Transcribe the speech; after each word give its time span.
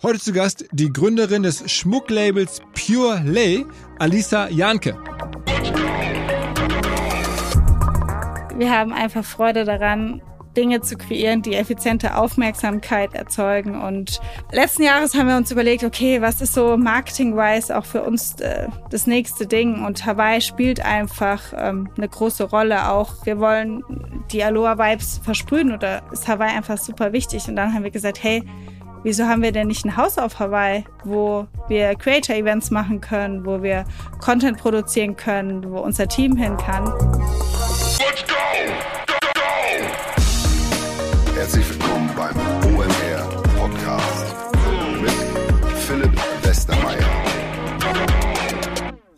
Heute 0.00 0.20
zu 0.20 0.32
Gast 0.32 0.64
die 0.70 0.92
Gründerin 0.92 1.42
des 1.42 1.68
Schmucklabels 1.68 2.62
Pure 2.72 3.20
Lay, 3.24 3.66
Alisa 3.98 4.48
Janke. 4.48 4.96
Wir 8.56 8.70
haben 8.70 8.92
einfach 8.92 9.24
Freude 9.24 9.64
daran, 9.64 10.22
Dinge 10.56 10.82
zu 10.82 10.96
kreieren, 10.96 11.42
die 11.42 11.54
effiziente 11.54 12.16
Aufmerksamkeit 12.16 13.12
erzeugen. 13.14 13.80
Und 13.80 14.20
letzten 14.52 14.84
Jahres 14.84 15.16
haben 15.16 15.26
wir 15.26 15.36
uns 15.36 15.50
überlegt, 15.50 15.82
okay, 15.82 16.22
was 16.22 16.40
ist 16.40 16.54
so 16.54 16.76
marketing-wise 16.76 17.76
auch 17.76 17.84
für 17.84 18.04
uns 18.04 18.40
äh, 18.40 18.68
das 18.90 19.08
nächste 19.08 19.48
Ding? 19.48 19.84
Und 19.84 20.06
Hawaii 20.06 20.40
spielt 20.40 20.78
einfach 20.78 21.42
ähm, 21.56 21.90
eine 21.96 22.08
große 22.08 22.44
Rolle 22.44 22.92
auch. 22.92 23.26
Wir 23.26 23.40
wollen 23.40 23.82
die 24.30 24.44
Aloha-Vibes 24.44 25.22
versprühen 25.24 25.72
oder 25.72 26.02
ist 26.12 26.28
Hawaii 26.28 26.56
einfach 26.56 26.78
super 26.78 27.12
wichtig? 27.12 27.48
Und 27.48 27.56
dann 27.56 27.74
haben 27.74 27.82
wir 27.82 27.90
gesagt, 27.90 28.22
hey, 28.22 28.44
Wieso 29.08 29.24
haben 29.24 29.40
wir 29.40 29.52
denn 29.52 29.68
nicht 29.68 29.86
ein 29.86 29.96
Haus 29.96 30.18
auf 30.18 30.38
Hawaii, 30.38 30.84
wo 31.02 31.46
wir 31.66 31.94
Creator-Events 31.94 32.70
machen 32.70 33.00
können, 33.00 33.46
wo 33.46 33.62
wir 33.62 33.86
Content 34.20 34.58
produzieren 34.58 35.16
können, 35.16 35.64
wo 35.72 35.78
unser 35.78 36.06
Team 36.06 36.36
hin 36.36 36.58
kann? 36.58 36.92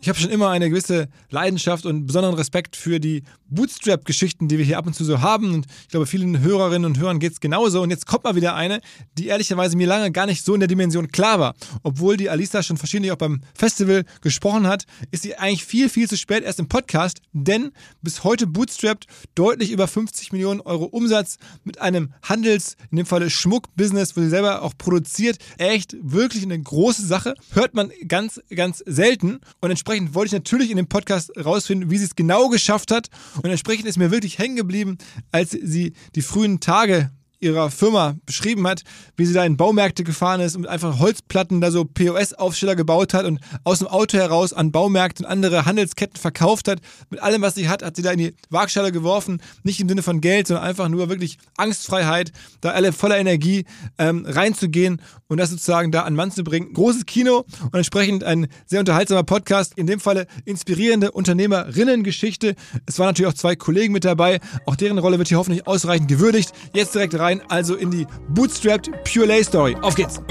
Ich 0.03 0.09
habe 0.09 0.17
schon 0.17 0.31
immer 0.31 0.49
eine 0.49 0.67
gewisse 0.67 1.09
Leidenschaft 1.29 1.85
und 1.85 2.07
besonderen 2.07 2.35
Respekt 2.35 2.75
für 2.75 2.99
die 2.99 3.21
Bootstrap-Geschichten, 3.51 4.47
die 4.47 4.57
wir 4.57 4.65
hier 4.65 4.79
ab 4.79 4.87
und 4.87 4.95
zu 4.95 5.05
so 5.05 5.21
haben. 5.21 5.53
Und 5.53 5.67
ich 5.83 5.89
glaube, 5.89 6.07
vielen 6.07 6.39
Hörerinnen 6.39 6.85
und 6.85 6.97
Hörern 6.97 7.19
geht 7.19 7.33
es 7.33 7.39
genauso. 7.39 7.83
Und 7.83 7.91
jetzt 7.91 8.07
kommt 8.07 8.23
mal 8.23 8.35
wieder 8.35 8.55
eine, 8.55 8.81
die 9.19 9.27
ehrlicherweise 9.27 9.77
mir 9.77 9.85
lange 9.85 10.11
gar 10.11 10.25
nicht 10.25 10.43
so 10.43 10.55
in 10.55 10.59
der 10.59 10.67
Dimension 10.67 11.09
klar 11.09 11.39
war. 11.39 11.53
Obwohl 11.83 12.17
die 12.17 12.31
Alisa 12.31 12.63
schon 12.63 12.77
verschiedentlich 12.77 13.11
auch 13.11 13.17
beim 13.17 13.41
Festival 13.53 14.05
gesprochen 14.21 14.65
hat, 14.65 14.85
ist 15.11 15.21
sie 15.21 15.35
eigentlich 15.35 15.65
viel, 15.65 15.87
viel 15.87 16.09
zu 16.09 16.17
spät 16.17 16.43
erst 16.43 16.57
im 16.57 16.67
Podcast. 16.67 17.21
Denn 17.31 17.71
bis 18.01 18.23
heute 18.23 18.47
bootstrapped 18.47 19.05
deutlich 19.35 19.71
über 19.71 19.87
50 19.87 20.31
Millionen 20.31 20.61
Euro 20.61 20.85
Umsatz 20.85 21.37
mit 21.63 21.79
einem 21.79 22.11
Handels-, 22.23 22.75
in 22.89 22.97
dem 22.97 23.05
Falle 23.05 23.29
Schmuck-Business, 23.29 24.17
wo 24.17 24.21
sie 24.21 24.29
selber 24.29 24.63
auch 24.63 24.73
produziert. 24.79 25.37
Echt 25.59 25.95
wirklich 26.01 26.41
eine 26.41 26.59
große 26.59 27.05
Sache. 27.05 27.35
Hört 27.51 27.75
man 27.75 27.91
ganz, 28.07 28.41
ganz 28.49 28.81
selten. 28.87 29.41
Und 29.59 29.69
entsprechend 29.69 29.90
wollte 30.13 30.27
ich 30.27 30.33
natürlich 30.33 30.71
in 30.71 30.77
dem 30.77 30.87
Podcast 30.87 31.31
rausfinden, 31.37 31.89
wie 31.89 31.97
sie 31.97 32.05
es 32.05 32.15
genau 32.15 32.49
geschafft 32.49 32.91
hat. 32.91 33.09
Und 33.41 33.49
entsprechend 33.49 33.87
ist 33.87 33.97
mir 33.97 34.11
wirklich 34.11 34.39
hängen 34.39 34.55
geblieben, 34.55 34.97
als 35.31 35.51
sie 35.51 35.93
die 36.15 36.21
frühen 36.21 36.59
Tage 36.59 37.11
ihrer 37.41 37.71
Firma 37.71 38.15
beschrieben 38.25 38.67
hat, 38.67 38.83
wie 39.17 39.25
sie 39.25 39.33
da 39.33 39.43
in 39.43 39.57
Baumärkte 39.57 40.03
gefahren 40.03 40.39
ist 40.41 40.55
und 40.55 40.67
einfach 40.67 40.99
Holzplatten 40.99 41.59
da 41.59 41.71
so 41.71 41.83
POS-Aufsteller 41.83 42.75
gebaut 42.75 43.13
hat 43.13 43.25
und 43.25 43.39
aus 43.63 43.79
dem 43.79 43.87
Auto 43.87 44.17
heraus 44.17 44.53
an 44.53 44.71
Baumärkte 44.71 45.23
und 45.23 45.29
andere 45.29 45.65
Handelsketten 45.65 46.19
verkauft 46.19 46.67
hat. 46.67 46.79
Mit 47.09 47.21
allem, 47.21 47.41
was 47.41 47.55
sie 47.55 47.67
hat, 47.67 47.83
hat 47.83 47.95
sie 47.95 48.03
da 48.03 48.11
in 48.11 48.19
die 48.19 48.35
Waagschale 48.49 48.91
geworfen. 48.91 49.41
Nicht 49.63 49.79
im 49.79 49.89
Sinne 49.89 50.03
von 50.03 50.21
Geld, 50.21 50.47
sondern 50.47 50.65
einfach 50.65 50.87
nur 50.87 51.09
wirklich 51.09 51.39
Angstfreiheit, 51.57 52.31
da 52.61 52.71
alle 52.71 52.93
voller 52.93 53.17
Energie 53.17 53.65
ähm, 53.97 54.25
reinzugehen 54.27 55.01
und 55.27 55.37
das 55.37 55.49
sozusagen 55.49 55.91
da 55.91 56.03
an 56.03 56.13
Mann 56.13 56.31
zu 56.31 56.43
bringen. 56.43 56.73
Großes 56.73 57.05
Kino 57.05 57.45
und 57.63 57.75
entsprechend 57.75 58.23
ein 58.23 58.47
sehr 58.67 58.79
unterhaltsamer 58.79 59.23
Podcast. 59.23 59.73
In 59.77 59.87
dem 59.87 59.99
Falle 59.99 60.27
inspirierende 60.45 61.11
Unternehmerinnen-Geschichte. 61.11 62.55
Es 62.85 62.99
waren 62.99 63.07
natürlich 63.07 63.31
auch 63.31 63.37
zwei 63.37 63.55
Kollegen 63.55 63.93
mit 63.93 64.05
dabei. 64.05 64.39
Auch 64.65 64.75
deren 64.75 64.99
Rolle 64.99 65.17
wird 65.17 65.29
hier 65.29 65.37
hoffentlich 65.37 65.65
ausreichend 65.65 66.07
gewürdigt. 66.07 66.51
Jetzt 66.73 66.93
direkt 66.93 67.17
rein 67.17 67.30
rein, 67.31 67.41
also 67.49 67.75
in 67.75 67.91
die 67.91 68.07
Bootstrapped 68.29 68.91
Pure 69.03 69.25
Lay 69.27 69.43
Story. 69.43 69.75
Auf 69.81 69.95
geht's! 69.95 70.21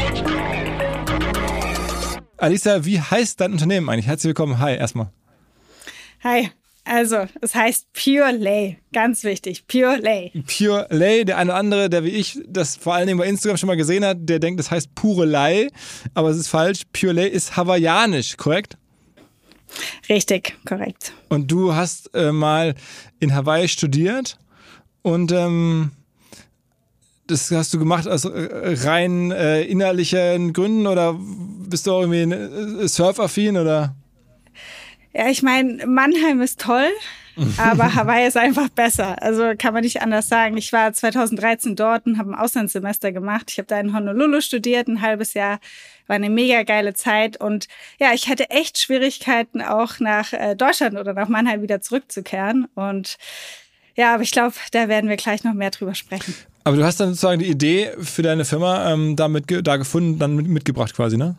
Alisa, 2.36 2.84
wie 2.84 3.00
heißt 3.00 3.40
dein 3.40 3.52
Unternehmen 3.52 3.88
eigentlich? 3.88 4.06
Herzlich 4.06 4.28
willkommen. 4.28 4.58
Hi, 4.58 4.76
erstmal. 4.76 5.10
Hi. 6.22 6.50
Also, 6.84 7.26
es 7.42 7.54
heißt 7.54 7.92
Pure 7.92 8.32
Lay. 8.32 8.78
Ganz 8.92 9.22
wichtig. 9.22 9.66
Pure 9.66 9.98
Lay. 9.98 10.32
Pure 10.46 10.86
Lay. 10.90 11.24
Der 11.24 11.36
eine 11.36 11.50
oder 11.50 11.58
andere, 11.58 11.90
der 11.90 12.04
wie 12.04 12.10
ich 12.10 12.40
das 12.46 12.76
vor 12.76 12.94
allen 12.94 13.06
Dingen 13.06 13.18
bei 13.18 13.26
Instagram 13.26 13.58
schon 13.58 13.66
mal 13.66 13.76
gesehen 13.76 14.04
hat, 14.04 14.16
der 14.20 14.38
denkt, 14.38 14.58
das 14.58 14.70
heißt 14.70 14.94
pure 14.94 15.26
Lay. 15.26 15.68
Aber 16.14 16.30
es 16.30 16.38
ist 16.38 16.48
falsch. 16.48 16.82
Pure 16.92 17.12
Lay 17.12 17.28
ist 17.28 17.56
hawaiianisch, 17.56 18.36
korrekt? 18.36 18.78
Richtig, 20.08 20.56
korrekt. 20.66 21.12
Und 21.28 21.50
du 21.50 21.74
hast 21.74 22.12
äh, 22.14 22.32
mal 22.32 22.74
in 23.20 23.34
Hawaii 23.34 23.68
studiert 23.68 24.38
und 25.02 25.30
ähm, 25.30 25.92
das 27.30 27.50
hast 27.50 27.72
du 27.72 27.78
gemacht 27.78 28.08
aus 28.08 28.24
äh, 28.24 28.76
rein 28.84 29.30
äh, 29.30 29.62
innerlichen 29.62 30.52
Gründen 30.52 30.86
oder 30.86 31.16
bist 31.18 31.86
du 31.86 31.92
auch 31.92 32.00
irgendwie 32.00 32.34
äh, 32.34 32.88
surfaffin 32.88 33.56
oder? 33.56 33.94
Ja, 35.12 35.28
ich 35.28 35.42
meine, 35.42 35.86
Mannheim 35.86 36.40
ist 36.40 36.60
toll, 36.60 36.88
aber 37.58 37.94
Hawaii 37.94 38.26
ist 38.26 38.36
einfach 38.36 38.68
besser. 38.68 39.22
Also 39.22 39.52
kann 39.56 39.74
man 39.74 39.82
nicht 39.82 40.02
anders 40.02 40.28
sagen. 40.28 40.56
Ich 40.56 40.72
war 40.72 40.92
2013 40.92 41.76
dort 41.76 42.06
und 42.06 42.18
habe 42.18 42.30
ein 42.30 42.38
Auslandssemester 42.38 43.12
gemacht. 43.12 43.46
Ich 43.50 43.58
habe 43.58 43.66
da 43.66 43.80
in 43.80 43.94
Honolulu 43.94 44.40
studiert, 44.40 44.88
ein 44.88 45.00
halbes 45.00 45.34
Jahr. 45.34 45.58
War 46.06 46.16
eine 46.16 46.30
mega 46.30 46.64
geile 46.64 46.94
Zeit 46.94 47.40
und 47.40 47.68
ja, 48.00 48.12
ich 48.12 48.28
hatte 48.28 48.50
echt 48.50 48.78
Schwierigkeiten 48.78 49.62
auch 49.62 50.00
nach 50.00 50.32
äh, 50.32 50.56
Deutschland 50.56 50.96
oder 50.96 51.12
nach 51.12 51.28
Mannheim 51.28 51.62
wieder 51.62 51.80
zurückzukehren 51.80 52.66
und 52.74 53.16
ja, 53.94 54.14
aber 54.14 54.22
ich 54.22 54.30
glaube, 54.30 54.54
da 54.72 54.88
werden 54.88 55.10
wir 55.10 55.16
gleich 55.16 55.44
noch 55.44 55.54
mehr 55.54 55.70
drüber 55.70 55.94
sprechen. 55.94 56.34
Aber 56.64 56.76
du 56.76 56.84
hast 56.84 57.00
dann 57.00 57.10
sozusagen 57.10 57.40
die 57.40 57.48
Idee 57.48 57.92
für 58.00 58.22
deine 58.22 58.44
Firma 58.44 58.92
ähm, 58.92 59.16
da, 59.16 59.28
mit, 59.28 59.44
da 59.66 59.76
gefunden, 59.76 60.18
dann 60.18 60.36
mit, 60.36 60.46
mitgebracht 60.46 60.94
quasi, 60.94 61.16
ne? 61.16 61.36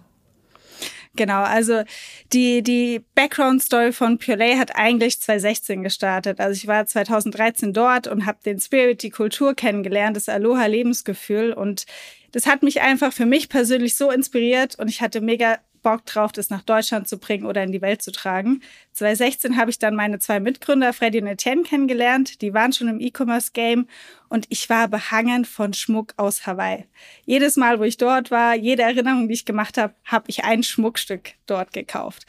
Genau, 1.15 1.41
also 1.41 1.83
die, 2.31 2.63
die 2.63 3.03
Background-Story 3.15 3.91
von 3.91 4.17
Purelay 4.17 4.55
hat 4.55 4.75
eigentlich 4.75 5.19
2016 5.19 5.83
gestartet. 5.83 6.39
Also 6.39 6.53
ich 6.53 6.67
war 6.67 6.85
2013 6.85 7.73
dort 7.73 8.07
und 8.07 8.25
habe 8.25 8.39
den 8.45 8.59
Spirit, 8.59 9.03
die 9.03 9.09
Kultur 9.09 9.53
kennengelernt, 9.53 10.15
das 10.15 10.29
Aloha-Lebensgefühl. 10.29 11.51
Und 11.51 11.85
das 12.31 12.45
hat 12.45 12.63
mich 12.63 12.81
einfach 12.81 13.11
für 13.11 13.25
mich 13.25 13.49
persönlich 13.49 13.97
so 13.97 14.09
inspiriert 14.09 14.79
und 14.79 14.89
ich 14.89 15.01
hatte 15.01 15.19
mega 15.19 15.59
Bock 15.81 16.05
drauf, 16.05 16.31
das 16.31 16.49
nach 16.49 16.61
Deutschland 16.61 17.07
zu 17.07 17.17
bringen 17.17 17.45
oder 17.45 17.63
in 17.63 17.71
die 17.71 17.81
Welt 17.81 18.01
zu 18.01 18.11
tragen. 18.11 18.61
2016 18.93 19.57
habe 19.57 19.71
ich 19.71 19.79
dann 19.79 19.95
meine 19.95 20.19
zwei 20.19 20.39
Mitgründer, 20.39 20.93
Freddy 20.93 21.21
und 21.21 21.27
Etienne, 21.27 21.63
kennengelernt. 21.63 22.41
Die 22.41 22.53
waren 22.53 22.73
schon 22.73 22.87
im 22.87 22.99
E-Commerce-Game 22.99 23.87
und 24.29 24.45
ich 24.49 24.69
war 24.69 24.87
behangen 24.87 25.45
von 25.45 25.73
Schmuck 25.73 26.13
aus 26.17 26.45
Hawaii. 26.45 26.85
Jedes 27.25 27.57
Mal, 27.57 27.79
wo 27.79 27.83
ich 27.83 27.97
dort 27.97 28.31
war, 28.31 28.55
jede 28.55 28.83
Erinnerung, 28.83 29.27
die 29.27 29.33
ich 29.33 29.45
gemacht 29.45 29.77
habe, 29.77 29.93
habe 30.05 30.25
ich 30.27 30.43
ein 30.43 30.63
Schmuckstück 30.63 31.33
dort 31.45 31.73
gekauft. 31.73 32.25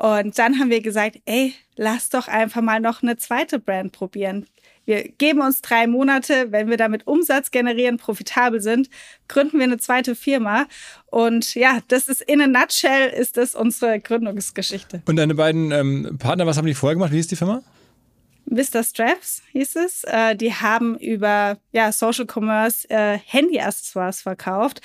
Und 0.00 0.38
dann 0.38 0.58
haben 0.58 0.70
wir 0.70 0.80
gesagt, 0.80 1.20
ey, 1.26 1.52
lass 1.76 2.08
doch 2.08 2.26
einfach 2.26 2.62
mal 2.62 2.80
noch 2.80 3.02
eine 3.02 3.18
zweite 3.18 3.58
Brand 3.58 3.92
probieren. 3.92 4.46
Wir 4.86 5.02
geben 5.02 5.42
uns 5.42 5.60
drei 5.60 5.86
Monate, 5.86 6.52
wenn 6.52 6.70
wir 6.70 6.78
damit 6.78 7.06
Umsatz 7.06 7.50
generieren, 7.50 7.98
profitabel 7.98 8.62
sind, 8.62 8.88
gründen 9.28 9.58
wir 9.58 9.64
eine 9.64 9.76
zweite 9.76 10.14
Firma. 10.14 10.66
Und 11.04 11.54
ja, 11.54 11.80
das 11.88 12.08
ist 12.08 12.22
in 12.22 12.40
a 12.40 12.46
nutshell, 12.46 13.10
ist 13.10 13.36
das 13.36 13.54
unsere 13.54 14.00
Gründungsgeschichte. 14.00 15.02
Und 15.04 15.16
deine 15.16 15.34
beiden 15.34 15.70
ähm, 15.70 16.16
Partner, 16.18 16.46
was 16.46 16.56
haben 16.56 16.66
die 16.66 16.72
vorher 16.72 16.94
gemacht? 16.94 17.12
Wie 17.12 17.18
ist 17.18 17.30
die 17.30 17.36
Firma? 17.36 17.62
Mr. 18.46 18.82
Straps 18.82 19.42
hieß 19.52 19.76
es. 19.76 20.04
Äh, 20.04 20.34
die 20.34 20.54
haben 20.54 20.96
über 20.96 21.58
ja, 21.72 21.92
Social 21.92 22.24
Commerce 22.26 22.88
äh, 22.88 23.18
Handy-Accessoires 23.18 24.22
verkauft 24.22 24.80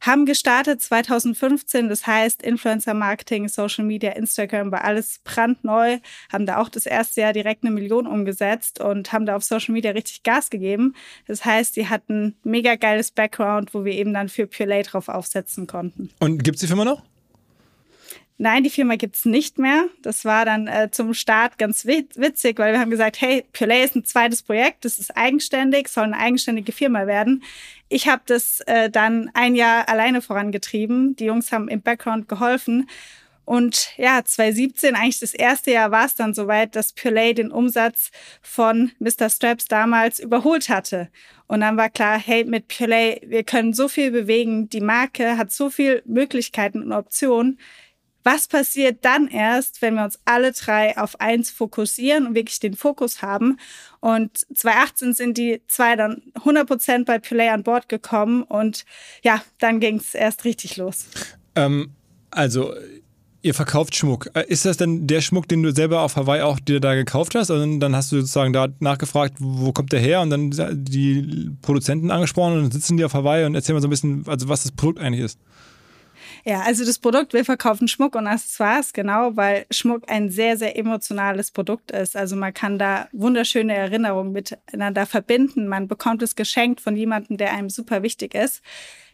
haben 0.00 0.26
gestartet 0.26 0.80
2015, 0.80 1.88
das 1.88 2.06
heißt 2.06 2.42
Influencer 2.42 2.94
Marketing, 2.94 3.48
Social 3.48 3.84
Media, 3.84 4.12
Instagram 4.12 4.70
war 4.70 4.84
alles 4.84 5.20
brandneu, 5.24 5.98
haben 6.32 6.46
da 6.46 6.58
auch 6.58 6.68
das 6.68 6.86
erste 6.86 7.20
Jahr 7.22 7.32
direkt 7.32 7.64
eine 7.64 7.72
Million 7.72 8.06
umgesetzt 8.06 8.80
und 8.80 9.12
haben 9.12 9.26
da 9.26 9.36
auf 9.36 9.44
Social 9.44 9.72
Media 9.72 9.90
richtig 9.90 10.22
Gas 10.22 10.50
gegeben. 10.50 10.94
Das 11.26 11.44
heißt, 11.44 11.74
sie 11.74 11.88
hatten 11.88 12.36
mega 12.44 12.76
geiles 12.76 13.10
Background, 13.10 13.74
wo 13.74 13.84
wir 13.84 13.92
eben 13.92 14.14
dann 14.14 14.28
für 14.28 14.46
Pure 14.46 14.68
Lay 14.68 14.82
drauf 14.82 15.08
aufsetzen 15.08 15.66
konnten. 15.66 16.10
Und 16.20 16.44
gibt 16.44 16.56
es 16.56 16.60
die 16.60 16.66
Firma 16.66 16.84
noch? 16.84 17.02
Nein, 18.40 18.62
die 18.62 18.70
Firma 18.70 18.94
gibt's 18.94 19.24
nicht 19.24 19.58
mehr. 19.58 19.86
Das 20.00 20.24
war 20.24 20.44
dann 20.44 20.68
äh, 20.68 20.90
zum 20.92 21.12
Start 21.12 21.58
ganz 21.58 21.84
witzig, 21.84 22.60
weil 22.60 22.72
wir 22.72 22.78
haben 22.78 22.90
gesagt, 22.90 23.20
hey, 23.20 23.44
Purelay 23.52 23.84
ist 23.84 23.96
ein 23.96 24.04
zweites 24.04 24.44
Projekt, 24.44 24.84
das 24.84 25.00
ist 25.00 25.16
eigenständig, 25.16 25.88
soll 25.88 26.04
eine 26.04 26.16
eigenständige 26.16 26.70
Firma 26.70 27.08
werden. 27.08 27.42
Ich 27.88 28.06
habe 28.06 28.22
das 28.26 28.60
äh, 28.60 28.90
dann 28.90 29.28
ein 29.34 29.56
Jahr 29.56 29.88
alleine 29.88 30.22
vorangetrieben. 30.22 31.16
Die 31.16 31.24
Jungs 31.24 31.50
haben 31.50 31.66
im 31.66 31.82
Background 31.82 32.28
geholfen. 32.28 32.88
Und 33.44 33.96
ja, 33.96 34.22
2017, 34.24 34.94
eigentlich 34.94 35.18
das 35.18 35.34
erste 35.34 35.72
Jahr, 35.72 35.90
war 35.90 36.04
es 36.04 36.14
dann 36.14 36.32
soweit, 36.32 36.76
dass 36.76 36.92
Purelay 36.92 37.34
den 37.34 37.50
Umsatz 37.50 38.12
von 38.40 38.92
Mr. 39.00 39.30
Straps 39.30 39.64
damals 39.66 40.20
überholt 40.20 40.68
hatte. 40.68 41.08
Und 41.48 41.62
dann 41.62 41.76
war 41.76 41.88
klar, 41.88 42.18
hey, 42.18 42.44
mit 42.44 42.68
Purelay, 42.68 43.20
wir 43.26 43.42
können 43.42 43.72
so 43.72 43.88
viel 43.88 44.12
bewegen. 44.12 44.68
Die 44.68 44.82
Marke 44.82 45.38
hat 45.38 45.50
so 45.50 45.70
viele 45.70 46.02
Möglichkeiten 46.04 46.82
und 46.82 46.92
Optionen 46.92 47.58
was 48.30 48.46
passiert 48.46 49.06
dann 49.06 49.26
erst, 49.28 49.80
wenn 49.80 49.94
wir 49.94 50.04
uns 50.04 50.18
alle 50.26 50.52
drei 50.52 50.98
auf 50.98 51.18
eins 51.18 51.50
fokussieren 51.50 52.26
und 52.26 52.34
wirklich 52.34 52.60
den 52.60 52.76
Fokus 52.76 53.22
haben? 53.22 53.56
Und 54.00 54.46
2018 54.54 55.14
sind 55.14 55.38
die 55.38 55.62
zwei 55.66 55.96
dann 55.96 56.20
100% 56.34 57.06
bei 57.06 57.18
Play 57.18 57.48
an 57.48 57.62
Bord 57.62 57.88
gekommen 57.88 58.42
und 58.42 58.84
ja, 59.24 59.42
dann 59.60 59.80
ging 59.80 59.96
es 59.96 60.14
erst 60.14 60.44
richtig 60.44 60.76
los. 60.76 61.06
Ähm, 61.54 61.94
also 62.30 62.74
Ihr 63.40 63.54
verkauft 63.54 63.94
Schmuck. 63.94 64.28
Äh, 64.34 64.44
ist 64.48 64.66
das 64.66 64.76
denn 64.76 65.06
der 65.06 65.22
Schmuck, 65.22 65.48
den 65.48 65.62
du 65.62 65.72
selber 65.72 66.02
auf 66.02 66.16
Hawaii 66.16 66.42
auch 66.42 66.58
dir 66.58 66.80
da 66.80 66.94
gekauft 66.94 67.34
hast? 67.34 67.50
Und 67.50 67.80
dann 67.80 67.96
hast 67.96 68.12
du 68.12 68.16
sozusagen 68.16 68.52
da 68.52 68.68
nachgefragt, 68.80 69.36
wo 69.38 69.72
kommt 69.72 69.92
der 69.92 70.00
her? 70.00 70.20
Und 70.20 70.30
dann 70.30 70.50
die 70.84 71.50
Produzenten 71.62 72.10
angesprochen 72.10 72.54
und 72.54 72.62
dann 72.64 72.72
sitzen 72.72 72.98
die 72.98 73.04
auf 73.04 73.14
Hawaii 73.14 73.46
und 73.46 73.54
erzählen 73.54 73.76
mal 73.76 73.80
so 73.80 73.86
ein 73.86 73.90
bisschen, 73.90 74.24
also 74.26 74.48
was 74.48 74.64
das 74.64 74.72
Produkt 74.72 74.98
eigentlich 74.98 75.24
ist. 75.24 75.38
Ja, 76.48 76.62
also 76.62 76.82
das 76.86 76.98
Produkt, 76.98 77.34
wir 77.34 77.44
verkaufen 77.44 77.88
Schmuck 77.88 78.16
und 78.16 78.26
Accessoires, 78.26 78.94
genau, 78.94 79.36
weil 79.36 79.66
Schmuck 79.70 80.04
ein 80.10 80.30
sehr, 80.30 80.56
sehr 80.56 80.78
emotionales 80.78 81.50
Produkt 81.50 81.90
ist. 81.90 82.16
Also 82.16 82.36
man 82.36 82.54
kann 82.54 82.78
da 82.78 83.06
wunderschöne 83.12 83.74
Erinnerungen 83.74 84.32
miteinander 84.32 85.04
verbinden. 85.04 85.68
Man 85.68 85.88
bekommt 85.88 86.22
es 86.22 86.36
geschenkt 86.36 86.80
von 86.80 86.96
jemandem, 86.96 87.36
der 87.36 87.52
einem 87.52 87.68
super 87.68 88.02
wichtig 88.02 88.34
ist. 88.34 88.62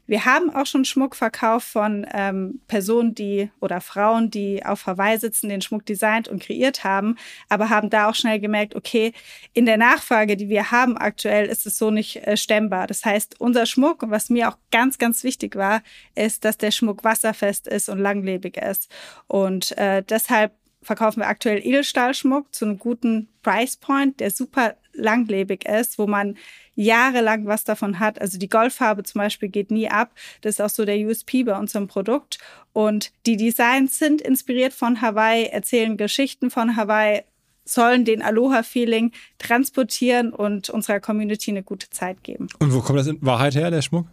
Wir 0.06 0.24
haben 0.24 0.54
auch 0.54 0.66
schon 0.66 0.84
Schmuck 0.84 1.16
verkauft 1.16 1.66
von 1.66 2.06
ähm, 2.12 2.60
Personen, 2.68 3.14
die 3.14 3.50
oder 3.60 3.80
Frauen, 3.80 4.30
die 4.30 4.64
auf 4.64 4.86
Hawaii 4.86 5.18
sitzen, 5.18 5.48
den 5.48 5.62
Schmuck 5.62 5.86
designt 5.86 6.28
und 6.28 6.42
kreiert 6.42 6.84
haben, 6.84 7.16
aber 7.48 7.70
haben 7.70 7.90
da 7.90 8.08
auch 8.08 8.14
schnell 8.14 8.38
gemerkt, 8.38 8.74
okay, 8.74 9.12
in 9.52 9.66
der 9.66 9.78
Nachfrage, 9.78 10.36
die 10.36 10.48
wir 10.48 10.70
haben 10.70 10.96
aktuell, 10.98 11.46
ist 11.46 11.66
es 11.66 11.78
so 11.78 11.90
nicht 11.90 12.16
äh, 12.26 12.36
stemmbar. 12.36 12.86
Das 12.86 13.04
heißt, 13.04 13.40
unser 13.40 13.66
Schmuck, 13.66 14.02
und 14.02 14.10
was 14.10 14.28
mir 14.28 14.48
auch 14.48 14.58
ganz, 14.70 14.98
ganz 14.98 15.24
wichtig 15.24 15.56
war, 15.56 15.82
ist, 16.14 16.44
dass 16.44 16.58
der 16.58 16.70
Schmuck 16.70 17.04
wasserfest 17.04 17.66
ist 17.66 17.88
und 17.88 17.98
langlebig 17.98 18.56
ist. 18.58 18.90
Und 19.26 19.76
äh, 19.78 20.02
deshalb 20.02 20.52
verkaufen 20.82 21.20
wir 21.20 21.28
aktuell 21.28 21.64
Edelstahlschmuck 21.64 22.54
zu 22.54 22.66
einem 22.66 22.78
guten 22.78 23.28
Price 23.42 23.76
Point, 23.76 24.20
der 24.20 24.30
super 24.30 24.76
langlebig 24.94 25.66
ist, 25.66 25.98
wo 25.98 26.06
man 26.06 26.36
jahrelang 26.74 27.46
was 27.46 27.64
davon 27.64 28.00
hat. 28.00 28.20
Also 28.20 28.38
die 28.38 28.48
Goldfarbe 28.48 29.02
zum 29.04 29.20
Beispiel 29.20 29.48
geht 29.48 29.70
nie 29.70 29.88
ab. 29.88 30.12
Das 30.40 30.54
ist 30.54 30.60
auch 30.60 30.70
so 30.70 30.84
der 30.84 30.98
USP 30.98 31.44
bei 31.44 31.58
unserem 31.58 31.86
Produkt. 31.86 32.38
Und 32.72 33.12
die 33.26 33.36
Designs 33.36 33.98
sind 33.98 34.20
inspiriert 34.20 34.72
von 34.72 35.00
Hawaii, 35.00 35.46
erzählen 35.46 35.96
Geschichten 35.96 36.50
von 36.50 36.76
Hawaii, 36.76 37.22
sollen 37.64 38.04
den 38.04 38.22
Aloha-Feeling 38.22 39.12
transportieren 39.38 40.32
und 40.32 40.70
unserer 40.70 41.00
Community 41.00 41.50
eine 41.50 41.62
gute 41.62 41.88
Zeit 41.90 42.22
geben. 42.22 42.48
Und 42.58 42.74
wo 42.74 42.80
kommt 42.80 42.98
das 42.98 43.06
in 43.06 43.18
Wahrheit 43.22 43.54
her, 43.54 43.70
der 43.70 43.82
Schmuck? 43.82 44.06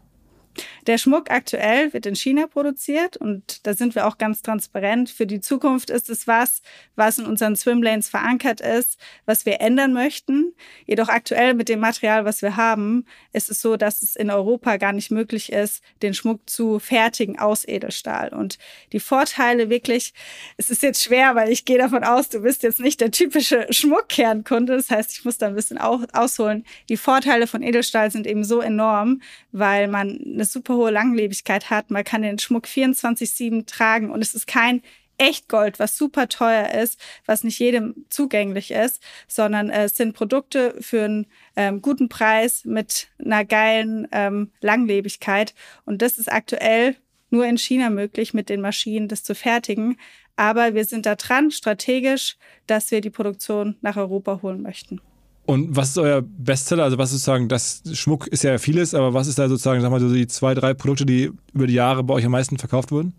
Der 0.87 0.97
Schmuck 0.97 1.29
aktuell 1.29 1.93
wird 1.93 2.05
in 2.05 2.15
China 2.15 2.47
produziert 2.47 3.17
und 3.17 3.65
da 3.65 3.73
sind 3.73 3.95
wir 3.95 4.07
auch 4.07 4.17
ganz 4.17 4.41
transparent. 4.41 5.09
Für 5.09 5.25
die 5.25 5.41
Zukunft 5.41 5.89
ist 5.89 6.09
es 6.09 6.27
was, 6.27 6.61
was 6.95 7.19
in 7.19 7.25
unseren 7.25 7.55
Swimlanes 7.55 8.09
verankert 8.09 8.61
ist, 8.61 8.99
was 9.25 9.45
wir 9.45 9.61
ändern 9.61 9.93
möchten. 9.93 10.53
Jedoch 10.85 11.09
aktuell 11.09 11.53
mit 11.53 11.69
dem 11.69 11.79
Material, 11.79 12.25
was 12.25 12.41
wir 12.41 12.57
haben, 12.57 13.05
ist 13.33 13.49
es 13.49 13.61
so, 13.61 13.77
dass 13.77 14.01
es 14.01 14.15
in 14.15 14.29
Europa 14.29 14.77
gar 14.77 14.93
nicht 14.93 15.11
möglich 15.11 15.51
ist, 15.51 15.83
den 16.01 16.13
Schmuck 16.13 16.49
zu 16.49 16.79
fertigen 16.79 17.39
aus 17.39 17.67
Edelstahl. 17.67 18.29
Und 18.29 18.57
die 18.91 18.99
Vorteile 18.99 19.69
wirklich, 19.69 20.13
es 20.57 20.69
ist 20.69 20.83
jetzt 20.83 21.03
schwer, 21.03 21.35
weil 21.35 21.51
ich 21.51 21.65
gehe 21.65 21.77
davon 21.77 22.03
aus, 22.03 22.29
du 22.29 22.41
bist 22.41 22.63
jetzt 22.63 22.79
nicht 22.79 23.01
der 23.01 23.11
typische 23.11 23.67
Schmuckkernkunde. 23.69 24.75
Das 24.75 24.89
heißt, 24.89 25.11
ich 25.11 25.25
muss 25.25 25.37
da 25.37 25.47
ein 25.47 25.55
bisschen 25.55 25.77
ausholen. 25.77 26.65
Die 26.89 26.97
Vorteile 26.97 27.47
von 27.47 27.61
Edelstahl 27.61 28.11
sind 28.11 28.27
eben 28.27 28.43
so 28.43 28.61
enorm, 28.61 29.21
weil 29.51 29.87
man 29.87 30.19
eine 30.41 30.47
super 30.47 30.75
hohe 30.75 30.91
Langlebigkeit 30.91 31.69
hat. 31.69 31.91
Man 31.91 32.03
kann 32.03 32.23
den 32.23 32.39
Schmuck 32.39 32.65
24-7 32.65 33.67
tragen 33.67 34.09
und 34.09 34.21
es 34.21 34.33
ist 34.33 34.47
kein 34.47 34.81
Echtgold, 35.19 35.77
was 35.77 35.97
super 35.97 36.27
teuer 36.29 36.71
ist, 36.71 36.99
was 37.27 37.43
nicht 37.43 37.59
jedem 37.59 38.05
zugänglich 38.09 38.71
ist, 38.71 39.03
sondern 39.27 39.69
äh, 39.69 39.83
es 39.83 39.95
sind 39.95 40.13
Produkte 40.13 40.75
für 40.79 41.03
einen 41.03 41.27
ähm, 41.55 41.81
guten 41.83 42.09
Preis 42.09 42.65
mit 42.65 43.09
einer 43.23 43.45
geilen 43.45 44.07
ähm, 44.11 44.51
Langlebigkeit. 44.61 45.53
Und 45.85 46.01
das 46.01 46.17
ist 46.17 46.31
aktuell 46.31 46.95
nur 47.29 47.45
in 47.45 47.59
China 47.59 47.91
möglich, 47.91 48.33
mit 48.33 48.49
den 48.49 48.61
Maschinen 48.61 49.07
das 49.07 49.23
zu 49.23 49.35
fertigen. 49.35 49.97
Aber 50.35 50.73
wir 50.73 50.85
sind 50.85 51.05
da 51.05 51.15
dran, 51.15 51.51
strategisch, 51.51 52.37
dass 52.65 52.89
wir 52.89 53.01
die 53.01 53.11
Produktion 53.11 53.77
nach 53.81 53.97
Europa 53.97 54.39
holen 54.41 54.63
möchten. 54.63 55.01
Und 55.45 55.75
was 55.75 55.89
ist 55.89 55.97
euer 55.97 56.21
Bestseller? 56.21 56.83
Also 56.83 56.97
was 56.97 57.11
ist 57.11 57.21
sozusagen, 57.21 57.49
das 57.49 57.81
Schmuck 57.93 58.27
ist 58.27 58.43
ja 58.43 58.57
vieles, 58.57 58.93
aber 58.93 59.13
was 59.13 59.27
ist 59.27 59.39
da 59.39 59.49
sozusagen, 59.49 59.81
sag 59.81 59.91
mal, 59.91 59.99
so 59.99 60.13
die 60.13 60.27
zwei, 60.27 60.53
drei 60.53 60.73
Produkte, 60.73 61.05
die 61.05 61.31
über 61.53 61.67
die 61.67 61.73
Jahre 61.73 62.03
bei 62.03 62.13
euch 62.13 62.25
am 62.25 62.31
meisten 62.31 62.57
verkauft 62.57 62.91
wurden? 62.91 63.13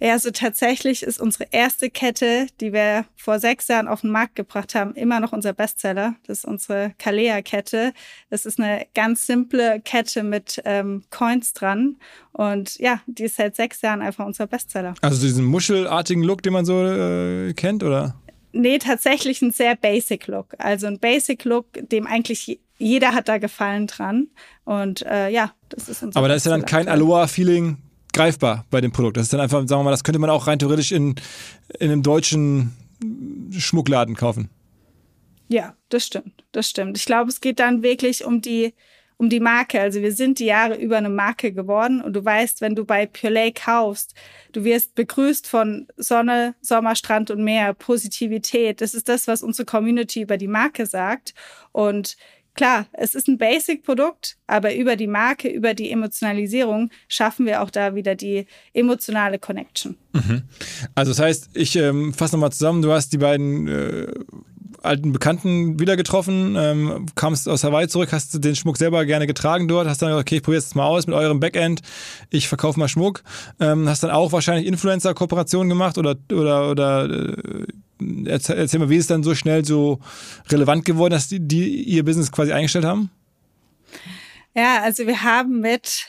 Ja, 0.00 0.12
also 0.12 0.30
tatsächlich 0.30 1.02
ist 1.02 1.20
unsere 1.20 1.48
erste 1.50 1.90
Kette, 1.90 2.46
die 2.60 2.72
wir 2.72 3.04
vor 3.16 3.40
sechs 3.40 3.66
Jahren 3.66 3.88
auf 3.88 4.02
den 4.02 4.10
Markt 4.10 4.36
gebracht 4.36 4.76
haben, 4.76 4.94
immer 4.94 5.18
noch 5.18 5.32
unser 5.32 5.52
Bestseller. 5.52 6.14
Das 6.26 6.38
ist 6.38 6.44
unsere 6.44 6.92
Kalea-Kette. 6.98 7.92
Das 8.30 8.46
ist 8.46 8.60
eine 8.60 8.86
ganz 8.94 9.26
simple 9.26 9.80
Kette 9.80 10.22
mit 10.22 10.62
ähm, 10.64 11.02
Coins 11.10 11.52
dran. 11.52 11.96
Und 12.32 12.78
ja, 12.78 13.00
die 13.06 13.24
ist 13.24 13.36
seit 13.36 13.56
sechs 13.56 13.82
Jahren 13.82 14.00
einfach 14.00 14.24
unser 14.24 14.46
Bestseller. 14.46 14.94
Also 15.00 15.20
diesen 15.20 15.44
muschelartigen 15.44 16.22
Look, 16.22 16.42
den 16.42 16.52
man 16.52 16.64
so 16.64 16.80
äh, 16.80 17.52
kennt, 17.54 17.82
oder? 17.82 18.14
Nee, 18.52 18.78
tatsächlich 18.78 19.42
ein 19.42 19.52
sehr 19.52 19.76
basic 19.76 20.26
Look. 20.26 20.54
Also 20.58 20.86
ein 20.86 20.98
basic 20.98 21.44
Look, 21.44 21.66
dem 21.74 22.06
eigentlich 22.06 22.60
jeder 22.78 23.12
hat 23.12 23.28
da 23.28 23.38
Gefallen 23.38 23.86
dran. 23.86 24.28
Und 24.64 25.02
äh, 25.02 25.28
ja, 25.28 25.52
das 25.68 25.88
ist 25.88 26.02
unser 26.02 26.18
Aber 26.18 26.28
da 26.28 26.34
ist 26.34 26.46
ja 26.46 26.52
dann 26.52 26.64
kein 26.64 26.88
Aloha-Feeling 26.88 27.78
greifbar 28.12 28.64
bei 28.70 28.80
dem 28.80 28.92
Produkt. 28.92 29.16
Das 29.16 29.24
ist 29.24 29.32
dann 29.32 29.40
einfach, 29.40 29.58
sagen 29.66 29.80
wir 29.80 29.84
mal, 29.84 29.90
das 29.90 30.04
könnte 30.04 30.18
man 30.18 30.30
auch 30.30 30.46
rein 30.46 30.58
theoretisch 30.58 30.92
in, 30.92 31.16
in 31.78 31.90
einem 31.90 32.02
deutschen 32.02 32.74
Schmuckladen 33.50 34.14
kaufen. 34.16 34.48
Ja, 35.48 35.74
das 35.88 36.06
stimmt. 36.06 36.44
Das 36.52 36.68
stimmt. 36.68 36.96
Ich 36.98 37.06
glaube, 37.06 37.30
es 37.30 37.40
geht 37.40 37.58
dann 37.58 37.82
wirklich 37.82 38.24
um 38.24 38.40
die 38.40 38.74
um 39.18 39.28
die 39.28 39.40
Marke. 39.40 39.80
Also 39.80 40.00
wir 40.00 40.12
sind 40.12 40.38
die 40.38 40.46
Jahre 40.46 40.76
über 40.76 40.96
eine 40.96 41.10
Marke 41.10 41.52
geworden 41.52 42.00
und 42.00 42.14
du 42.14 42.24
weißt, 42.24 42.60
wenn 42.60 42.74
du 42.74 42.84
bei 42.84 43.06
Purelay 43.06 43.52
kaufst, 43.52 44.14
du 44.52 44.64
wirst 44.64 44.94
begrüßt 44.94 45.46
von 45.46 45.86
Sonne, 45.96 46.54
Sommer, 46.62 46.94
Strand 46.94 47.30
und 47.30 47.44
Meer, 47.44 47.74
Positivität. 47.74 48.80
Das 48.80 48.94
ist 48.94 49.08
das, 49.08 49.26
was 49.26 49.42
unsere 49.42 49.66
Community 49.66 50.22
über 50.22 50.36
die 50.38 50.48
Marke 50.48 50.86
sagt. 50.86 51.34
Und 51.72 52.16
Klar, 52.58 52.86
es 52.92 53.14
ist 53.14 53.28
ein 53.28 53.38
Basic-Produkt, 53.38 54.36
aber 54.48 54.74
über 54.74 54.96
die 54.96 55.06
Marke, 55.06 55.48
über 55.48 55.74
die 55.74 55.92
Emotionalisierung 55.92 56.90
schaffen 57.06 57.46
wir 57.46 57.62
auch 57.62 57.70
da 57.70 57.94
wieder 57.94 58.16
die 58.16 58.46
emotionale 58.72 59.38
Connection. 59.38 59.96
Mhm. 60.12 60.42
Also 60.96 61.12
das 61.12 61.20
heißt, 61.20 61.50
ich 61.54 61.76
ähm, 61.76 62.12
fasse 62.12 62.34
nochmal 62.34 62.50
zusammen, 62.50 62.82
du 62.82 62.90
hast 62.90 63.12
die 63.12 63.18
beiden 63.18 63.68
äh, 63.68 64.12
alten 64.82 65.12
Bekannten 65.12 65.80
wieder 65.80 65.96
getroffen, 65.96 66.56
ähm, 66.58 67.06
kamst 67.14 67.48
aus 67.48 67.64
Hawaii 67.64 67.88
zurück, 67.88 68.12
hast 68.12 68.42
den 68.44 68.56
Schmuck 68.56 68.76
selber 68.76 69.04
gerne 69.04 69.26
getragen 69.26 69.68
dort, 69.68 69.88
hast 69.88 70.02
dann 70.02 70.10
gesagt, 70.10 70.28
okay, 70.28 70.36
ich 70.36 70.42
probiere 70.42 70.60
es 70.60 70.74
mal 70.74 70.86
aus 70.86 71.06
mit 71.06 71.16
eurem 71.16 71.40
Backend, 71.40 71.82
ich 72.30 72.48
verkaufe 72.48 72.78
mal 72.78 72.88
Schmuck, 72.88 73.22
ähm, 73.60 73.88
hast 73.88 74.02
dann 74.02 74.10
auch 74.10 74.32
wahrscheinlich 74.32 74.66
Influencer-Kooperationen 74.66 75.68
gemacht 75.68 75.98
oder, 75.98 76.16
oder, 76.32 76.70
oder 76.70 77.10
äh, 77.10 77.66
erzähl, 78.26 78.58
erzähl, 78.58 78.80
mal, 78.80 78.90
wie 78.90 78.96
ist 78.96 79.04
es 79.04 79.08
dann 79.08 79.22
so 79.22 79.34
schnell 79.34 79.64
so 79.64 80.00
relevant 80.50 80.84
geworden, 80.84 81.12
dass 81.12 81.28
die, 81.28 81.40
die 81.40 81.82
ihr 81.82 82.04
Business 82.04 82.32
quasi 82.32 82.52
eingestellt 82.52 82.84
haben? 82.84 83.10
Ja, 84.54 84.82
also 84.82 85.06
wir 85.06 85.22
haben 85.22 85.60
mit 85.60 86.06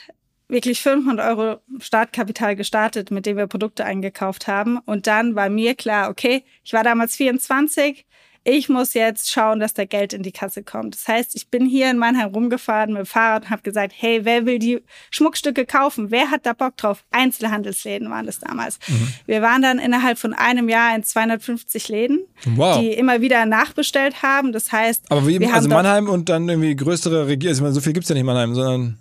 wirklich 0.50 0.80
500 0.80 1.26
Euro 1.26 1.60
Startkapital 1.78 2.56
gestartet, 2.56 3.10
mit 3.10 3.26
dem 3.26 3.36
wir 3.36 3.46
Produkte 3.46 3.84
eingekauft 3.84 4.48
haben. 4.48 4.78
Und 4.78 5.06
dann 5.06 5.34
war 5.34 5.48
mir 5.48 5.74
klar, 5.74 6.10
okay, 6.10 6.44
ich 6.64 6.72
war 6.72 6.82
damals 6.82 7.16
24, 7.16 8.04
ich 8.44 8.68
muss 8.68 8.94
jetzt 8.94 9.30
schauen, 9.30 9.60
dass 9.60 9.74
da 9.74 9.84
Geld 9.84 10.12
in 10.12 10.22
die 10.22 10.32
Kasse 10.32 10.62
kommt. 10.62 10.94
Das 10.94 11.06
heißt, 11.08 11.36
ich 11.36 11.48
bin 11.48 11.66
hier 11.66 11.90
in 11.90 11.98
Mannheim 11.98 12.32
rumgefahren 12.32 12.92
mit 12.92 13.00
dem 13.00 13.06
Fahrrad 13.06 13.44
und 13.44 13.50
habe 13.50 13.62
gesagt, 13.62 13.92
hey, 13.96 14.24
wer 14.24 14.46
will 14.46 14.58
die 14.58 14.82
Schmuckstücke 15.10 15.66
kaufen? 15.66 16.10
Wer 16.10 16.30
hat 16.30 16.46
da 16.46 16.54
Bock 16.54 16.76
drauf? 16.78 17.04
Einzelhandelsläden 17.10 18.08
waren 18.08 18.24
das 18.24 18.38
damals. 18.38 18.78
Mhm. 18.88 19.08
Wir 19.26 19.42
waren 19.42 19.60
dann 19.60 19.78
innerhalb 19.78 20.18
von 20.18 20.32
einem 20.32 20.68
Jahr 20.70 20.96
in 20.96 21.02
250 21.02 21.88
Läden, 21.88 22.20
wow. 22.46 22.78
die 22.78 22.92
immer 22.92 23.20
wieder 23.20 23.44
nachbestellt 23.44 24.22
haben. 24.22 24.52
Das 24.52 24.72
heißt, 24.72 25.10
aber 25.10 25.26
wie, 25.26 25.38
wir 25.38 25.52
also 25.52 25.68
Mannheim 25.68 26.08
und 26.08 26.28
dann 26.30 26.48
irgendwie 26.48 26.74
größere 26.74 27.26
Region, 27.26 27.50
also 27.50 27.72
so 27.72 27.80
viel 27.80 27.92
gibt's 27.92 28.08
ja 28.08 28.14
nicht 28.14 28.20
in 28.20 28.26
Mannheim, 28.26 28.54
sondern 28.54 28.98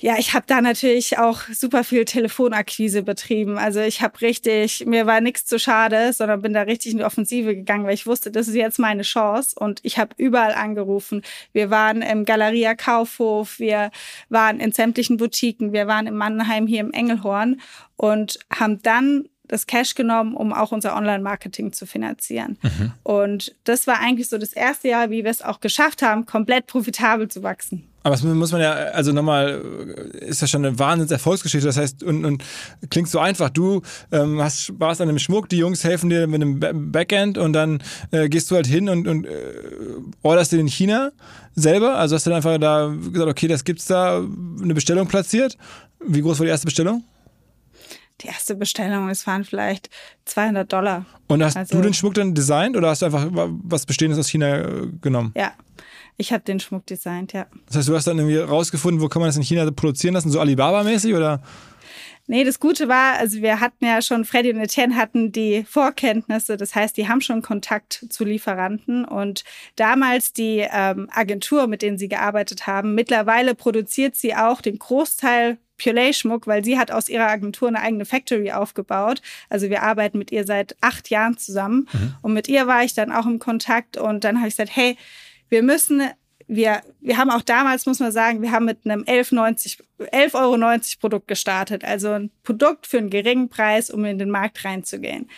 ja, 0.00 0.16
ich 0.18 0.32
habe 0.32 0.46
da 0.46 0.62
natürlich 0.62 1.18
auch 1.18 1.42
super 1.52 1.84
viel 1.84 2.06
Telefonakquise 2.06 3.02
betrieben. 3.02 3.58
Also 3.58 3.80
ich 3.80 4.00
habe 4.00 4.20
richtig, 4.22 4.86
mir 4.86 5.06
war 5.06 5.20
nichts 5.20 5.44
zu 5.44 5.58
schade, 5.58 6.12
sondern 6.14 6.40
bin 6.40 6.54
da 6.54 6.62
richtig 6.62 6.92
in 6.92 6.98
die 6.98 7.04
Offensive 7.04 7.54
gegangen, 7.54 7.84
weil 7.84 7.94
ich 7.94 8.06
wusste, 8.06 8.30
das 8.30 8.48
ist 8.48 8.54
jetzt 8.54 8.78
meine 8.78 9.02
Chance. 9.02 9.54
Und 9.58 9.80
ich 9.82 9.98
habe 9.98 10.14
überall 10.16 10.54
angerufen. 10.54 11.22
Wir 11.52 11.70
waren 11.70 12.00
im 12.00 12.24
Galeria 12.24 12.74
Kaufhof, 12.74 13.58
wir 13.58 13.90
waren 14.30 14.58
in 14.58 14.72
sämtlichen 14.72 15.18
Boutiquen, 15.18 15.72
wir 15.74 15.86
waren 15.86 16.06
in 16.06 16.16
Mannheim 16.16 16.66
hier 16.66 16.80
im 16.80 16.92
Engelhorn 16.92 17.60
und 17.96 18.38
haben 18.50 18.80
dann 18.82 19.28
das 19.48 19.66
Cash 19.66 19.96
genommen, 19.96 20.34
um 20.34 20.52
auch 20.52 20.72
unser 20.72 20.96
Online-Marketing 20.96 21.72
zu 21.72 21.84
finanzieren. 21.84 22.56
Mhm. 22.62 22.92
Und 23.02 23.54
das 23.64 23.86
war 23.86 23.98
eigentlich 23.98 24.28
so 24.28 24.38
das 24.38 24.52
erste 24.52 24.88
Jahr, 24.88 25.10
wie 25.10 25.24
wir 25.24 25.30
es 25.30 25.42
auch 25.42 25.60
geschafft 25.60 26.02
haben, 26.02 26.24
komplett 26.24 26.66
profitabel 26.68 27.28
zu 27.28 27.42
wachsen. 27.42 27.89
Aber 28.02 28.14
das 28.14 28.22
muss 28.22 28.52
man 28.52 28.62
ja, 28.62 28.72
also 28.72 29.12
nochmal, 29.12 29.60
ist 30.20 30.40
ja 30.40 30.46
schon 30.46 30.64
eine 30.64 30.78
Wahnsinns-Erfolgsgeschichte. 30.78 31.66
Das 31.66 31.76
heißt, 31.76 32.02
und, 32.02 32.24
und 32.24 32.42
klingt 32.88 33.08
so 33.08 33.18
einfach. 33.18 33.50
Du 33.50 33.82
ähm, 34.10 34.40
hast 34.40 34.62
Spaß 34.62 35.02
an 35.02 35.08
dem 35.08 35.18
Schmuck, 35.18 35.50
die 35.50 35.58
Jungs 35.58 35.84
helfen 35.84 36.08
dir 36.08 36.26
mit 36.26 36.40
dem 36.40 36.92
Backend 36.92 37.36
und 37.36 37.52
dann 37.52 37.82
äh, 38.10 38.28
gehst 38.28 38.50
du 38.50 38.54
halt 38.54 38.66
hin 38.66 38.88
und, 38.88 39.06
und 39.06 39.26
äh, 39.26 39.30
orderst 40.22 40.52
dir 40.52 40.60
in 40.60 40.66
China 40.66 41.12
selber. 41.54 41.96
Also 41.96 42.16
hast 42.16 42.24
du 42.24 42.30
dann 42.30 42.38
einfach 42.38 42.56
da 42.58 42.86
gesagt, 43.12 43.30
okay, 43.30 43.48
das 43.48 43.64
gibt's 43.64 43.86
da, 43.86 44.24
eine 44.62 44.74
Bestellung 44.74 45.06
platziert. 45.06 45.58
Wie 46.00 46.22
groß 46.22 46.38
war 46.38 46.46
die 46.46 46.50
erste 46.50 46.66
Bestellung? 46.66 47.04
Die 48.22 48.28
erste 48.28 48.54
Bestellung, 48.54 49.08
es 49.08 49.26
waren 49.26 49.44
vielleicht 49.44 49.88
200 50.26 50.70
Dollar. 50.70 51.06
Und 51.28 51.42
hast 51.42 51.56
also, 51.56 51.76
du 51.76 51.82
den 51.82 51.94
Schmuck 51.94 52.14
dann 52.14 52.34
designt 52.34 52.76
oder 52.76 52.88
hast 52.88 53.02
du 53.02 53.06
einfach 53.06 53.28
was 53.30 53.86
Bestehendes 53.86 54.18
aus 54.18 54.28
China 54.28 54.58
äh, 54.58 54.88
genommen? 55.00 55.32
Ja, 55.36 55.52
ich 56.20 56.32
habe 56.32 56.44
den 56.44 56.60
Schmuck 56.60 56.86
designt, 56.86 57.32
ja. 57.32 57.46
Das 57.66 57.76
heißt, 57.76 57.88
du 57.88 57.96
hast 57.96 58.06
dann 58.06 58.18
irgendwie 58.18 58.38
rausgefunden, 58.38 59.00
wo 59.00 59.08
kann 59.08 59.20
man 59.20 59.28
das 59.28 59.36
in 59.36 59.42
China 59.42 59.68
produzieren 59.70 60.14
lassen, 60.14 60.30
so 60.30 60.38
Alibaba-mäßig 60.38 61.14
oder? 61.14 61.42
Nee, 62.26 62.44
das 62.44 62.60
Gute 62.60 62.86
war, 62.88 63.14
also 63.18 63.40
wir 63.42 63.58
hatten 63.58 63.84
ja 63.84 64.00
schon, 64.02 64.24
Freddy 64.24 64.52
und 64.52 64.60
Etienne 64.60 64.94
hatten 64.94 65.32
die 65.32 65.64
Vorkenntnisse, 65.68 66.56
das 66.56 66.74
heißt, 66.76 66.96
die 66.96 67.08
haben 67.08 67.22
schon 67.22 67.42
Kontakt 67.42 68.06
zu 68.08 68.24
Lieferanten 68.24 69.04
und 69.04 69.42
damals 69.74 70.32
die 70.32 70.64
ähm, 70.70 71.08
Agentur, 71.10 71.66
mit 71.66 71.82
denen 71.82 71.98
sie 71.98 72.08
gearbeitet 72.08 72.66
haben, 72.68 72.94
mittlerweile 72.94 73.54
produziert 73.56 74.14
sie 74.14 74.36
auch 74.36 74.60
den 74.60 74.78
Großteil 74.78 75.58
Purelay-Schmuck, 75.82 76.46
weil 76.46 76.62
sie 76.62 76.78
hat 76.78 76.90
aus 76.90 77.08
ihrer 77.08 77.26
Agentur 77.26 77.68
eine 77.68 77.80
eigene 77.80 78.04
Factory 78.04 78.52
aufgebaut. 78.52 79.22
Also 79.48 79.70
wir 79.70 79.82
arbeiten 79.82 80.18
mit 80.18 80.30
ihr 80.30 80.44
seit 80.44 80.76
acht 80.82 81.08
Jahren 81.08 81.38
zusammen 81.38 81.88
mhm. 81.92 82.14
und 82.20 82.34
mit 82.34 82.48
ihr 82.48 82.66
war 82.66 82.84
ich 82.84 82.92
dann 82.92 83.10
auch 83.10 83.26
im 83.26 83.38
Kontakt 83.38 83.96
und 83.96 84.24
dann 84.24 84.38
habe 84.38 84.48
ich 84.48 84.56
gesagt, 84.56 84.76
hey, 84.76 84.96
wir 85.50 85.62
müssen, 85.62 86.02
wir, 86.46 86.82
wir 87.00 87.16
haben 87.18 87.30
auch 87.30 87.42
damals, 87.42 87.86
muss 87.86 88.00
man 88.00 88.12
sagen, 88.12 88.42
wir 88.42 88.52
haben 88.52 88.64
mit 88.64 88.78
einem 88.84 89.02
11,90 89.02 89.80
11,90 89.98 90.34
Euro 90.34 90.80
Produkt 91.00 91.28
gestartet. 91.28 91.84
Also 91.84 92.12
ein 92.12 92.30
Produkt 92.42 92.86
für 92.86 92.98
einen 92.98 93.10
geringen 93.10 93.48
Preis, 93.48 93.90
um 93.90 94.04
in 94.04 94.18
den 94.18 94.30
Markt 94.30 94.64
reinzugehen. 94.64 95.28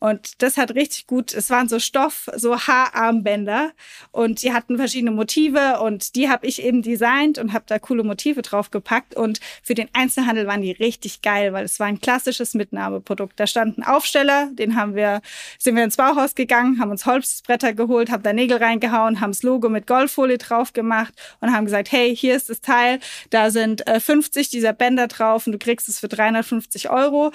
Und 0.00 0.42
das 0.42 0.56
hat 0.56 0.74
richtig 0.74 1.06
gut, 1.06 1.34
es 1.34 1.50
waren 1.50 1.68
so 1.68 1.78
Stoff, 1.78 2.30
so 2.34 2.58
Haararmbänder 2.58 3.72
und 4.12 4.42
die 4.42 4.52
hatten 4.54 4.78
verschiedene 4.78 5.10
Motive 5.10 5.80
und 5.80 6.16
die 6.16 6.30
habe 6.30 6.46
ich 6.46 6.62
eben 6.62 6.80
designt 6.80 7.36
und 7.36 7.52
habe 7.52 7.66
da 7.68 7.78
coole 7.78 8.02
Motive 8.02 8.40
drauf 8.40 8.70
gepackt 8.70 9.14
und 9.14 9.40
für 9.62 9.74
den 9.74 9.90
Einzelhandel 9.92 10.46
waren 10.46 10.62
die 10.62 10.72
richtig 10.72 11.20
geil, 11.20 11.52
weil 11.52 11.66
es 11.66 11.78
war 11.78 11.86
ein 11.86 12.00
klassisches 12.00 12.54
Mitnahmeprodukt. 12.54 13.38
Da 13.38 13.46
stand 13.46 13.76
ein 13.76 13.84
Aufsteller, 13.84 14.48
den 14.52 14.74
haben 14.74 14.94
wir, 14.94 15.20
sind 15.58 15.76
wir 15.76 15.84
ins 15.84 15.98
Bauhaus 15.98 16.34
gegangen, 16.34 16.80
haben 16.80 16.90
uns 16.90 17.04
Holzbretter 17.04 17.74
geholt, 17.74 18.10
haben 18.10 18.22
da 18.22 18.32
Nägel 18.32 18.56
reingehauen, 18.56 19.20
haben 19.20 19.32
das 19.32 19.42
Logo 19.42 19.68
mit 19.68 19.86
Goldfolie 19.86 20.38
drauf 20.38 20.72
gemacht 20.72 21.12
und 21.40 21.52
haben 21.52 21.66
gesagt, 21.66 21.92
hey, 21.92 22.16
hier 22.16 22.36
ist 22.36 22.48
das 22.48 22.62
Teil, 22.62 23.00
da 23.28 23.50
sind 23.50 23.86
äh, 23.86 24.00
50 24.00 24.48
dieser 24.48 24.72
Bänder 24.72 25.08
drauf 25.08 25.46
und 25.46 25.52
du 25.52 25.58
kriegst 25.58 25.90
es 25.90 26.00
für 26.00 26.08
350 26.08 26.88
Euro 26.88 27.32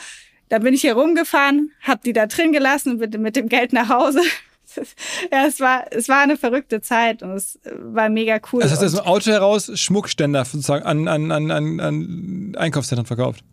dann 0.49 0.63
bin 0.63 0.73
ich 0.73 0.81
hier 0.81 0.93
rumgefahren, 0.93 1.71
habe 1.81 2.01
die 2.05 2.13
da 2.13 2.27
drin 2.27 2.51
gelassen 2.51 2.93
und 2.93 3.11
bin 3.11 3.21
mit 3.21 3.35
dem 3.35 3.49
Geld 3.49 3.73
nach 3.73 3.89
Hause. 3.89 4.21
ja, 5.31 5.45
es 5.47 5.59
war, 5.59 5.85
es 5.91 6.09
war 6.09 6.21
eine 6.21 6.37
verrückte 6.37 6.81
Zeit 6.81 7.23
und 7.23 7.31
es 7.31 7.59
war 7.79 8.09
mega 8.09 8.39
cool. 8.51 8.61
Das 8.61 8.71
heißt, 8.71 8.83
aus 8.83 8.91
dem 8.93 9.05
Auto 9.05 9.31
heraus 9.31 9.71
Schmuckständer 9.73 10.45
sozusagen 10.45 10.85
an, 10.85 11.07
an, 11.07 11.31
an, 11.31 11.51
an, 11.51 11.79
an 11.79 12.55
Einkaufszentren 12.57 13.05
verkauft? 13.05 13.43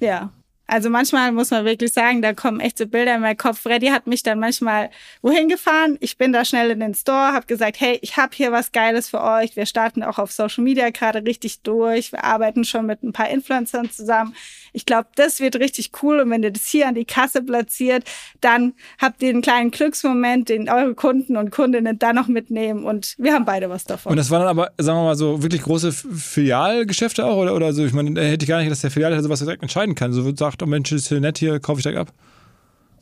Ja. 0.00 0.32
Also 0.66 0.88
manchmal 0.88 1.32
muss 1.32 1.50
man 1.50 1.64
wirklich 1.64 1.92
sagen, 1.92 2.22
da 2.22 2.32
kommen 2.32 2.60
echte 2.60 2.86
Bilder 2.86 3.16
in 3.16 3.20
meinen 3.20 3.36
Kopf. 3.36 3.60
Freddy 3.60 3.88
hat 3.88 4.06
mich 4.06 4.22
dann 4.22 4.38
manchmal 4.38 4.90
wohin 5.20 5.48
gefahren. 5.48 5.98
Ich 6.00 6.16
bin 6.16 6.32
da 6.32 6.44
schnell 6.44 6.70
in 6.70 6.80
den 6.80 6.94
Store, 6.94 7.32
habe 7.32 7.46
gesagt, 7.46 7.80
hey, 7.80 7.98
ich 8.00 8.16
habe 8.16 8.34
hier 8.34 8.52
was 8.52 8.72
Geiles 8.72 9.10
für 9.10 9.22
euch. 9.22 9.54
Wir 9.56 9.66
starten 9.66 10.02
auch 10.02 10.18
auf 10.18 10.32
Social 10.32 10.64
Media 10.64 10.90
gerade 10.90 11.24
richtig 11.24 11.60
durch. 11.62 12.12
Wir 12.12 12.24
arbeiten 12.24 12.64
schon 12.64 12.86
mit 12.86 13.02
ein 13.02 13.12
paar 13.12 13.28
Influencern 13.28 13.90
zusammen. 13.90 14.34
Ich 14.72 14.86
glaube, 14.86 15.08
das 15.16 15.40
wird 15.40 15.56
richtig 15.56 15.90
cool. 16.02 16.20
Und 16.20 16.30
wenn 16.30 16.42
ihr 16.42 16.50
das 16.50 16.66
hier 16.66 16.88
an 16.88 16.94
die 16.94 17.04
Kasse 17.04 17.42
platziert, 17.42 18.04
dann 18.40 18.72
habt 18.98 19.22
ihr 19.22 19.28
einen 19.28 19.42
kleinen 19.42 19.70
Glücksmoment, 19.70 20.48
den 20.48 20.70
eure 20.70 20.94
Kunden 20.94 21.36
und 21.36 21.50
Kundinnen 21.50 21.98
dann 21.98 22.16
noch 22.16 22.28
mitnehmen. 22.28 22.84
Und 22.84 23.14
wir 23.18 23.34
haben 23.34 23.44
beide 23.44 23.68
was 23.68 23.84
davon. 23.84 24.10
Und 24.10 24.16
das 24.16 24.30
waren 24.30 24.40
dann 24.40 24.48
aber, 24.48 24.72
sagen 24.78 24.98
wir 24.98 25.04
mal, 25.04 25.16
so 25.16 25.42
wirklich 25.42 25.62
große 25.62 25.92
Filialgeschäfte 25.92 27.26
auch? 27.26 27.36
Oder, 27.36 27.54
oder 27.54 27.72
so? 27.72 27.84
Ich 27.84 27.92
meine, 27.92 28.18
hätte 28.20 28.44
ich 28.44 28.48
gar 28.48 28.60
nicht, 28.60 28.70
dass 28.70 28.80
der 28.80 28.90
Filial 28.90 29.22
sowas 29.22 29.40
direkt 29.40 29.62
entscheiden 29.62 29.94
kann. 29.94 30.12
So 30.12 30.34
sagt, 30.34 30.61
oh 30.62 30.66
Mensch, 30.66 30.92
ist 30.92 31.08
hier 31.08 31.20
nett, 31.20 31.38
hier 31.38 31.60
kaufe 31.60 31.80
ich 31.80 31.82
direkt 31.82 32.00
ab. 32.00 32.12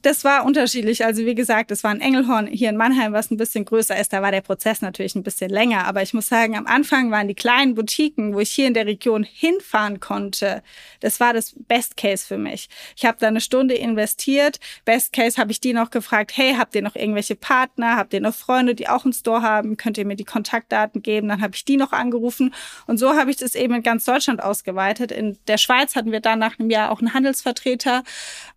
Das 0.03 0.25
war 0.25 0.47
unterschiedlich. 0.47 1.05
Also 1.05 1.27
wie 1.27 1.35
gesagt, 1.35 1.71
es 1.71 1.85
war 1.85 1.91
ein 1.91 2.01
Engelhorn 2.01 2.47
hier 2.47 2.71
in 2.71 2.77
Mannheim, 2.79 3.13
was 3.13 3.31
ein 3.31 3.37
bisschen 3.37 3.67
größer 3.67 4.01
ist. 4.01 4.15
Da 4.15 4.23
war 4.23 4.31
der 4.31 4.41
Prozess 4.41 4.81
natürlich 4.81 5.15
ein 5.15 5.23
bisschen 5.23 5.51
länger. 5.51 5.87
Aber 5.87 6.01
ich 6.01 6.15
muss 6.15 6.29
sagen, 6.29 6.57
am 6.57 6.67
Anfang 6.67 7.11
waren 7.11 7.29
die 7.29 7.35
kleinen 7.35 7.75
Boutiquen, 7.75 8.35
wo 8.35 8.41
ich 8.41 8.51
hier 8.51 8.67
in 8.67 8.73
der 8.73 8.87
Region 8.87 9.25
hinfahren 9.25 10.01
konnte, 10.01 10.63
das 11.01 11.21
war 11.21 11.35
das 11.35 11.55
Best 11.69 11.99
Case 11.99 12.27
für 12.27 12.39
mich. 12.39 12.71
Ich 12.97 13.05
habe 13.05 13.19
da 13.21 13.29
eine 13.29 13.43
Stunde 13.43 13.75
investiert. 13.75 14.59
Best 14.87 15.13
Case 15.13 15.39
habe 15.39 15.53
ich 15.53 15.61
die 15.61 15.75
noch 15.75 15.91
gefragt, 15.91 16.33
hey, 16.35 16.55
habt 16.57 16.75
ihr 16.75 16.83
noch 16.83 16.97
irgendwelche 16.97 17.37
Partner? 17.37 17.97
Habt 17.97 18.15
ihr 18.15 18.21
noch 18.23 18.35
Freunde, 18.35 18.75
die 18.75 18.89
auch 18.89 19.05
einen 19.05 19.13
Store 19.13 19.43
haben? 19.43 19.77
Könnt 19.77 19.99
ihr 19.99 20.07
mir 20.07 20.17
die 20.17 20.25
Kontaktdaten 20.25 21.03
geben? 21.03 21.29
Dann 21.29 21.43
habe 21.43 21.55
ich 21.55 21.67
die 21.67 21.77
noch 21.77 21.93
angerufen. 21.93 22.55
Und 22.87 22.97
so 22.97 23.15
habe 23.17 23.31
ich 23.31 23.37
das 23.37 23.55
eben 23.55 23.75
in 23.75 23.83
ganz 23.83 24.07
Deutschland 24.07 24.43
ausgeweitet. 24.43 25.13
In 25.13 25.39
der 25.47 25.59
Schweiz 25.59 25.95
hatten 25.95 26.11
wir 26.11 26.21
dann 26.21 26.39
nach 26.39 26.59
einem 26.59 26.71
Jahr 26.71 26.91
auch 26.91 27.01
einen 27.01 27.13
Handelsvertreter. 27.13 28.03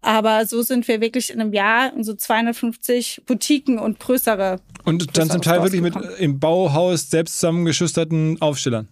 Aber 0.01 0.45
so 0.45 0.61
sind 0.61 0.87
wir 0.87 1.01
wirklich 1.01 1.32
in 1.33 1.41
einem 1.41 1.53
Jahr 1.53 1.91
so 2.01 2.13
250 2.13 3.23
Boutiquen 3.25 3.79
und 3.79 3.99
größere. 3.99 4.59
Und 4.85 5.17
dann 5.17 5.29
zum 5.29 5.41
Teil 5.41 5.61
wirklich 5.61 5.81
mit 5.81 5.95
im 6.19 6.39
Bauhaus 6.39 7.09
selbst 7.09 7.39
zusammengeschüsterten 7.39 8.41
Aufstellern. 8.41 8.87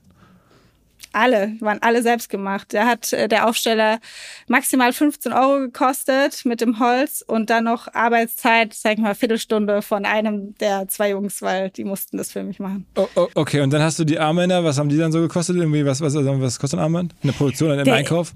Alle, 1.13 1.55
waren 1.59 1.79
alle 1.81 2.01
selbst 2.03 2.29
gemacht. 2.29 2.73
Da 2.73 2.85
hat 2.85 3.11
äh, 3.11 3.27
der 3.27 3.47
Aufsteller 3.47 3.99
maximal 4.47 4.93
15 4.93 5.33
Euro 5.33 5.59
gekostet 5.59 6.45
mit 6.45 6.61
dem 6.61 6.79
Holz 6.79 7.21
und 7.25 7.49
dann 7.49 7.65
noch 7.65 7.93
Arbeitszeit, 7.93 8.73
sag 8.73 8.93
ich 8.93 8.99
mal, 8.99 9.13
Viertelstunde 9.13 9.81
von 9.81 10.05
einem 10.05 10.55
der 10.59 10.87
zwei 10.87 11.09
Jungs, 11.09 11.41
weil 11.41 11.69
die 11.69 11.83
mussten 11.83 12.17
das 12.17 12.31
für 12.31 12.43
mich 12.43 12.59
machen. 12.59 12.85
Oh, 12.95 13.07
oh, 13.15 13.27
okay, 13.35 13.59
und 13.59 13.71
dann 13.71 13.81
hast 13.81 13.99
du 13.99 14.05
die 14.05 14.19
Armbänder, 14.19 14.63
was 14.63 14.77
haben 14.77 14.87
die 14.87 14.97
dann 14.97 15.11
so 15.11 15.19
gekostet? 15.19 15.57
Irgendwie, 15.57 15.85
was, 15.85 15.99
was, 15.99 16.15
was 16.15 16.59
kostet 16.59 16.79
ein 16.79 16.83
Armband? 16.83 17.13
In 17.23 17.27
der 17.27 17.35
Produktion, 17.35 17.77
im 17.77 17.89
Einkauf? 17.89 18.33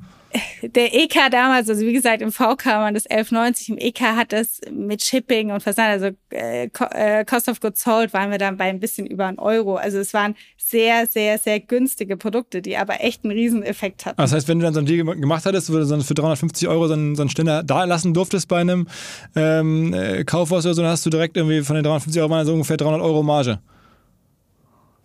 Der 0.61 0.93
EK 0.93 1.29
damals, 1.31 1.69
also 1.69 1.85
wie 1.85 1.93
gesagt, 1.93 2.21
im 2.21 2.31
VK 2.31 2.65
waren 2.65 2.93
das 2.93 3.09
11,90, 3.09 3.69
im 3.69 3.77
EK 3.77 4.01
hat 4.01 4.33
das 4.33 4.61
mit 4.71 5.03
Shipping 5.03 5.51
und 5.51 5.61
Versand, 5.61 5.89
also 5.89 6.09
äh, 6.31 6.65
äh, 6.65 7.25
Cost 7.25 7.49
of 7.49 7.59
Goods 7.59 7.83
Sold, 7.83 8.13
waren 8.13 8.31
wir 8.31 8.37
dann 8.37 8.57
bei 8.57 8.65
ein 8.65 8.79
bisschen 8.79 9.07
über 9.07 9.25
einen 9.25 9.39
Euro. 9.39 9.75
Also 9.75 9.99
es 9.99 10.13
waren 10.13 10.35
sehr, 10.57 11.05
sehr, 11.07 11.37
sehr 11.37 11.59
günstige 11.59 12.17
Produkte, 12.17 12.61
die 12.61 12.77
aber 12.77 13.03
echt 13.03 13.23
einen 13.23 13.33
Rieseneffekt 13.33 14.05
hatten. 14.05 14.17
Das 14.17 14.33
heißt, 14.33 14.47
wenn 14.47 14.59
du 14.59 14.65
dann 14.65 14.73
so 14.73 14.79
ein 14.79 14.85
Deal 14.85 15.03
gemacht 15.03 15.45
hattest, 15.45 15.71
wo 15.71 15.77
du 15.77 15.85
so 15.85 15.99
für 16.01 16.13
350 16.13 16.67
Euro 16.67 16.87
so 16.87 16.93
einen, 16.93 17.15
so 17.15 17.21
einen 17.21 17.29
Ständer 17.29 17.63
da 17.63 17.83
lassen 17.83 18.13
durftest 18.13 18.47
bei 18.47 18.61
einem 18.61 18.87
ähm, 19.35 19.93
äh, 19.93 20.23
Kaufhaus 20.23 20.65
oder 20.65 20.73
so, 20.73 20.81
dann 20.81 20.91
hast 20.91 21.05
du 21.05 21.09
direkt 21.09 21.37
irgendwie 21.37 21.61
von 21.61 21.75
den 21.75 21.83
350 21.83 22.19
Euro 22.21 22.29
mal 22.29 22.45
so 22.45 22.53
ungefähr 22.53 22.77
300 22.77 23.01
Euro 23.01 23.23
Marge. 23.23 23.59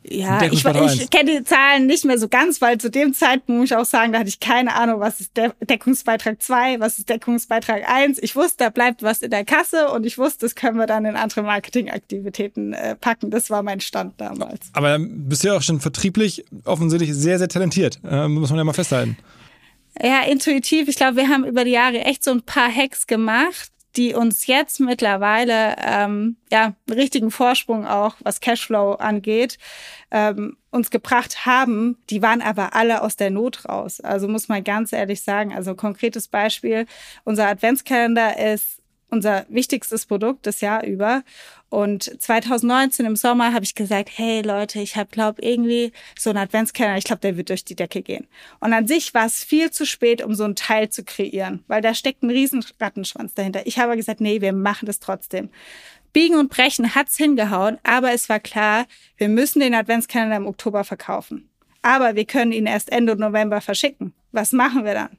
Ja, 0.02 0.42
ich, 0.44 0.64
ich 0.64 1.10
kenne 1.10 1.38
die 1.38 1.44
Zahlen 1.44 1.86
nicht 1.86 2.06
mehr 2.06 2.18
so 2.18 2.28
ganz, 2.28 2.60
weil 2.62 2.78
zu 2.78 2.90
dem 2.90 3.12
Zeitpunkt 3.12 3.60
muss 3.60 3.70
ich 3.70 3.76
auch 3.76 3.84
sagen, 3.84 4.12
da 4.12 4.20
hatte 4.20 4.30
ich 4.30 4.40
keine 4.40 4.74
Ahnung, 4.74 4.98
was 5.00 5.20
ist 5.20 5.36
De 5.36 5.50
Deckungsbeitrag 5.60 6.40
2, 6.40 6.80
was 6.80 6.98
ist 6.98 7.10
Deckungsbeitrag 7.10 7.86
1. 7.86 8.18
Ich 8.22 8.34
wusste, 8.34 8.64
da 8.64 8.70
bleibt 8.70 9.02
was 9.02 9.20
in 9.20 9.30
der 9.30 9.44
Kasse 9.44 9.90
und 9.90 10.06
ich 10.06 10.16
wusste, 10.16 10.46
das 10.46 10.54
können 10.54 10.78
wir 10.78 10.86
dann 10.86 11.04
in 11.04 11.16
andere 11.16 11.42
Marketingaktivitäten 11.42 12.72
äh, 12.72 12.96
packen. 12.96 13.30
Das 13.30 13.50
war 13.50 13.62
mein 13.62 13.80
Stand 13.80 14.18
damals. 14.18 14.70
Aber 14.72 14.98
bist 14.98 15.44
du 15.44 15.48
ja 15.48 15.56
auch 15.56 15.62
schon 15.62 15.80
vertrieblich 15.80 16.44
offensichtlich 16.64 17.14
sehr, 17.14 17.38
sehr 17.38 17.48
talentiert. 17.48 18.00
Äh, 18.02 18.26
muss 18.26 18.48
man 18.48 18.58
ja 18.58 18.64
mal 18.64 18.72
festhalten. 18.72 19.18
Ja, 20.02 20.22
intuitiv. 20.22 20.88
Ich 20.88 20.96
glaube, 20.96 21.16
wir 21.16 21.28
haben 21.28 21.44
über 21.44 21.64
die 21.64 21.72
Jahre 21.72 22.00
echt 22.00 22.24
so 22.24 22.30
ein 22.30 22.42
paar 22.42 22.74
Hacks 22.74 23.06
gemacht, 23.06 23.70
die 23.96 24.14
uns 24.14 24.46
jetzt 24.46 24.80
mittlerweile 24.80 25.76
ähm, 25.84 26.36
ja 26.50 26.74
richtigen 26.90 27.30
Vorsprung 27.30 27.86
auch 27.86 28.16
was 28.20 28.40
Cashflow 28.40 28.94
angeht 28.94 29.58
ähm, 30.10 30.56
uns 30.70 30.90
gebracht 30.90 31.46
haben, 31.46 31.98
die 32.10 32.22
waren 32.22 32.42
aber 32.42 32.74
alle 32.74 33.02
aus 33.02 33.16
der 33.16 33.30
Not 33.30 33.68
raus. 33.68 34.00
Also 34.00 34.28
muss 34.28 34.48
man 34.48 34.62
ganz 34.64 34.92
ehrlich 34.92 35.22
sagen. 35.22 35.52
Also 35.54 35.74
konkretes 35.74 36.28
Beispiel: 36.28 36.86
Unser 37.24 37.48
Adventskalender 37.48 38.38
ist 38.38 38.79
unser 39.10 39.46
wichtigstes 39.48 40.06
Produkt 40.06 40.46
das 40.46 40.60
Jahr 40.60 40.84
über. 40.84 41.22
Und 41.68 42.04
2019 42.20 43.06
im 43.06 43.16
Sommer 43.16 43.52
habe 43.52 43.64
ich 43.64 43.74
gesagt, 43.74 44.10
hey 44.14 44.42
Leute, 44.42 44.80
ich 44.80 44.96
habe 44.96 45.10
glaube 45.10 45.40
irgendwie 45.42 45.92
so 46.18 46.30
einen 46.30 46.38
Adventskalender, 46.38 46.98
ich 46.98 47.04
glaube, 47.04 47.20
der 47.20 47.36
wird 47.36 47.48
durch 47.48 47.64
die 47.64 47.76
Decke 47.76 48.02
gehen. 48.02 48.26
Und 48.58 48.72
an 48.72 48.86
sich 48.86 49.14
war 49.14 49.26
es 49.26 49.44
viel 49.44 49.70
zu 49.70 49.86
spät, 49.86 50.22
um 50.22 50.34
so 50.34 50.44
ein 50.44 50.56
Teil 50.56 50.90
zu 50.90 51.04
kreieren, 51.04 51.62
weil 51.68 51.80
da 51.80 51.94
steckt 51.94 52.22
ein 52.22 52.30
riesen 52.30 52.64
Rattenschwanz 52.80 53.34
dahinter. 53.34 53.66
Ich 53.66 53.78
habe 53.78 53.96
gesagt, 53.96 54.20
nee, 54.20 54.40
wir 54.40 54.52
machen 54.52 54.86
das 54.86 54.98
trotzdem. 54.98 55.50
Biegen 56.12 56.36
und 56.36 56.50
Brechen 56.50 56.94
hat's 56.94 57.16
hingehauen, 57.16 57.78
aber 57.84 58.12
es 58.12 58.28
war 58.28 58.40
klar, 58.40 58.86
wir 59.16 59.28
müssen 59.28 59.60
den 59.60 59.74
Adventskalender 59.74 60.36
im 60.36 60.46
Oktober 60.46 60.82
verkaufen. 60.82 61.48
Aber 61.82 62.16
wir 62.16 62.24
können 62.24 62.52
ihn 62.52 62.66
erst 62.66 62.90
Ende 62.90 63.16
November 63.16 63.60
verschicken. 63.60 64.12
Was 64.32 64.52
machen 64.52 64.84
wir 64.84 64.94
dann? 64.94 65.18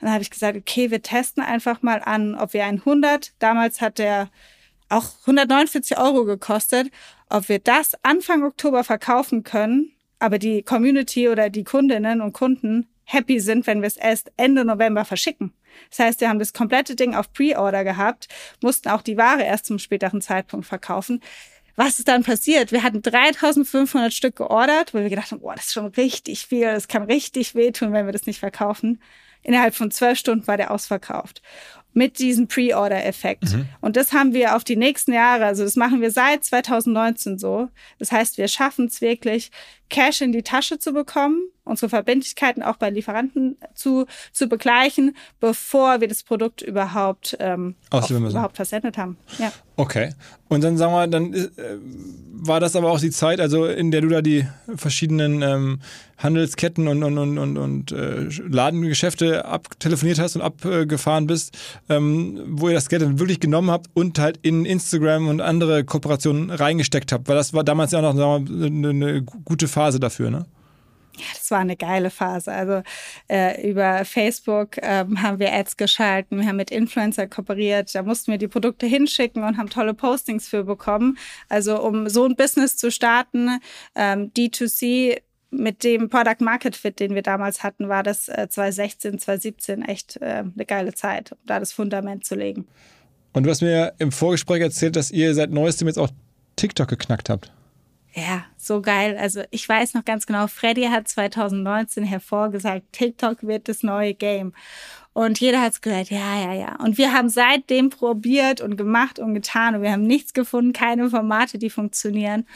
Dann 0.00 0.12
habe 0.12 0.22
ich 0.22 0.30
gesagt, 0.30 0.56
okay, 0.56 0.90
wir 0.90 1.02
testen 1.02 1.42
einfach 1.42 1.82
mal 1.82 2.00
an, 2.04 2.34
ob 2.34 2.52
wir 2.52 2.64
ein 2.64 2.76
100, 2.76 3.32
damals 3.38 3.80
hat 3.80 3.98
der 3.98 4.30
auch 4.88 5.20
149 5.22 5.98
Euro 5.98 6.24
gekostet, 6.24 6.90
ob 7.28 7.48
wir 7.48 7.58
das 7.58 7.92
Anfang 8.02 8.42
Oktober 8.42 8.84
verkaufen 8.84 9.42
können 9.42 9.92
aber 10.18 10.38
die 10.38 10.62
Community 10.62 11.28
oder 11.28 11.50
die 11.50 11.64
Kundinnen 11.64 12.20
und 12.20 12.32
Kunden 12.32 12.88
happy 13.04 13.40
sind, 13.40 13.66
wenn 13.66 13.80
wir 13.80 13.86
es 13.86 13.96
erst 13.96 14.30
Ende 14.36 14.64
November 14.64 15.04
verschicken. 15.04 15.52
Das 15.90 16.00
heißt, 16.00 16.20
wir 16.20 16.28
haben 16.28 16.38
das 16.38 16.52
komplette 16.52 16.96
Ding 16.96 17.14
auf 17.14 17.32
Pre-Order 17.32 17.84
gehabt, 17.84 18.28
mussten 18.62 18.88
auch 18.88 19.02
die 19.02 19.16
Ware 19.16 19.42
erst 19.42 19.66
zum 19.66 19.78
späteren 19.78 20.20
Zeitpunkt 20.20 20.66
verkaufen. 20.66 21.20
Was 21.76 22.00
ist 22.00 22.08
dann 22.08 22.24
passiert? 22.24 22.72
Wir 22.72 22.82
hatten 22.82 23.00
3500 23.00 24.12
Stück 24.12 24.36
geordert, 24.36 24.92
weil 24.92 25.04
wir 25.04 25.10
gedacht 25.10 25.30
haben, 25.30 25.40
boah, 25.40 25.54
das 25.54 25.66
ist 25.66 25.74
schon 25.74 25.86
richtig 25.86 26.46
viel, 26.46 26.66
das 26.66 26.88
kann 26.88 27.04
richtig 27.04 27.54
wehtun, 27.54 27.92
wenn 27.92 28.06
wir 28.06 28.12
das 28.12 28.26
nicht 28.26 28.40
verkaufen. 28.40 29.00
Innerhalb 29.42 29.74
von 29.74 29.90
zwölf 29.90 30.18
Stunden 30.18 30.46
war 30.46 30.56
der 30.56 30.70
ausverkauft 30.70 31.42
mit 31.98 32.18
diesem 32.18 32.46
Pre-Order-Effekt. 32.46 33.52
Mhm. 33.52 33.66
Und 33.80 33.96
das 33.96 34.12
haben 34.12 34.32
wir 34.32 34.54
auf 34.54 34.62
die 34.62 34.76
nächsten 34.76 35.12
Jahre, 35.12 35.46
also 35.46 35.64
das 35.64 35.74
machen 35.74 36.00
wir 36.00 36.10
seit 36.10 36.44
2019 36.44 37.38
so. 37.38 37.68
Das 37.98 38.12
heißt, 38.12 38.38
wir 38.38 38.46
schaffen 38.46 38.86
es 38.86 39.00
wirklich, 39.00 39.50
Cash 39.90 40.20
in 40.20 40.32
die 40.32 40.42
Tasche 40.42 40.78
zu 40.78 40.92
bekommen, 40.92 41.40
unsere 41.68 41.88
Verbindlichkeiten 41.88 42.62
auch 42.62 42.76
bei 42.76 42.90
Lieferanten 42.90 43.56
zu, 43.74 44.06
zu 44.32 44.48
begleichen, 44.48 45.16
bevor 45.40 46.00
wir 46.00 46.08
das 46.08 46.22
Produkt 46.22 46.62
überhaupt, 46.62 47.36
ähm, 47.40 47.76
auch, 47.90 48.10
überhaupt 48.10 48.56
versendet 48.56 48.98
haben. 48.98 49.16
Ja. 49.38 49.52
Okay. 49.76 50.12
Und 50.48 50.64
dann 50.64 50.76
sagen 50.76 50.92
wir, 50.92 51.06
dann 51.06 51.34
äh, 51.34 51.48
war 52.32 52.58
das 52.58 52.74
aber 52.74 52.90
auch 52.90 52.98
die 52.98 53.10
Zeit, 53.10 53.40
also 53.40 53.66
in 53.66 53.90
der 53.90 54.00
du 54.00 54.08
da 54.08 54.22
die 54.22 54.46
verschiedenen 54.74 55.42
ähm, 55.42 55.80
Handelsketten 56.16 56.88
und, 56.88 57.02
und, 57.04 57.16
und, 57.16 57.38
und, 57.38 57.58
und 57.58 57.92
äh, 57.92 58.28
Ladengeschäfte 58.48 59.44
abtelefoniert 59.44 60.18
hast 60.18 60.36
und 60.36 60.42
abgefahren 60.42 61.26
bist, 61.26 61.56
ähm, 61.88 62.42
wo 62.48 62.68
ihr 62.68 62.74
das 62.74 62.88
Geld 62.88 63.02
dann 63.02 63.20
wirklich 63.20 63.38
genommen 63.40 63.70
habt 63.70 63.88
und 63.94 64.18
halt 64.18 64.38
in 64.42 64.64
Instagram 64.64 65.28
und 65.28 65.40
andere 65.40 65.84
Kooperationen 65.84 66.50
reingesteckt 66.50 67.12
habt. 67.12 67.28
Weil 67.28 67.36
das 67.36 67.52
war 67.52 67.62
damals 67.62 67.92
ja 67.92 68.02
noch 68.02 68.16
sagen 68.16 68.48
wir, 68.48 68.66
eine, 68.66 68.88
eine 68.88 69.22
gute 69.22 69.68
Phase 69.68 70.00
dafür, 70.00 70.30
ne? 70.30 70.46
Ja, 71.18 71.24
das 71.34 71.50
war 71.50 71.58
eine 71.58 71.76
geile 71.76 72.10
Phase. 72.10 72.52
Also 72.52 72.82
äh, 73.28 73.68
über 73.68 74.04
Facebook 74.04 74.76
ähm, 74.80 75.20
haben 75.20 75.40
wir 75.40 75.52
Ads 75.52 75.76
geschalten, 75.76 76.38
wir 76.38 76.46
haben 76.46 76.56
mit 76.56 76.70
Influencer 76.70 77.26
kooperiert, 77.26 77.92
da 77.94 78.02
mussten 78.02 78.30
wir 78.30 78.38
die 78.38 78.46
Produkte 78.46 78.86
hinschicken 78.86 79.42
und 79.42 79.56
haben 79.56 79.68
tolle 79.68 79.94
Postings 79.94 80.48
für 80.48 80.64
bekommen. 80.64 81.18
Also 81.48 81.82
um 81.82 82.08
so 82.08 82.24
ein 82.24 82.36
Business 82.36 82.76
zu 82.76 82.92
starten, 82.92 83.58
ähm, 83.96 84.30
D2C 84.36 85.20
mit 85.50 85.82
dem 85.82 86.08
Product 86.08 86.40
Market 86.40 86.76
Fit, 86.76 87.00
den 87.00 87.14
wir 87.14 87.22
damals 87.22 87.62
hatten, 87.62 87.88
war 87.88 88.02
das 88.02 88.28
äh, 88.28 88.48
2016, 88.48 89.18
2017 89.18 89.82
echt 89.82 90.18
äh, 90.18 90.44
eine 90.54 90.66
geile 90.66 90.94
Zeit, 90.94 91.32
um 91.32 91.38
da 91.46 91.58
das 91.58 91.72
Fundament 91.72 92.24
zu 92.24 92.34
legen. 92.34 92.68
Und 93.32 93.44
du 93.44 93.50
hast 93.50 93.62
mir 93.62 93.94
im 93.98 94.12
Vorgespräch 94.12 94.60
erzählt, 94.60 94.94
dass 94.94 95.10
ihr 95.10 95.34
seit 95.34 95.50
neuestem 95.50 95.88
jetzt 95.88 95.98
auch 95.98 96.10
TikTok 96.56 96.88
geknackt 96.88 97.30
habt. 97.30 97.50
Ja, 98.14 98.44
so 98.68 98.80
geil. 98.80 99.16
Also 99.18 99.42
ich 99.50 99.68
weiß 99.68 99.94
noch 99.94 100.04
ganz 100.04 100.26
genau, 100.26 100.46
Freddy 100.46 100.84
hat 100.84 101.08
2019 101.08 102.04
hervorgesagt, 102.04 102.84
TikTok 102.92 103.42
wird 103.42 103.68
das 103.68 103.82
neue 103.82 104.14
Game. 104.14 104.52
Und 105.12 105.40
jeder 105.40 105.60
hat 105.60 105.72
es 105.72 105.80
gehört, 105.80 106.10
ja, 106.10 106.40
ja, 106.40 106.52
ja. 106.52 106.76
Und 106.76 106.96
wir 106.96 107.12
haben 107.12 107.28
seitdem 107.28 107.90
probiert 107.90 108.60
und 108.60 108.76
gemacht 108.76 109.18
und 109.18 109.34
getan 109.34 109.74
und 109.74 109.82
wir 109.82 109.90
haben 109.90 110.06
nichts 110.06 110.32
gefunden, 110.32 110.72
keine 110.72 111.10
Formate, 111.10 111.58
die 111.58 111.70
funktionieren. 111.70 112.46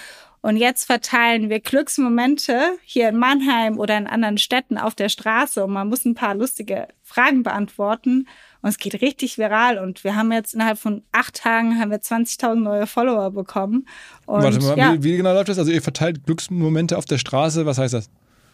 Und 0.43 0.57
jetzt 0.57 0.85
verteilen 0.85 1.51
wir 1.51 1.61
Glücksmomente 1.61 2.79
hier 2.85 3.09
in 3.09 3.17
Mannheim 3.17 3.79
oder 3.79 3.97
in 3.97 4.07
anderen 4.07 4.39
Städten 4.39 4.79
auf 4.79 4.95
der 4.95 5.09
Straße 5.09 5.65
und 5.65 5.73
man 5.73 5.89
muss 5.89 6.05
ein 6.05 6.15
paar 6.15 6.37
lustige 6.37 6.89
Fragen 7.03 7.43
beantworten. 7.43 8.29
Und 8.63 8.71
es 8.71 8.79
geht 8.79 9.01
richtig 9.03 9.39
viral. 9.39 9.79
Und 9.79 10.05
wir 10.05 10.17
haben 10.17 10.33
jetzt 10.33 10.55
innerhalb 10.55 10.79
von 10.79 11.03
acht 11.13 11.43
Tagen 11.43 11.79
haben 11.79 11.91
wir 11.91 12.01
20.000 12.01 12.55
neue 12.55 12.87
Follower 12.87 13.31
bekommen. 13.31 13.87
Und, 14.27 14.43
Warte 14.43 14.61
mal, 14.61 14.79
ja. 14.79 14.95
wie, 14.95 15.03
wie 15.03 15.17
genau 15.17 15.35
läuft 15.35 15.49
das? 15.49 15.59
Also 15.59 15.71
ihr 15.71 15.83
verteilt 15.83 16.25
Glücksmomente 16.25 16.97
auf 16.97 17.05
der 17.05 17.19
Straße. 17.19 17.67
Was 17.67 17.79
heißt 17.79 17.95
das? 17.95 18.09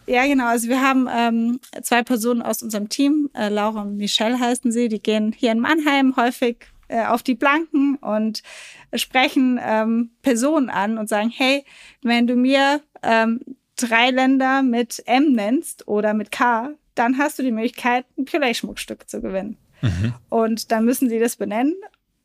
Ja, 0.07 0.25
genau. 0.25 0.47
Also 0.47 0.67
wir 0.69 0.81
haben 0.81 1.07
ähm, 1.15 1.59
zwei 1.83 2.01
Personen 2.01 2.41
aus 2.41 2.63
unserem 2.63 2.89
Team, 2.89 3.29
äh, 3.35 3.49
Laura 3.49 3.83
und 3.83 3.97
Michelle 3.97 4.39
heißen 4.39 4.71
sie, 4.71 4.89
die 4.89 4.99
gehen 4.99 5.35
hier 5.37 5.51
in 5.51 5.59
Mannheim 5.59 6.15
häufig 6.15 6.65
äh, 6.87 7.05
auf 7.05 7.21
die 7.21 7.35
Planken 7.35 7.95
und 7.97 8.41
sprechen 8.95 9.59
ähm, 9.63 10.09
Personen 10.23 10.71
an 10.71 10.97
und 10.97 11.07
sagen, 11.07 11.29
hey, 11.29 11.63
wenn 12.01 12.25
du 12.25 12.35
mir 12.35 12.81
ähm, 13.03 13.41
drei 13.75 14.09
Länder 14.09 14.63
mit 14.63 15.03
M 15.05 15.33
nennst 15.33 15.87
oder 15.87 16.15
mit 16.15 16.31
K, 16.31 16.71
dann 16.95 17.19
hast 17.19 17.37
du 17.37 17.43
die 17.43 17.51
Möglichkeit, 17.51 18.05
ein 18.17 18.25
Puree-Schmuckstück 18.25 19.07
zu 19.07 19.21
gewinnen. 19.21 19.57
Mhm. 19.81 20.13
Und 20.29 20.71
dann 20.71 20.85
müssen 20.85 21.09
sie 21.09 21.19
das 21.19 21.35
benennen 21.35 21.75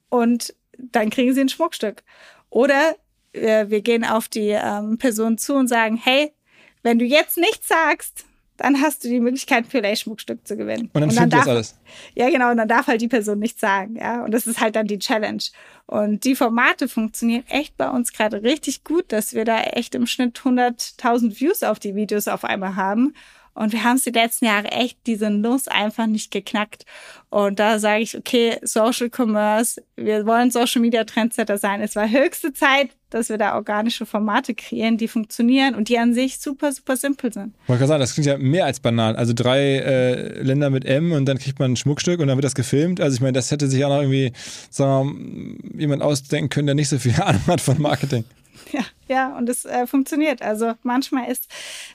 und 0.08 0.54
dann 0.78 1.10
kriegen 1.10 1.34
sie 1.34 1.40
ein 1.40 1.48
Schmuckstück. 1.48 2.02
Oder 2.50 2.96
äh, 3.32 3.66
wir 3.68 3.82
gehen 3.82 4.04
auf 4.04 4.28
die 4.28 4.50
ähm, 4.50 4.98
Person 4.98 5.38
zu 5.38 5.54
und 5.54 5.68
sagen, 5.68 5.96
hey, 5.96 6.32
wenn 6.82 6.98
du 6.98 7.04
jetzt 7.04 7.36
nichts 7.36 7.68
sagst, 7.68 8.26
dann 8.56 8.80
hast 8.80 9.02
du 9.02 9.08
die 9.08 9.20
Möglichkeit, 9.20 9.64
ein 9.74 9.96
Schmuckstück 9.96 10.46
zu 10.46 10.56
gewinnen. 10.56 10.90
Und 10.92 11.00
dann, 11.00 11.08
und 11.10 11.16
dann 11.16 11.30
darf, 11.30 11.40
das 11.40 11.48
alles. 11.48 11.80
Ja, 12.14 12.30
genau, 12.30 12.50
und 12.50 12.56
dann 12.56 12.68
darf 12.68 12.86
halt 12.86 13.00
die 13.00 13.08
Person 13.08 13.40
nichts 13.40 13.60
sagen, 13.60 13.96
ja. 13.96 14.22
Und 14.24 14.32
das 14.32 14.46
ist 14.46 14.60
halt 14.60 14.76
dann 14.76 14.86
die 14.86 15.00
Challenge. 15.00 15.42
Und 15.86 16.24
die 16.24 16.36
Formate 16.36 16.86
funktionieren 16.86 17.44
echt 17.48 17.76
bei 17.76 17.90
uns 17.90 18.12
gerade 18.12 18.42
richtig 18.42 18.84
gut, 18.84 19.10
dass 19.10 19.34
wir 19.34 19.44
da 19.44 19.60
echt 19.60 19.94
im 19.94 20.06
Schnitt 20.06 20.38
100.000 20.38 21.40
Views 21.40 21.62
auf 21.64 21.80
die 21.80 21.96
Videos 21.96 22.28
auf 22.28 22.44
einmal 22.44 22.76
haben. 22.76 23.14
Und 23.54 23.72
wir 23.72 23.84
haben 23.84 23.96
es 23.96 24.02
die 24.02 24.10
letzten 24.10 24.46
Jahre 24.46 24.68
echt 24.68 24.98
diese 25.06 25.30
Nuss 25.30 25.68
einfach 25.68 26.06
nicht 26.06 26.30
geknackt. 26.30 26.84
Und 27.30 27.58
da 27.58 27.78
sage 27.78 28.02
ich, 28.02 28.16
okay, 28.16 28.58
Social 28.62 29.10
Commerce, 29.10 29.82
wir 29.96 30.26
wollen 30.26 30.50
Social 30.50 30.80
Media 30.80 31.04
Trendsetter 31.04 31.58
sein. 31.58 31.80
Es 31.80 31.96
war 31.96 32.08
höchste 32.08 32.52
Zeit, 32.52 32.90
dass 33.10 33.28
wir 33.28 33.38
da 33.38 33.54
organische 33.54 34.06
Formate 34.06 34.54
kreieren, 34.54 34.98
die 34.98 35.06
funktionieren 35.06 35.76
und 35.76 35.88
die 35.88 35.98
an 35.98 36.14
sich 36.14 36.38
super, 36.38 36.72
super 36.72 36.96
simpel 36.96 37.32
sind. 37.32 37.54
Ich 37.62 37.68
wollte 37.68 37.86
sagen, 37.86 38.00
das 38.00 38.14
klingt 38.14 38.26
ja 38.26 38.38
mehr 38.38 38.64
als 38.66 38.80
banal. 38.80 39.14
Also 39.14 39.32
drei 39.34 39.78
äh, 39.78 40.42
Länder 40.42 40.70
mit 40.70 40.84
M 40.84 41.12
und 41.12 41.26
dann 41.26 41.38
kriegt 41.38 41.60
man 41.60 41.72
ein 41.72 41.76
Schmuckstück 41.76 42.20
und 42.20 42.26
dann 42.26 42.36
wird 42.36 42.44
das 42.44 42.56
gefilmt. 42.56 43.00
Also 43.00 43.14
ich 43.14 43.20
meine, 43.20 43.32
das 43.32 43.50
hätte 43.52 43.68
sich 43.68 43.84
auch 43.84 43.88
noch 43.88 44.00
irgendwie 44.00 44.32
sagen 44.70 45.60
wir, 45.72 45.80
jemand 45.80 46.02
ausdenken 46.02 46.48
können, 46.50 46.66
der 46.66 46.74
nicht 46.74 46.88
so 46.88 46.98
viel 46.98 47.14
Ahnung 47.22 47.46
hat 47.46 47.60
von 47.60 47.80
Marketing. 47.80 48.24
Ja, 48.74 48.84
ja, 49.06 49.36
und 49.36 49.48
es 49.48 49.64
äh, 49.64 49.86
funktioniert. 49.86 50.42
Also 50.42 50.72
manchmal 50.82 51.30
ist 51.30 51.46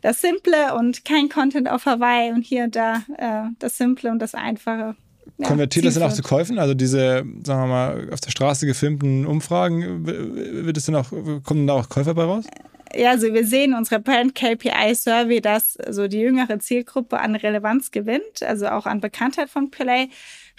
das 0.01 0.21
Simple 0.21 0.75
und 0.75 1.03
kein 1.03 1.27
Content 1.27 1.69
auf 1.69 1.85
Hawaii 1.85 2.31
und 2.31 2.43
hier 2.43 2.63
und 2.63 2.75
da 2.75 3.03
äh, 3.17 3.49
das 3.59 3.77
Simple 3.77 4.09
und 4.09 4.19
das 4.19 4.33
Einfache. 4.33 4.95
Ja, 5.37 5.47
Konvertiert 5.47 5.85
das 5.85 5.95
dann 5.95 6.03
auch 6.03 6.13
zu 6.13 6.23
Käufen? 6.23 6.57
Also 6.57 6.73
diese, 6.73 7.25
sagen 7.43 7.63
wir 7.63 7.67
mal, 7.67 8.09
auf 8.13 8.21
der 8.21 8.31
Straße 8.31 8.65
gefilmten 8.65 9.25
Umfragen, 9.25 10.05
wird 10.05 10.77
es 10.77 10.85
dann 10.85 10.95
auch, 10.95 11.11
kommen 11.43 11.67
da 11.67 11.73
auch 11.73 11.89
Käufer 11.89 12.13
bei 12.13 12.23
raus? 12.23 12.45
Ja, 12.95 13.11
also 13.11 13.33
wir 13.33 13.45
sehen 13.45 13.71
in 13.71 13.77
unserer 13.77 13.99
Brand 13.99 14.33
KPI 14.33 14.95
Survey, 14.95 15.41
dass 15.41 15.77
so 15.89 16.07
die 16.07 16.19
jüngere 16.19 16.59
Zielgruppe 16.59 17.19
an 17.19 17.35
Relevanz 17.35 17.91
gewinnt, 17.91 18.41
also 18.41 18.67
auch 18.69 18.85
an 18.85 19.01
Bekanntheit 19.01 19.49
von 19.49 19.69
Play 19.69 20.09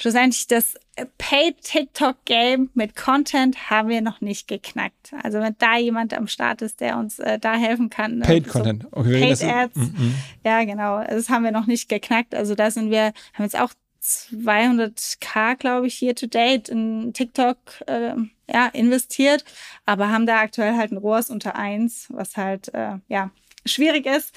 schlussendlich 0.01 0.47
das 0.47 0.77
Paid 1.19 1.61
TikTok 1.63 2.25
Game 2.25 2.71
mit 2.75 2.97
Content 2.97 3.71
haben 3.71 3.89
wir 3.89 4.01
noch 4.01 4.21
nicht 4.21 4.49
geknackt. 4.49 5.13
Also 5.23 5.41
wenn 5.41 5.55
da 5.59 5.79
jemand 5.79 6.15
am 6.15 6.27
Start 6.27 6.63
ist, 6.63 6.81
der 6.81 6.97
uns 6.99 7.19
äh, 7.19 7.39
da 7.39 7.55
helfen 7.55 7.91
kann. 7.91 8.19
Ne? 8.19 8.25
Paid 8.25 8.47
so 8.47 8.53
Content, 8.53 8.87
okay. 8.93 9.21
Paid 9.21 9.43
Ads. 9.43 9.77
Mm 9.77 9.83
-mm. 9.83 10.13
Ja, 10.45 10.65
genau. 10.65 11.03
Das 11.05 11.29
haben 11.29 11.45
wir 11.45 11.53
noch 11.53 11.67
nicht 11.67 11.89
geknackt. 11.89 12.35
Also 12.35 12.55
da 12.55 12.71
sind 12.71 12.91
wir, 12.91 13.13
haben 13.35 13.45
jetzt 13.45 13.59
auch 13.59 13.73
200k, 14.03 15.57
glaube 15.57 15.87
ich, 15.87 16.01
year 16.01 16.15
to 16.15 16.27
date 16.27 16.69
in 16.69 17.13
TikTok 17.13 17.59
äh, 17.87 18.15
ja, 18.49 18.67
investiert, 18.73 19.45
aber 19.85 20.11
haben 20.11 20.27
da 20.27 20.41
aktuell 20.41 20.77
halt 20.77 20.93
ein 20.93 20.99
ROAS 20.99 21.31
unter 21.31 21.57
eins, 21.57 22.07
was 22.09 22.37
halt 22.37 22.73
äh, 22.75 22.97
ja 23.09 23.31
schwierig 23.67 24.07
ist. 24.07 24.35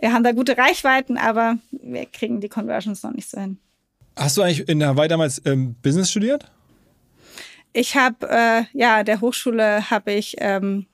Wir 0.00 0.12
haben 0.12 0.24
da 0.24 0.32
gute 0.32 0.56
Reichweiten, 0.56 1.18
aber 1.18 1.58
wir 1.70 2.06
kriegen 2.06 2.40
die 2.40 2.48
Conversions 2.48 3.02
noch 3.02 3.12
nicht 3.12 3.28
so 3.28 3.40
hin. 3.40 3.58
Hast 4.16 4.36
du 4.36 4.42
eigentlich 4.42 4.68
in 4.68 4.84
Hawaii 4.84 5.08
damals 5.08 5.42
ähm, 5.44 5.74
Business 5.82 6.10
studiert? 6.10 6.50
Ich 7.72 7.96
habe, 7.96 8.28
äh, 8.30 8.62
ja, 8.72 9.02
der 9.02 9.20
Hochschule 9.20 9.90
habe 9.90 10.12
ich 10.12 10.36
ähm, 10.38 10.86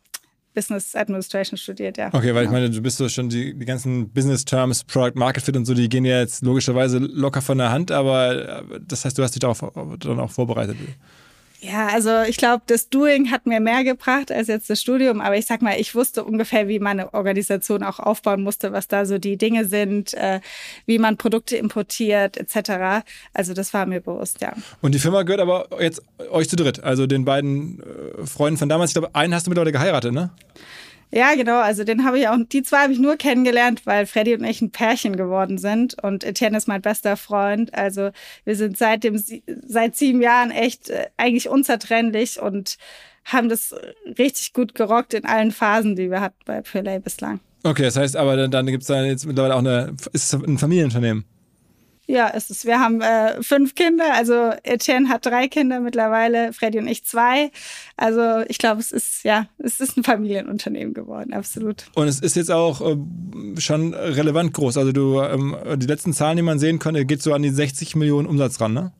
Business 0.54 0.96
Administration 0.96 1.56
studiert, 1.58 1.98
ja. 1.98 2.08
Okay, 2.12 2.34
weil 2.34 2.44
ich 2.44 2.50
meine, 2.50 2.70
du 2.70 2.80
bist 2.80 2.96
so 2.96 3.08
schon 3.08 3.28
die, 3.28 3.54
die 3.56 3.64
ganzen 3.64 4.10
Business 4.10 4.44
Terms, 4.44 4.84
Product 4.84 5.12
Market 5.14 5.44
Fit 5.44 5.56
und 5.56 5.64
so, 5.64 5.74
die 5.74 5.88
gehen 5.88 6.04
ja 6.04 6.18
jetzt 6.18 6.42
logischerweise 6.42 6.98
locker 6.98 7.42
von 7.42 7.58
der 7.58 7.70
Hand, 7.70 7.92
aber 7.92 8.62
äh, 8.62 8.80
das 8.80 9.04
heißt, 9.04 9.16
du 9.16 9.22
hast 9.22 9.34
dich 9.34 9.40
darauf 9.40 9.60
dann 9.60 10.18
auch 10.18 10.30
vorbereitet. 10.30 10.76
Ja, 11.62 11.88
also 11.88 12.22
ich 12.22 12.38
glaube, 12.38 12.62
das 12.66 12.88
Doing 12.88 13.30
hat 13.30 13.46
mir 13.46 13.60
mehr 13.60 13.84
gebracht 13.84 14.32
als 14.32 14.48
jetzt 14.48 14.70
das 14.70 14.80
Studium, 14.80 15.20
aber 15.20 15.36
ich 15.36 15.44
sag 15.44 15.60
mal, 15.60 15.78
ich 15.78 15.94
wusste 15.94 16.24
ungefähr, 16.24 16.68
wie 16.68 16.78
meine 16.78 17.12
Organisation 17.12 17.82
auch 17.82 17.98
aufbauen 17.98 18.42
musste, 18.42 18.72
was 18.72 18.88
da 18.88 19.04
so 19.04 19.18
die 19.18 19.36
Dinge 19.36 19.66
sind, 19.66 20.14
äh, 20.14 20.40
wie 20.86 20.98
man 20.98 21.18
Produkte 21.18 21.58
importiert, 21.58 22.38
etc. 22.38 23.04
Also 23.34 23.52
das 23.52 23.74
war 23.74 23.84
mir 23.84 24.00
bewusst, 24.00 24.40
ja. 24.40 24.54
Und 24.80 24.94
die 24.94 24.98
Firma 24.98 25.22
gehört 25.22 25.42
aber 25.42 25.68
jetzt 25.80 26.02
euch 26.30 26.48
zu 26.48 26.56
dritt, 26.56 26.82
also 26.82 27.06
den 27.06 27.26
beiden 27.26 27.80
äh, 27.80 28.26
Freunden 28.26 28.56
von 28.56 28.70
damals. 28.70 28.90
Ich 28.90 28.94
glaube, 28.94 29.14
einen 29.14 29.34
hast 29.34 29.46
du 29.46 29.50
mittlerweile 29.50 29.72
geheiratet, 29.72 30.14
ne? 30.14 30.30
Ja, 31.12 31.34
genau. 31.34 31.58
Also 31.58 31.84
den 31.84 32.04
habe 32.04 32.18
ich 32.18 32.28
auch, 32.28 32.36
die 32.52 32.62
zwei 32.62 32.82
habe 32.82 32.92
ich 32.92 32.98
nur 32.98 33.16
kennengelernt, 33.16 33.84
weil 33.84 34.06
Freddy 34.06 34.34
und 34.34 34.44
ich 34.44 34.60
ein 34.60 34.70
Pärchen 34.70 35.16
geworden 35.16 35.58
sind. 35.58 36.00
Und 36.02 36.22
Etienne 36.24 36.56
ist 36.56 36.68
mein 36.68 36.82
bester 36.82 37.16
Freund. 37.16 37.74
Also 37.74 38.10
wir 38.44 38.56
sind 38.56 38.78
seit 38.78 39.02
dem, 39.02 39.20
seit 39.66 39.96
sieben 39.96 40.22
Jahren 40.22 40.50
echt 40.50 40.90
äh, 40.90 41.06
eigentlich 41.16 41.48
unzertrennlich 41.48 42.40
und 42.40 42.76
haben 43.24 43.48
das 43.48 43.74
richtig 44.18 44.52
gut 44.52 44.74
gerockt 44.74 45.14
in 45.14 45.24
allen 45.24 45.50
Phasen, 45.50 45.96
die 45.96 46.10
wir 46.10 46.20
hatten 46.20 46.38
bei 46.46 46.62
Purelay 46.62 47.00
bislang. 47.00 47.40
Okay, 47.62 47.82
das 47.82 47.96
heißt 47.96 48.16
aber, 48.16 48.36
dann, 48.36 48.50
dann 48.50 48.66
gibt 48.66 48.82
es 48.82 48.86
da 48.86 49.02
jetzt 49.04 49.26
mittlerweile 49.26 49.54
auch 49.54 49.58
eine, 49.58 49.94
ist 50.12 50.32
es 50.32 50.34
ein 50.34 50.58
Familienunternehmen? 50.58 51.24
Ja, 52.10 52.28
es 52.34 52.50
ist, 52.50 52.64
wir 52.64 52.80
haben 52.80 53.00
äh, 53.00 53.40
fünf 53.40 53.76
Kinder. 53.76 54.14
Also 54.14 54.50
Etienne 54.64 55.08
hat 55.08 55.26
drei 55.26 55.46
Kinder 55.46 55.78
mittlerweile, 55.78 56.52
Freddy 56.52 56.80
und 56.80 56.88
ich 56.88 57.04
zwei. 57.04 57.52
Also 57.96 58.40
ich 58.48 58.58
glaube, 58.58 58.80
es 58.80 58.90
ist 58.90 59.22
ja, 59.22 59.46
es 59.58 59.80
ist 59.80 59.96
ein 59.96 60.02
Familienunternehmen 60.02 60.92
geworden, 60.92 61.32
absolut. 61.32 61.84
Und 61.94 62.08
es 62.08 62.18
ist 62.18 62.34
jetzt 62.34 62.50
auch 62.50 62.80
äh, 62.80 62.96
schon 63.60 63.94
relevant 63.94 64.52
groß. 64.54 64.76
Also 64.76 64.90
du, 64.90 65.20
ähm, 65.20 65.56
die 65.76 65.86
letzten 65.86 66.12
Zahlen, 66.12 66.36
die 66.36 66.42
man 66.42 66.58
sehen 66.58 66.80
konnte, 66.80 67.06
geht 67.06 67.22
so 67.22 67.32
an 67.32 67.42
die 67.42 67.50
60 67.50 67.94
Millionen 67.94 68.26
Umsatz 68.26 68.60
ran, 68.60 68.72
ne? 68.72 68.92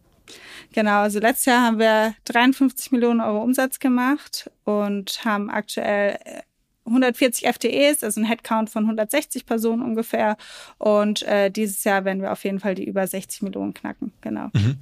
Genau, 0.72 1.00
also 1.00 1.18
letztes 1.18 1.46
Jahr 1.46 1.62
haben 1.62 1.80
wir 1.80 2.14
53 2.26 2.92
Millionen 2.92 3.20
Euro 3.20 3.42
Umsatz 3.42 3.80
gemacht 3.80 4.48
und 4.62 5.24
haben 5.24 5.50
aktuell 5.50 6.16
äh, 6.24 6.42
140 6.86 7.46
FTEs, 7.46 8.02
also 8.02 8.20
ein 8.20 8.24
Headcount 8.24 8.70
von 8.70 8.84
160 8.84 9.46
Personen 9.46 9.82
ungefähr. 9.82 10.36
Und 10.78 11.22
äh, 11.22 11.50
dieses 11.50 11.84
Jahr 11.84 12.04
werden 12.04 12.22
wir 12.22 12.32
auf 12.32 12.44
jeden 12.44 12.60
Fall 12.60 12.74
die 12.74 12.84
über 12.84 13.06
60 13.06 13.42
Millionen 13.42 13.74
knacken. 13.74 14.12
Genau. 14.20 14.48
Mhm. 14.52 14.76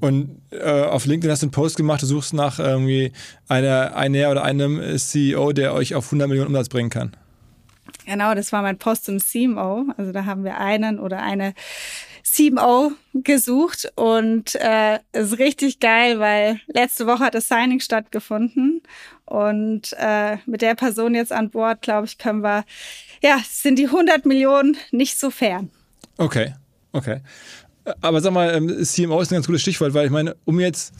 Und 0.00 0.42
äh, 0.50 0.82
auf 0.82 1.06
LinkedIn 1.06 1.30
hast 1.30 1.42
du 1.42 1.46
einen 1.46 1.52
Post 1.52 1.76
gemacht, 1.76 2.02
du 2.02 2.06
suchst 2.06 2.34
nach 2.34 2.58
irgendwie 2.58 3.12
einer, 3.48 3.96
einer 3.96 4.30
oder 4.30 4.44
einem 4.44 4.98
CEO, 4.98 5.52
der 5.52 5.74
euch 5.74 5.94
auf 5.94 6.06
100 6.06 6.28
Millionen 6.28 6.48
Umsatz 6.48 6.68
bringen 6.68 6.90
kann. 6.90 7.12
Genau, 8.06 8.34
das 8.34 8.52
war 8.52 8.62
mein 8.62 8.78
Post 8.78 9.04
zum 9.04 9.18
CMO. 9.18 9.86
Also 9.96 10.12
da 10.12 10.24
haben 10.24 10.44
wir 10.44 10.58
einen 10.58 10.98
oder 10.98 11.22
eine 11.22 11.54
CMO 12.22 12.92
gesucht 13.14 13.92
und 13.96 14.54
äh, 14.54 14.98
ist 15.12 15.38
richtig 15.38 15.80
geil, 15.80 16.18
weil 16.18 16.60
letzte 16.66 17.06
Woche 17.06 17.24
hat 17.24 17.34
das 17.34 17.48
Signing 17.48 17.80
stattgefunden 17.80 18.82
und 19.24 19.94
äh, 19.98 20.36
mit 20.46 20.62
der 20.62 20.74
Person 20.74 21.14
jetzt 21.14 21.32
an 21.32 21.50
Bord, 21.50 21.82
glaube 21.82 22.06
ich, 22.06 22.18
können 22.18 22.42
wir, 22.42 22.64
ja, 23.22 23.38
sind 23.48 23.78
die 23.78 23.86
100 23.86 24.26
Millionen 24.26 24.76
nicht 24.90 25.18
so 25.18 25.30
fern. 25.30 25.70
Okay, 26.18 26.54
okay. 26.92 27.20
Aber 28.00 28.20
sag 28.20 28.32
mal, 28.32 28.54
ähm, 28.54 28.68
CMO 28.84 29.20
ist 29.20 29.32
ein 29.32 29.36
ganz 29.36 29.46
gutes 29.46 29.62
Stichwort, 29.62 29.94
weil 29.94 30.06
ich 30.06 30.12
meine, 30.12 30.36
um 30.44 30.60
jetzt 30.60 30.94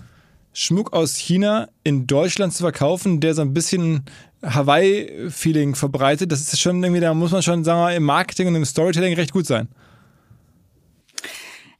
Schmuck 0.52 0.92
aus 0.92 1.16
China 1.16 1.68
in 1.84 2.06
Deutschland 2.06 2.52
zu 2.52 2.62
verkaufen, 2.62 3.20
der 3.20 3.34
so 3.34 3.42
ein 3.42 3.54
bisschen 3.54 4.04
Hawaii-Feeling 4.42 5.74
verbreitet, 5.74 6.32
das 6.32 6.40
ist 6.40 6.60
schon 6.60 6.82
irgendwie, 6.82 7.00
da 7.00 7.14
muss 7.14 7.30
man 7.30 7.42
schon, 7.42 7.64
sagen 7.64 7.78
wir 7.78 7.84
mal, 7.84 7.94
im 7.94 8.02
Marketing 8.02 8.48
und 8.48 8.56
im 8.56 8.64
Storytelling 8.64 9.14
recht 9.14 9.32
gut 9.32 9.46
sein. 9.46 9.68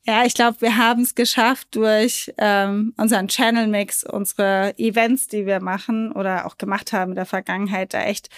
Ja, 0.05 0.25
ich 0.25 0.35
glaube, 0.35 0.61
wir 0.61 0.77
haben 0.77 1.03
es 1.03 1.15
geschafft 1.15 1.77
durch 1.77 2.33
ähm, 2.37 2.93
unseren 2.97 3.29
Channel-Mix, 3.29 4.03
unsere 4.03 4.77
Events, 4.77 5.29
die 5.29 5.47
wir 5.47 5.61
machen 5.61 6.11
oder 6.11 6.45
auch 6.45 6.59
gemacht 6.59 6.93
haben 6.93 7.13
in 7.13 7.17
der 7.17 7.27
Vergangenheit, 7.27 7.95
da 7.95 8.03
echt 8.03 8.29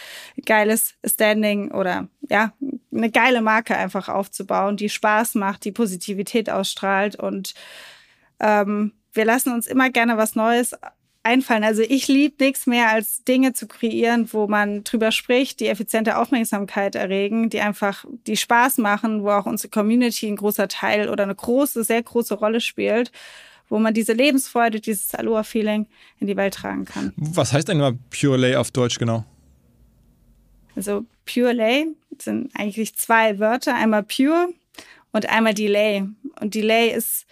geiles 0.44 0.94
Standing 1.06 1.70
oder 1.70 2.08
ja, 2.28 2.52
eine 2.92 3.10
geile 3.10 3.40
Marke 3.40 3.76
einfach 3.76 4.10
aufzubauen, 4.10 4.76
die 4.76 4.90
Spaß 4.90 5.36
macht, 5.36 5.64
die 5.64 5.72
Positivität 5.72 6.50
ausstrahlt 6.50 7.16
und 7.16 7.54
ähm, 8.40 8.92
wir 9.14 9.24
lassen 9.24 9.54
uns 9.54 9.66
immer 9.66 9.88
gerne 9.88 10.18
was 10.18 10.34
Neues 10.34 10.74
einfallen. 11.24 11.64
Also 11.64 11.82
ich 11.82 12.08
liebe 12.08 12.42
nichts 12.44 12.66
mehr, 12.66 12.90
als 12.90 13.24
Dinge 13.24 13.52
zu 13.52 13.66
kreieren, 13.66 14.32
wo 14.32 14.46
man 14.46 14.84
drüber 14.84 15.10
spricht, 15.10 15.60
die 15.60 15.68
effiziente 15.68 16.18
Aufmerksamkeit 16.18 16.94
erregen, 16.94 17.50
die 17.50 17.60
einfach, 17.60 18.04
die 18.26 18.36
Spaß 18.36 18.78
machen, 18.78 19.22
wo 19.22 19.30
auch 19.30 19.46
unsere 19.46 19.70
Community 19.70 20.26
ein 20.28 20.36
großer 20.36 20.68
Teil 20.68 21.08
oder 21.08 21.24
eine 21.24 21.34
große, 21.34 21.84
sehr 21.84 22.02
große 22.02 22.34
Rolle 22.34 22.60
spielt, 22.60 23.10
wo 23.68 23.78
man 23.78 23.94
diese 23.94 24.12
Lebensfreude, 24.12 24.80
dieses 24.80 25.14
Aloha-Feeling 25.14 25.86
in 26.20 26.26
die 26.26 26.36
Welt 26.36 26.54
tragen 26.54 26.84
kann. 26.84 27.12
Was 27.16 27.52
heißt 27.52 27.68
denn 27.68 27.78
mal 27.78 27.98
Pure 28.10 28.36
Lay 28.36 28.56
auf 28.56 28.70
Deutsch 28.70 28.98
genau? 28.98 29.24
Also 30.76 31.04
Pure 31.26 31.52
Lay 31.52 31.86
sind 32.20 32.50
eigentlich 32.54 32.94
zwei 32.96 33.38
Wörter, 33.38 33.74
einmal 33.74 34.02
Pure 34.02 34.48
und 35.12 35.28
einmal 35.28 35.54
Delay. 35.54 36.04
Und 36.40 36.54
Delay 36.54 36.94
ist 36.94 37.26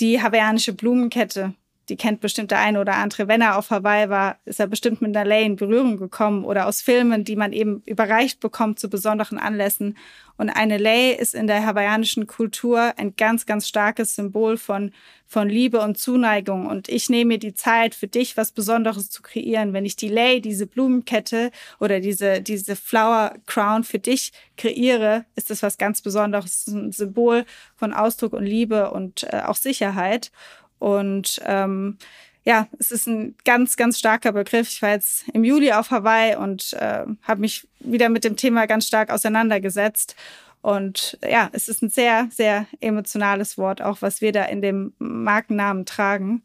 die 0.00 0.20
hawaiianische 0.20 0.72
Blumenkette 0.72 1.54
die 1.88 1.96
kennt 1.96 2.20
bestimmt 2.20 2.50
der 2.50 2.60
eine 2.60 2.80
oder 2.80 2.94
andere. 2.94 3.28
Wenn 3.28 3.40
er 3.40 3.56
auf 3.56 3.70
Hawaii 3.70 4.08
war, 4.08 4.38
ist 4.44 4.60
er 4.60 4.66
bestimmt 4.66 5.00
mit 5.00 5.16
einer 5.16 5.28
Lay 5.28 5.44
in 5.44 5.56
Berührung 5.56 5.96
gekommen 5.96 6.44
oder 6.44 6.66
aus 6.66 6.80
Filmen, 6.80 7.24
die 7.24 7.36
man 7.36 7.52
eben 7.52 7.82
überreicht 7.86 8.40
bekommt 8.40 8.78
zu 8.78 8.90
besonderen 8.90 9.38
Anlässen. 9.38 9.96
Und 10.38 10.50
eine 10.50 10.76
Lay 10.76 11.14
ist 11.14 11.34
in 11.34 11.46
der 11.46 11.64
hawaiianischen 11.64 12.26
Kultur 12.26 12.92
ein 12.98 13.14
ganz, 13.16 13.46
ganz 13.46 13.66
starkes 13.66 14.16
Symbol 14.16 14.58
von, 14.58 14.92
von 15.26 15.48
Liebe 15.48 15.80
und 15.80 15.96
Zuneigung. 15.96 16.66
Und 16.66 16.88
ich 16.88 17.08
nehme 17.08 17.28
mir 17.28 17.38
die 17.38 17.54
Zeit, 17.54 17.94
für 17.94 18.08
dich 18.08 18.36
was 18.36 18.52
Besonderes 18.52 19.08
zu 19.08 19.22
kreieren. 19.22 19.72
Wenn 19.72 19.86
ich 19.86 19.96
die 19.96 20.08
Lay, 20.08 20.40
diese 20.40 20.66
Blumenkette 20.66 21.50
oder 21.80 22.00
diese, 22.00 22.42
diese 22.42 22.76
Flower 22.76 23.34
Crown 23.46 23.84
für 23.84 23.98
dich 23.98 24.32
kreiere, 24.58 25.24
ist 25.36 25.50
das 25.50 25.62
was 25.62 25.78
ganz 25.78 26.02
Besonderes. 26.02 26.66
ein 26.66 26.92
Symbol 26.92 27.46
von 27.74 27.94
Ausdruck 27.94 28.34
und 28.34 28.44
Liebe 28.44 28.90
und 28.90 29.22
äh, 29.32 29.42
auch 29.46 29.56
Sicherheit. 29.56 30.30
Und 30.78 31.40
ähm, 31.44 31.98
ja, 32.44 32.68
es 32.78 32.92
ist 32.92 33.08
ein 33.08 33.34
ganz, 33.44 33.76
ganz 33.76 33.98
starker 33.98 34.32
Begriff. 34.32 34.68
Ich 34.68 34.80
war 34.80 34.90
jetzt 34.90 35.28
im 35.32 35.42
Juli 35.42 35.72
auf 35.72 35.90
Hawaii 35.90 36.36
und 36.36 36.74
äh, 36.74 37.04
habe 37.22 37.40
mich 37.40 37.66
wieder 37.80 38.08
mit 38.08 38.24
dem 38.24 38.36
Thema 38.36 38.66
ganz 38.66 38.86
stark 38.86 39.10
auseinandergesetzt. 39.10 40.14
Und 40.62 41.18
ja, 41.28 41.48
es 41.52 41.68
ist 41.68 41.82
ein 41.82 41.90
sehr, 41.90 42.28
sehr 42.30 42.66
emotionales 42.80 43.58
Wort, 43.58 43.82
auch 43.82 44.00
was 44.00 44.20
wir 44.20 44.32
da 44.32 44.44
in 44.44 44.62
dem 44.62 44.92
Markennamen 44.98 45.86
tragen. 45.86 46.42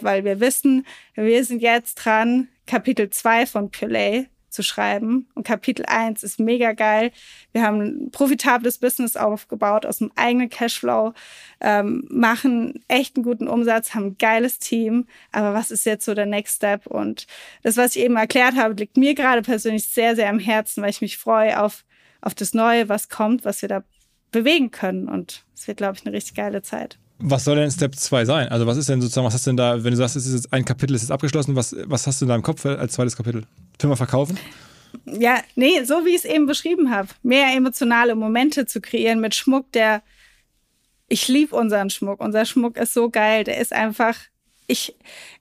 Weil 0.00 0.24
wir 0.24 0.40
wissen, 0.40 0.86
wir 1.14 1.44
sind 1.44 1.60
jetzt 1.60 1.96
dran, 1.96 2.48
Kapitel 2.66 3.10
2 3.10 3.46
von 3.46 3.70
Purelay 3.70 4.28
zu 4.50 4.62
schreiben. 4.62 5.28
Und 5.34 5.46
Kapitel 5.46 5.84
1 5.86 6.22
ist 6.22 6.40
mega 6.40 6.72
geil. 6.72 7.12
Wir 7.52 7.62
haben 7.62 7.80
ein 7.80 8.10
profitables 8.10 8.78
Business 8.78 9.16
aufgebaut 9.16 9.86
aus 9.86 9.98
dem 9.98 10.10
eigenen 10.16 10.48
Cashflow, 10.48 11.12
ähm, 11.60 12.06
machen 12.10 12.84
echt 12.88 13.16
einen 13.16 13.24
guten 13.24 13.48
Umsatz, 13.48 13.94
haben 13.94 14.06
ein 14.06 14.18
geiles 14.18 14.58
Team. 14.58 15.06
Aber 15.32 15.54
was 15.54 15.70
ist 15.70 15.84
jetzt 15.86 16.04
so 16.04 16.14
der 16.14 16.26
Next 16.26 16.56
Step? 16.56 16.86
Und 16.86 17.26
das, 17.62 17.76
was 17.76 17.96
ich 17.96 18.02
eben 18.02 18.16
erklärt 18.16 18.56
habe, 18.56 18.74
liegt 18.74 18.96
mir 18.96 19.14
gerade 19.14 19.42
persönlich 19.42 19.86
sehr, 19.86 20.16
sehr 20.16 20.28
am 20.28 20.38
Herzen, 20.38 20.82
weil 20.82 20.90
ich 20.90 21.00
mich 21.00 21.18
freue 21.18 21.60
auf, 21.62 21.84
auf 22.20 22.34
das 22.34 22.54
Neue, 22.54 22.88
was 22.88 23.08
kommt, 23.08 23.44
was 23.44 23.62
wir 23.62 23.68
da 23.68 23.84
bewegen 24.30 24.70
können. 24.70 25.08
Und 25.08 25.44
es 25.54 25.66
wird, 25.66 25.78
glaube 25.78 25.96
ich, 25.96 26.06
eine 26.06 26.14
richtig 26.14 26.34
geile 26.34 26.62
Zeit. 26.62 26.98
Was 27.20 27.44
soll 27.44 27.56
denn 27.56 27.70
Step 27.70 27.96
2 27.96 28.24
sein? 28.24 28.48
Also 28.48 28.66
was 28.66 28.76
ist 28.76 28.88
denn 28.88 29.00
sozusagen, 29.00 29.26
was 29.26 29.34
hast 29.34 29.44
du 29.46 29.50
denn 29.50 29.56
da, 29.56 29.82
wenn 29.82 29.90
du 29.90 29.96
sagst, 29.96 30.14
es 30.14 30.26
ist 30.26 30.34
jetzt 30.34 30.52
ein 30.52 30.64
Kapitel, 30.64 30.94
ist 30.94 31.02
jetzt 31.02 31.10
abgeschlossen, 31.10 31.56
was, 31.56 31.74
was 31.86 32.06
hast 32.06 32.20
du 32.20 32.26
in 32.26 32.28
deinem 32.28 32.42
Kopf 32.42 32.64
als 32.64 32.92
zweites 32.92 33.16
Kapitel? 33.16 33.44
Firma 33.78 33.96
verkaufen? 33.96 34.38
Ja, 35.04 35.42
nee, 35.54 35.84
so 35.84 36.04
wie 36.04 36.10
ich 36.10 36.16
es 36.16 36.24
eben 36.24 36.46
beschrieben 36.46 36.90
habe. 36.90 37.08
Mehr 37.22 37.54
emotionale 37.54 38.14
Momente 38.14 38.66
zu 38.66 38.80
kreieren 38.80 39.20
mit 39.20 39.34
Schmuck, 39.34 39.70
der. 39.72 40.02
Ich 41.08 41.28
liebe 41.28 41.56
unseren 41.56 41.88
Schmuck. 41.88 42.20
Unser 42.20 42.44
Schmuck 42.44 42.76
ist 42.76 42.92
so 42.92 43.08
geil. 43.08 43.44
Der 43.44 43.58
ist 43.58 43.72
einfach. 43.72 44.16
Ich, 44.70 44.94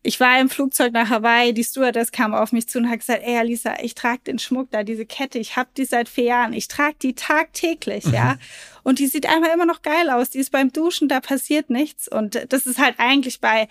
ich 0.03 0.21
war 0.21 0.39
im 0.39 0.49
Flugzeug 0.49 0.93
nach 0.93 1.09
Hawaii, 1.09 1.53
die 1.53 1.65
Stewardess 1.65 2.13
kam 2.13 2.33
auf 2.33 2.53
mich 2.53 2.69
zu 2.69 2.77
und 2.77 2.89
hat 2.89 2.99
gesagt, 2.99 3.23
ey 3.25 3.35
Alisa, 3.37 3.75
ich 3.81 3.93
trage 3.93 4.21
den 4.25 4.39
Schmuck 4.39 4.71
da, 4.71 4.83
diese 4.83 5.05
Kette, 5.05 5.37
ich 5.37 5.57
habe 5.57 5.67
die 5.75 5.83
seit 5.83 6.07
vier 6.07 6.23
Jahren, 6.23 6.53
ich 6.53 6.69
trage 6.69 6.95
die 7.01 7.13
tagtäglich, 7.13 8.05
mhm. 8.05 8.13
ja. 8.13 8.37
Und 8.83 8.99
die 8.99 9.07
sieht 9.07 9.25
einfach 9.25 9.53
immer 9.53 9.65
noch 9.65 9.81
geil 9.81 10.09
aus, 10.11 10.29
die 10.29 10.37
ist 10.37 10.51
beim 10.51 10.71
Duschen, 10.71 11.09
da 11.09 11.19
passiert 11.19 11.69
nichts. 11.69 12.07
Und 12.07 12.41
das 12.53 12.65
ist 12.65 12.79
halt 12.79 12.95
eigentlich 12.99 13.41
bei 13.41 13.67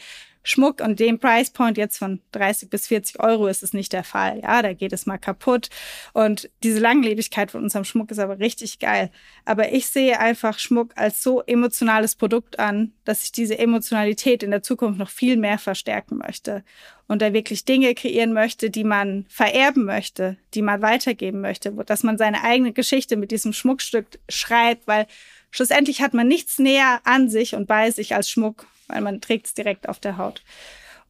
Schmuck 0.46 0.80
und 0.80 1.00
dem 1.00 1.18
Price 1.18 1.50
Point 1.50 1.76
jetzt 1.76 1.98
von 1.98 2.20
30 2.30 2.70
bis 2.70 2.86
40 2.86 3.18
Euro 3.20 3.48
ist 3.48 3.64
es 3.64 3.72
nicht 3.72 3.92
der 3.92 4.04
Fall. 4.04 4.40
Ja, 4.42 4.62
da 4.62 4.74
geht 4.74 4.92
es 4.92 5.04
mal 5.04 5.18
kaputt. 5.18 5.70
Und 6.12 6.48
diese 6.62 6.78
Langlebigkeit 6.78 7.50
von 7.50 7.64
unserem 7.64 7.84
Schmuck 7.84 8.12
ist 8.12 8.20
aber 8.20 8.38
richtig 8.38 8.78
geil. 8.78 9.10
Aber 9.44 9.72
ich 9.72 9.88
sehe 9.88 10.20
einfach 10.20 10.60
Schmuck 10.60 10.92
als 10.94 11.20
so 11.20 11.42
emotionales 11.42 12.14
Produkt 12.14 12.60
an, 12.60 12.92
dass 13.04 13.24
ich 13.24 13.32
diese 13.32 13.58
Emotionalität 13.58 14.44
in 14.44 14.52
der 14.52 14.62
Zukunft 14.62 15.00
noch 15.00 15.10
viel 15.10 15.36
mehr 15.36 15.58
verstärken 15.58 16.18
möchte 16.18 16.62
und 17.08 17.22
da 17.22 17.32
wirklich 17.32 17.64
Dinge 17.64 17.94
kreieren 17.96 18.32
möchte, 18.32 18.70
die 18.70 18.84
man 18.84 19.26
vererben 19.28 19.84
möchte, 19.84 20.36
die 20.54 20.62
man 20.62 20.80
weitergeben 20.80 21.40
möchte, 21.40 21.72
dass 21.72 22.04
man 22.04 22.18
seine 22.18 22.44
eigene 22.44 22.72
Geschichte 22.72 23.16
mit 23.16 23.32
diesem 23.32 23.52
Schmuckstück 23.52 24.06
schreibt, 24.28 24.86
weil 24.86 25.06
schlussendlich 25.50 26.02
hat 26.02 26.14
man 26.14 26.28
nichts 26.28 26.60
näher 26.60 27.00
an 27.02 27.28
sich 27.28 27.56
und 27.56 27.66
bei 27.66 27.90
sich 27.90 28.14
als 28.14 28.30
Schmuck 28.30 28.66
weil 28.88 29.00
man 29.00 29.20
trägt 29.20 29.46
es 29.46 29.54
direkt 29.54 29.88
auf 29.88 30.00
der 30.00 30.16
Haut. 30.18 30.42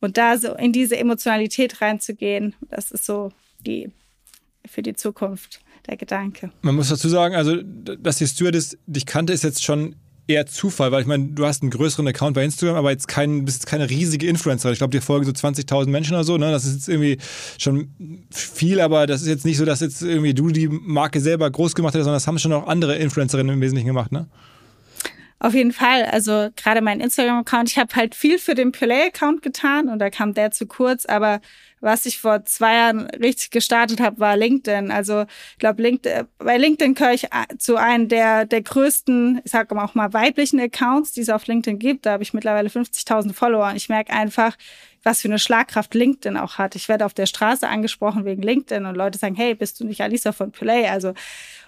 Und 0.00 0.18
da 0.18 0.36
so 0.38 0.54
in 0.54 0.72
diese 0.72 0.96
Emotionalität 0.96 1.80
reinzugehen, 1.80 2.54
das 2.70 2.90
ist 2.90 3.06
so 3.06 3.32
die 3.60 3.90
für 4.66 4.82
die 4.82 4.94
Zukunft 4.94 5.60
der 5.86 5.96
Gedanke. 5.96 6.50
Man 6.62 6.74
muss 6.74 6.88
dazu 6.88 7.08
sagen, 7.08 7.34
also 7.34 7.56
dass 7.62 8.18
die 8.18 8.26
Stewardess 8.26 8.76
dich 8.86 9.06
kannte, 9.06 9.32
ist 9.32 9.44
jetzt 9.44 9.64
schon 9.64 9.96
eher 10.28 10.46
Zufall, 10.46 10.90
weil 10.90 11.02
ich 11.02 11.06
meine, 11.06 11.28
du 11.28 11.46
hast 11.46 11.62
einen 11.62 11.70
größeren 11.70 12.06
Account 12.08 12.34
bei 12.34 12.44
Instagram, 12.44 12.76
aber 12.76 12.90
jetzt 12.90 13.06
kein, 13.06 13.44
bist 13.44 13.58
jetzt 13.58 13.66
keine 13.66 13.88
riesige 13.88 14.26
Influencerin. 14.26 14.72
Ich 14.72 14.78
glaube, 14.78 14.90
dir 14.90 15.02
folgen 15.02 15.24
so 15.24 15.30
20.000 15.30 15.88
Menschen 15.88 16.14
oder 16.14 16.24
so. 16.24 16.36
Ne? 16.36 16.50
Das 16.50 16.64
ist 16.64 16.74
jetzt 16.74 16.88
irgendwie 16.88 17.18
schon 17.58 18.24
viel, 18.30 18.80
aber 18.80 19.06
das 19.06 19.22
ist 19.22 19.28
jetzt 19.28 19.44
nicht 19.44 19.56
so, 19.56 19.64
dass 19.64 19.80
jetzt 19.80 20.02
irgendwie 20.02 20.34
du 20.34 20.48
die 20.48 20.68
Marke 20.68 21.20
selber 21.20 21.48
groß 21.50 21.74
gemacht 21.74 21.94
hast, 21.94 22.02
sondern 22.02 22.16
das 22.16 22.26
haben 22.26 22.38
schon 22.38 22.52
auch 22.52 22.66
andere 22.66 22.96
Influencerinnen 22.96 23.54
im 23.54 23.60
Wesentlichen 23.60 23.86
gemacht, 23.86 24.10
ne? 24.10 24.26
Auf 25.38 25.52
jeden 25.52 25.72
Fall. 25.72 26.06
Also 26.06 26.48
gerade 26.56 26.80
mein 26.80 27.00
Instagram-Account, 27.00 27.70
ich 27.70 27.78
habe 27.78 27.94
halt 27.94 28.14
viel 28.14 28.38
für 28.38 28.54
den 28.54 28.72
Play-Account 28.72 29.42
getan 29.42 29.90
und 29.90 29.98
da 29.98 30.08
kam 30.08 30.32
der 30.32 30.50
zu 30.50 30.66
kurz, 30.66 31.04
aber 31.04 31.40
was 31.80 32.06
ich 32.06 32.18
vor 32.18 32.44
zwei 32.46 32.74
Jahren 32.74 33.02
richtig 33.10 33.50
gestartet 33.50 34.00
habe, 34.00 34.18
war 34.18 34.34
LinkedIn. 34.34 34.90
Also 34.90 35.26
ich 35.52 35.58
glaube, 35.58 35.82
LinkedIn, 35.82 36.26
bei 36.38 36.56
LinkedIn 36.56 36.94
gehöre 36.94 37.12
ich 37.12 37.28
zu 37.58 37.76
einem 37.76 38.08
der, 38.08 38.46
der 38.46 38.62
größten, 38.62 39.42
ich 39.44 39.50
sage 39.50 39.78
auch 39.80 39.94
mal 39.94 40.14
weiblichen 40.14 40.58
Accounts, 40.58 41.12
die 41.12 41.20
es 41.20 41.28
auf 41.28 41.46
LinkedIn 41.46 41.78
gibt. 41.78 42.06
Da 42.06 42.12
habe 42.12 42.22
ich 42.22 42.32
mittlerweile 42.32 42.70
50.000 42.70 43.34
Follower 43.34 43.68
und 43.68 43.76
ich 43.76 43.90
merke 43.90 44.14
einfach, 44.14 44.56
was 45.02 45.20
für 45.20 45.28
eine 45.28 45.38
Schlagkraft 45.38 45.94
LinkedIn 45.94 46.38
auch 46.38 46.56
hat. 46.56 46.76
Ich 46.76 46.88
werde 46.88 47.04
auf 47.04 47.14
der 47.14 47.26
Straße 47.26 47.68
angesprochen 47.68 48.24
wegen 48.24 48.42
LinkedIn 48.42 48.86
und 48.86 48.96
Leute 48.96 49.18
sagen, 49.18 49.34
hey, 49.34 49.54
bist 49.54 49.78
du 49.78 49.84
nicht 49.84 50.00
Alisa 50.00 50.32
von 50.32 50.50
Play? 50.52 50.88
Also 50.88 51.12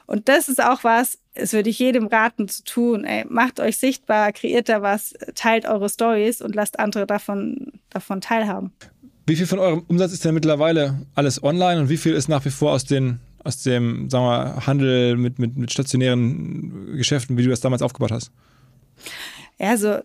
und 0.08 0.30
das 0.30 0.48
ist 0.48 0.64
auch 0.64 0.84
was, 0.84 1.18
es 1.38 1.52
würde 1.52 1.70
ich 1.70 1.78
jedem 1.78 2.06
raten 2.06 2.48
zu 2.48 2.64
tun. 2.64 3.04
Ey, 3.04 3.24
macht 3.28 3.60
euch 3.60 3.78
sichtbar, 3.78 4.32
kreiert 4.32 4.68
da 4.68 4.82
was, 4.82 5.14
teilt 5.34 5.66
eure 5.66 5.88
Stories 5.88 6.42
und 6.42 6.54
lasst 6.54 6.78
andere 6.78 7.06
davon, 7.06 7.72
davon 7.90 8.20
teilhaben. 8.20 8.72
Wie 9.26 9.36
viel 9.36 9.46
von 9.46 9.58
eurem 9.58 9.84
Umsatz 9.88 10.12
ist 10.12 10.24
denn 10.24 10.34
mittlerweile 10.34 11.06
alles 11.14 11.42
online 11.42 11.80
und 11.80 11.88
wie 11.88 11.96
viel 11.96 12.14
ist 12.14 12.28
nach 12.28 12.44
wie 12.44 12.50
vor 12.50 12.72
aus, 12.72 12.84
den, 12.84 13.20
aus 13.44 13.62
dem 13.62 14.08
sagen 14.10 14.24
wir, 14.24 14.66
Handel 14.66 15.16
mit, 15.16 15.38
mit, 15.38 15.56
mit 15.56 15.70
stationären 15.70 16.96
Geschäften, 16.96 17.36
wie 17.36 17.42
du 17.42 17.50
das 17.50 17.60
damals 17.60 17.82
aufgebaut 17.82 18.10
hast? 18.10 18.30
Ja, 19.58 19.70
also 19.70 19.98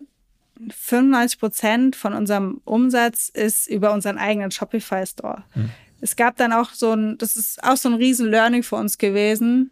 95 0.70 1.40
Prozent 1.40 1.96
von 1.96 2.12
unserem 2.12 2.60
Umsatz 2.64 3.28
ist 3.28 3.66
über 3.66 3.92
unseren 3.92 4.18
eigenen 4.18 4.50
Shopify 4.50 5.06
Store. 5.06 5.44
Hm. 5.52 5.70
Es 6.00 6.16
gab 6.16 6.36
dann 6.36 6.52
auch 6.52 6.70
so 6.70 6.92
ein, 6.92 7.16
das 7.18 7.36
ist 7.36 7.64
auch 7.64 7.76
so 7.76 7.88
ein 7.88 7.94
riesen 7.94 8.28
Learning 8.28 8.62
für 8.62 8.76
uns 8.76 8.98
gewesen. 8.98 9.70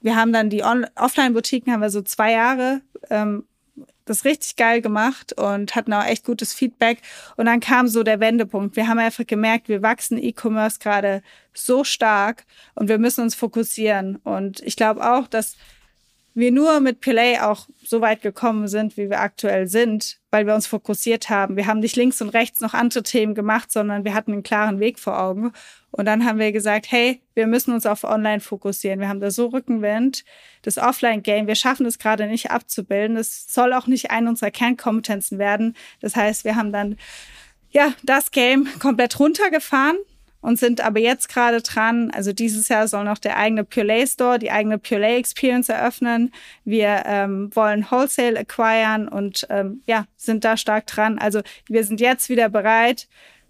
Wir 0.00 0.16
haben 0.16 0.32
dann 0.32 0.50
die 0.50 0.62
Offline-Boutiquen, 0.62 1.72
haben 1.72 1.80
wir 1.80 1.90
so 1.90 2.02
zwei 2.02 2.32
Jahre 2.32 2.80
ähm, 3.10 3.44
das 4.06 4.24
richtig 4.24 4.56
geil 4.56 4.80
gemacht 4.80 5.32
und 5.32 5.74
hatten 5.74 5.92
auch 5.92 6.04
echt 6.04 6.24
gutes 6.24 6.54
Feedback. 6.54 7.02
Und 7.36 7.46
dann 7.46 7.60
kam 7.60 7.88
so 7.88 8.02
der 8.02 8.20
Wendepunkt. 8.20 8.76
Wir 8.76 8.88
haben 8.88 8.98
einfach 8.98 9.26
gemerkt, 9.26 9.68
wir 9.68 9.82
wachsen 9.82 10.16
E-Commerce 10.16 10.78
gerade 10.78 11.22
so 11.52 11.84
stark 11.84 12.44
und 12.74 12.88
wir 12.88 12.98
müssen 12.98 13.22
uns 13.22 13.34
fokussieren. 13.34 14.16
Und 14.16 14.60
ich 14.60 14.76
glaube 14.76 15.04
auch, 15.04 15.26
dass 15.26 15.56
wir 16.36 16.52
nur 16.52 16.80
mit 16.80 17.00
Play 17.00 17.38
auch 17.38 17.66
so 17.82 18.02
weit 18.02 18.20
gekommen 18.20 18.68
sind, 18.68 18.98
wie 18.98 19.08
wir 19.08 19.20
aktuell 19.20 19.66
sind, 19.68 20.18
weil 20.30 20.46
wir 20.46 20.54
uns 20.54 20.66
fokussiert 20.66 21.30
haben. 21.30 21.56
Wir 21.56 21.66
haben 21.66 21.80
nicht 21.80 21.96
links 21.96 22.20
und 22.20 22.28
rechts 22.28 22.60
noch 22.60 22.74
andere 22.74 23.02
Themen 23.02 23.34
gemacht, 23.34 23.72
sondern 23.72 24.04
wir 24.04 24.12
hatten 24.12 24.32
einen 24.32 24.42
klaren 24.42 24.78
Weg 24.78 24.98
vor 24.98 25.18
Augen. 25.18 25.52
Und 25.92 26.04
dann 26.04 26.26
haben 26.26 26.38
wir 26.38 26.52
gesagt, 26.52 26.92
hey, 26.92 27.22
wir 27.32 27.46
müssen 27.46 27.72
uns 27.72 27.86
auf 27.86 28.04
Online 28.04 28.40
fokussieren. 28.40 29.00
Wir 29.00 29.08
haben 29.08 29.20
da 29.20 29.30
so 29.30 29.46
Rückenwind. 29.46 30.24
Das 30.60 30.76
Offline-Game, 30.76 31.46
wir 31.46 31.54
schaffen 31.54 31.86
es 31.86 31.98
gerade 31.98 32.26
nicht 32.26 32.50
abzubilden. 32.50 33.16
Das 33.16 33.46
soll 33.48 33.72
auch 33.72 33.86
nicht 33.86 34.10
eine 34.10 34.28
unserer 34.28 34.50
Kernkompetenzen 34.50 35.38
werden. 35.38 35.74
Das 36.00 36.16
heißt, 36.16 36.44
wir 36.44 36.54
haben 36.54 36.70
dann 36.70 36.98
ja 37.70 37.94
das 38.02 38.30
Game 38.30 38.68
komplett 38.78 39.18
runtergefahren 39.18 39.96
und 40.46 40.60
sind 40.60 40.80
aber 40.80 41.00
jetzt 41.00 41.28
gerade 41.28 41.60
dran. 41.60 42.12
Also 42.12 42.32
dieses 42.32 42.68
Jahr 42.68 42.86
soll 42.86 43.02
noch 43.02 43.18
der 43.18 43.36
eigene 43.36 43.64
Purelay 43.64 44.06
Store, 44.06 44.38
die 44.38 44.52
eigene 44.52 44.78
Purelay 44.78 45.16
Experience 45.16 45.68
eröffnen. 45.68 46.32
Wir 46.64 47.02
ähm, 47.04 47.50
wollen 47.52 47.84
Wholesale 47.90 48.38
acquiren 48.38 49.08
und 49.08 49.44
ähm, 49.50 49.82
ja, 49.88 50.06
sind 50.16 50.44
da 50.44 50.56
stark 50.56 50.86
dran. 50.86 51.18
Also 51.18 51.40
wir 51.68 51.82
sind 51.82 52.00
jetzt 52.00 52.28
wieder 52.28 52.48
bereit, 52.48 53.08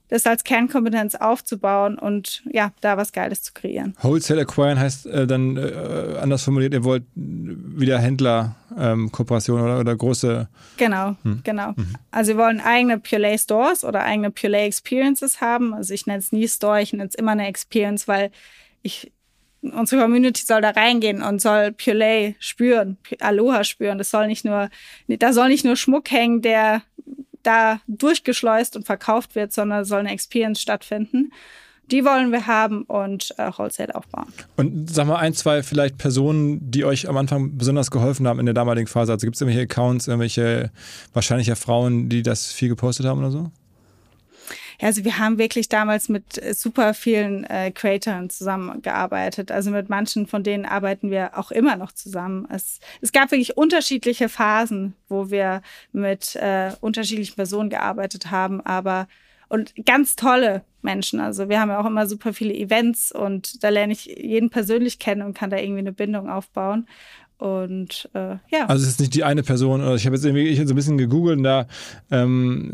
das 0.08 0.26
als 0.26 0.44
Kernkompetenz 0.44 1.14
aufzubauen 1.14 1.98
und 1.98 2.42
ja, 2.50 2.72
da 2.80 2.96
was 2.96 3.12
Geiles 3.12 3.42
zu 3.42 3.52
kreieren. 3.52 3.94
Wholesale 4.00 4.42
acquiren 4.42 4.78
heißt 4.78 5.06
äh, 5.06 5.26
dann 5.26 5.56
äh, 5.56 6.18
anders 6.20 6.44
formuliert, 6.44 6.74
ihr 6.74 6.84
wollt 6.84 7.04
wieder 7.14 7.98
Händler-Kooperation 7.98 9.58
ähm, 9.58 9.64
oder, 9.64 9.80
oder 9.80 9.96
große. 9.96 10.48
Genau, 10.76 11.16
hm. 11.22 11.40
genau. 11.44 11.72
Mhm. 11.76 11.94
Also 12.10 12.32
wir 12.32 12.38
wollen 12.38 12.60
eigene 12.60 12.98
Purelay 12.98 13.38
Stores 13.38 13.84
oder 13.84 14.04
eigene 14.04 14.30
Purelay 14.30 14.66
Experiences 14.66 15.40
haben. 15.40 15.74
Also 15.74 15.94
ich 15.94 16.06
nenne 16.06 16.18
es 16.18 16.32
nie 16.32 16.48
Store, 16.48 16.80
ich 16.80 16.92
nenne 16.92 17.08
es 17.08 17.14
immer 17.14 17.32
eine 17.32 17.46
Experience, 17.48 18.06
weil 18.06 18.30
ich 18.82 19.12
unsere 19.62 20.02
Community 20.02 20.44
soll 20.44 20.60
da 20.60 20.70
reingehen 20.70 21.22
und 21.22 21.40
soll 21.40 21.72
Purelay 21.72 22.36
spüren, 22.38 22.98
Aloha 23.20 23.64
spüren. 23.64 23.98
Das 23.98 24.10
soll 24.10 24.26
nicht 24.26 24.44
nur, 24.44 24.68
da 25.08 25.32
soll 25.32 25.48
nicht 25.48 25.64
nur 25.64 25.76
Schmuck 25.76 26.10
hängen, 26.10 26.42
der 26.42 26.82
da 27.46 27.80
durchgeschleust 27.86 28.76
und 28.76 28.86
verkauft 28.86 29.34
wird, 29.34 29.52
sondern 29.52 29.84
soll 29.84 30.00
eine 30.00 30.12
Experience 30.12 30.60
stattfinden. 30.60 31.32
Die 31.90 32.04
wollen 32.04 32.32
wir 32.32 32.48
haben 32.48 32.82
und 32.82 33.32
äh, 33.38 33.50
Wholesale 33.56 33.94
aufbauen. 33.94 34.26
Und 34.56 34.90
sag 34.90 35.06
mal 35.06 35.16
ein, 35.16 35.34
zwei 35.34 35.62
vielleicht 35.62 35.98
Personen, 35.98 36.70
die 36.70 36.84
euch 36.84 37.08
am 37.08 37.16
Anfang 37.16 37.56
besonders 37.56 37.92
geholfen 37.92 38.26
haben 38.26 38.40
in 38.40 38.46
der 38.46 38.54
damaligen 38.54 38.88
Phase. 38.88 39.12
Also 39.12 39.24
gibt 39.24 39.36
es 39.36 39.40
irgendwelche 39.40 39.70
Accounts, 39.70 40.08
irgendwelche 40.08 40.72
wahrscheinlich 41.12 41.46
ja 41.46 41.54
Frauen, 41.54 42.08
die 42.08 42.22
das 42.22 42.50
viel 42.52 42.68
gepostet 42.68 43.06
haben 43.06 43.20
oder 43.20 43.30
so? 43.30 43.52
Ja, 44.80 44.88
also 44.88 45.04
wir 45.04 45.18
haben 45.18 45.38
wirklich 45.38 45.68
damals 45.68 46.08
mit 46.08 46.42
äh, 46.42 46.54
super 46.54 46.94
vielen 46.94 47.44
äh, 47.44 47.70
Creatoren 47.70 48.30
zusammengearbeitet. 48.30 49.50
Also 49.50 49.70
mit 49.70 49.88
manchen 49.88 50.26
von 50.26 50.42
denen 50.42 50.64
arbeiten 50.64 51.10
wir 51.10 51.38
auch 51.38 51.50
immer 51.50 51.76
noch 51.76 51.92
zusammen. 51.92 52.46
Es, 52.50 52.80
es 53.00 53.12
gab 53.12 53.30
wirklich 53.30 53.56
unterschiedliche 53.56 54.28
Phasen, 54.28 54.94
wo 55.08 55.30
wir 55.30 55.62
mit 55.92 56.36
äh, 56.36 56.72
unterschiedlichen 56.80 57.36
Personen 57.36 57.70
gearbeitet 57.70 58.30
haben, 58.30 58.60
aber 58.60 59.08
und 59.48 59.74
ganz 59.84 60.16
tolle 60.16 60.64
Menschen. 60.82 61.20
Also 61.20 61.48
wir 61.48 61.60
haben 61.60 61.68
ja 61.68 61.78
auch 61.78 61.86
immer 61.86 62.06
super 62.06 62.32
viele 62.32 62.54
Events 62.54 63.12
und 63.12 63.62
da 63.62 63.68
lerne 63.68 63.92
ich 63.92 64.06
jeden 64.06 64.50
persönlich 64.50 64.98
kennen 64.98 65.22
und 65.22 65.34
kann 65.34 65.50
da 65.50 65.58
irgendwie 65.58 65.80
eine 65.80 65.92
Bindung 65.92 66.28
aufbauen. 66.28 66.88
Und 67.38 68.08
äh, 68.14 68.36
ja. 68.50 68.64
Also 68.66 68.84
es 68.84 68.92
ist 68.92 69.00
nicht 69.00 69.12
die 69.14 69.24
eine 69.24 69.42
Person, 69.42 69.82
ich 69.94 70.06
habe 70.06 70.16
jetzt 70.16 70.24
irgendwie 70.24 70.48
ich 70.48 70.58
hab 70.58 70.66
so 70.66 70.72
ein 70.72 70.76
bisschen 70.76 70.96
gegoogelt 70.96 71.36
und 71.36 71.44
da 71.44 71.66
ähm, 72.10 72.72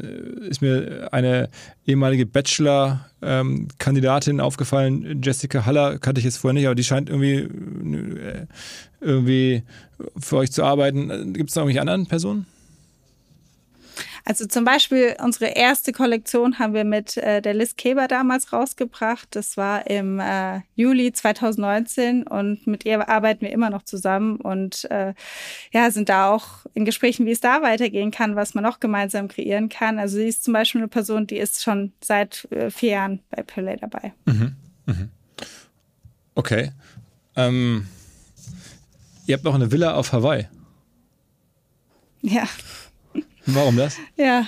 ist 0.48 0.62
mir 0.62 1.08
eine 1.10 1.48
ehemalige 1.84 2.26
Bachelor-Kandidatin 2.26 4.36
ähm, 4.36 4.40
aufgefallen, 4.40 5.20
Jessica 5.20 5.66
Haller, 5.66 5.98
kannte 5.98 6.20
ich 6.20 6.24
jetzt 6.24 6.36
vorher 6.36 6.54
nicht, 6.54 6.66
aber 6.66 6.76
die 6.76 6.84
scheint 6.84 7.10
irgendwie, 7.10 7.38
äh, 7.38 8.46
irgendwie 9.00 9.64
für 10.16 10.36
euch 10.36 10.52
zu 10.52 10.62
arbeiten. 10.62 11.32
Gibt 11.32 11.50
es 11.50 11.56
noch 11.56 11.62
irgendwelche 11.62 11.80
anderen 11.80 12.06
Personen? 12.06 12.46
Also 14.24 14.46
zum 14.46 14.64
Beispiel 14.64 15.16
unsere 15.22 15.46
erste 15.46 15.92
Kollektion 15.92 16.58
haben 16.58 16.74
wir 16.74 16.84
mit 16.84 17.16
äh, 17.16 17.42
der 17.42 17.54
Liz 17.54 17.74
Keber 17.76 18.06
damals 18.06 18.52
rausgebracht. 18.52 19.28
Das 19.32 19.56
war 19.56 19.88
im 19.88 20.20
äh, 20.20 20.60
Juli 20.76 21.12
2019 21.12 22.24
und 22.24 22.66
mit 22.66 22.84
ihr 22.84 23.08
arbeiten 23.08 23.42
wir 23.42 23.52
immer 23.52 23.70
noch 23.70 23.82
zusammen 23.82 24.36
und 24.36 24.84
äh, 24.90 25.14
ja, 25.72 25.90
sind 25.90 26.08
da 26.08 26.30
auch 26.30 26.66
in 26.74 26.84
Gesprächen, 26.84 27.26
wie 27.26 27.32
es 27.32 27.40
da 27.40 27.62
weitergehen 27.62 28.12
kann, 28.12 28.36
was 28.36 28.54
man 28.54 28.62
noch 28.62 28.78
gemeinsam 28.78 29.26
kreieren 29.26 29.68
kann. 29.68 29.98
Also 29.98 30.16
sie 30.18 30.28
ist 30.28 30.44
zum 30.44 30.52
Beispiel 30.52 30.80
eine 30.80 30.88
Person, 30.88 31.26
die 31.26 31.38
ist 31.38 31.62
schon 31.62 31.92
seit 32.00 32.46
äh, 32.52 32.70
vier 32.70 32.90
Jahren 32.90 33.20
bei 33.30 33.42
Pillay 33.42 33.76
dabei. 33.76 34.12
Mhm. 34.26 34.54
Mhm. 34.86 35.10
Okay. 36.34 36.70
Ähm, 37.34 37.88
ihr 39.26 39.34
habt 39.34 39.44
noch 39.44 39.54
eine 39.54 39.72
Villa 39.72 39.94
auf 39.94 40.12
Hawaii. 40.12 40.46
Ja. 42.22 42.46
Warum 43.46 43.76
das? 43.76 43.98
Ja. 44.16 44.46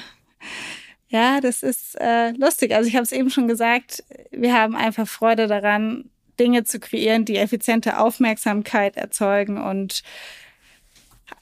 Ja, 1.08 1.40
das 1.40 1.62
ist 1.62 1.94
äh, 2.00 2.30
lustig. 2.32 2.74
Also 2.74 2.88
ich 2.88 2.96
habe 2.96 3.04
es 3.04 3.12
eben 3.12 3.30
schon 3.30 3.46
gesagt, 3.46 4.02
wir 4.32 4.52
haben 4.52 4.74
einfach 4.74 5.06
Freude 5.06 5.46
daran, 5.46 6.10
Dinge 6.40 6.64
zu 6.64 6.80
kreieren, 6.80 7.24
die 7.24 7.36
effiziente 7.36 7.98
Aufmerksamkeit 7.98 8.96
erzeugen. 8.96 9.62
Und 9.62 10.02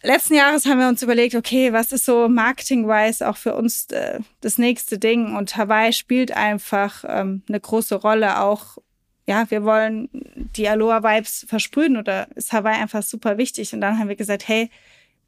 letzten 0.02 0.34
Jahres 0.34 0.66
haben 0.66 0.78
wir 0.78 0.88
uns 0.88 1.02
überlegt, 1.02 1.34
okay, 1.34 1.72
was 1.72 1.92
ist 1.92 2.04
so 2.04 2.28
marketing-wise 2.28 3.26
auch 3.26 3.36
für 3.36 3.54
uns 3.54 3.86
äh, 3.86 4.20
das 4.40 4.58
nächste 4.58 4.98
Ding? 4.98 5.34
Und 5.36 5.56
Hawaii 5.56 5.92
spielt 5.92 6.36
einfach 6.36 7.04
ähm, 7.08 7.42
eine 7.48 7.60
große 7.60 7.94
Rolle. 7.94 8.40
Auch, 8.40 8.78
ja, 9.26 9.50
wir 9.50 9.64
wollen 9.64 10.08
die 10.12 10.68
Aloha-Vibes 10.68 11.46
versprühen 11.48 11.96
oder 11.96 12.28
ist 12.34 12.52
Hawaii 12.52 12.80
einfach 12.80 13.02
super 13.02 13.38
wichtig. 13.38 13.72
Und 13.72 13.80
dann 13.80 13.98
haben 13.98 14.08
wir 14.08 14.16
gesagt, 14.16 14.46
hey, 14.48 14.70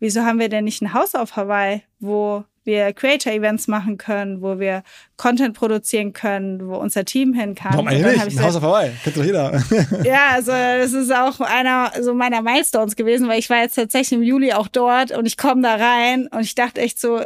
wieso 0.05 0.23
haben 0.23 0.39
wir 0.39 0.51
denn 0.51 0.65
nicht 0.65 0.83
ein 0.83 0.93
Haus 0.93 1.15
auf 1.15 1.35
Hawaii, 1.35 1.83
wo 1.99 2.45
wir 2.63 2.93
Creator-Events 2.93 3.69
machen 3.69 3.97
können, 3.97 4.43
wo 4.43 4.59
wir 4.59 4.83
Content 5.17 5.57
produzieren 5.57 6.13
können, 6.13 6.69
wo 6.69 6.77
unser 6.77 7.07
Team 7.07 7.33
hin 7.33 7.55
kann. 7.55 7.73
Warum 7.73 7.89
eigentlich 7.89 8.23
nicht? 8.23 8.39
Ein 8.39 8.45
Haus 8.45 8.57
auf 8.57 8.63
Hawaii, 8.63 8.91
kennt 9.03 9.17
doch 9.17 9.25
jeder. 9.25 9.63
ja, 10.05 10.29
also 10.33 10.53
das 10.53 10.93
ist 10.93 11.11
auch 11.11 11.41
einer 11.41 11.91
so 12.03 12.13
meiner 12.13 12.43
Milestones 12.43 12.97
gewesen, 12.97 13.29
weil 13.29 13.39
ich 13.39 13.49
war 13.49 13.63
jetzt 13.63 13.77
tatsächlich 13.77 14.19
im 14.19 14.23
Juli 14.23 14.53
auch 14.53 14.69
dort 14.69 15.11
und 15.11 15.25
ich 15.25 15.39
komme 15.39 15.63
da 15.63 15.77
rein 15.77 16.27
und 16.27 16.43
ich 16.43 16.55
dachte 16.55 16.83
echt 16.83 17.01
so, 17.01 17.23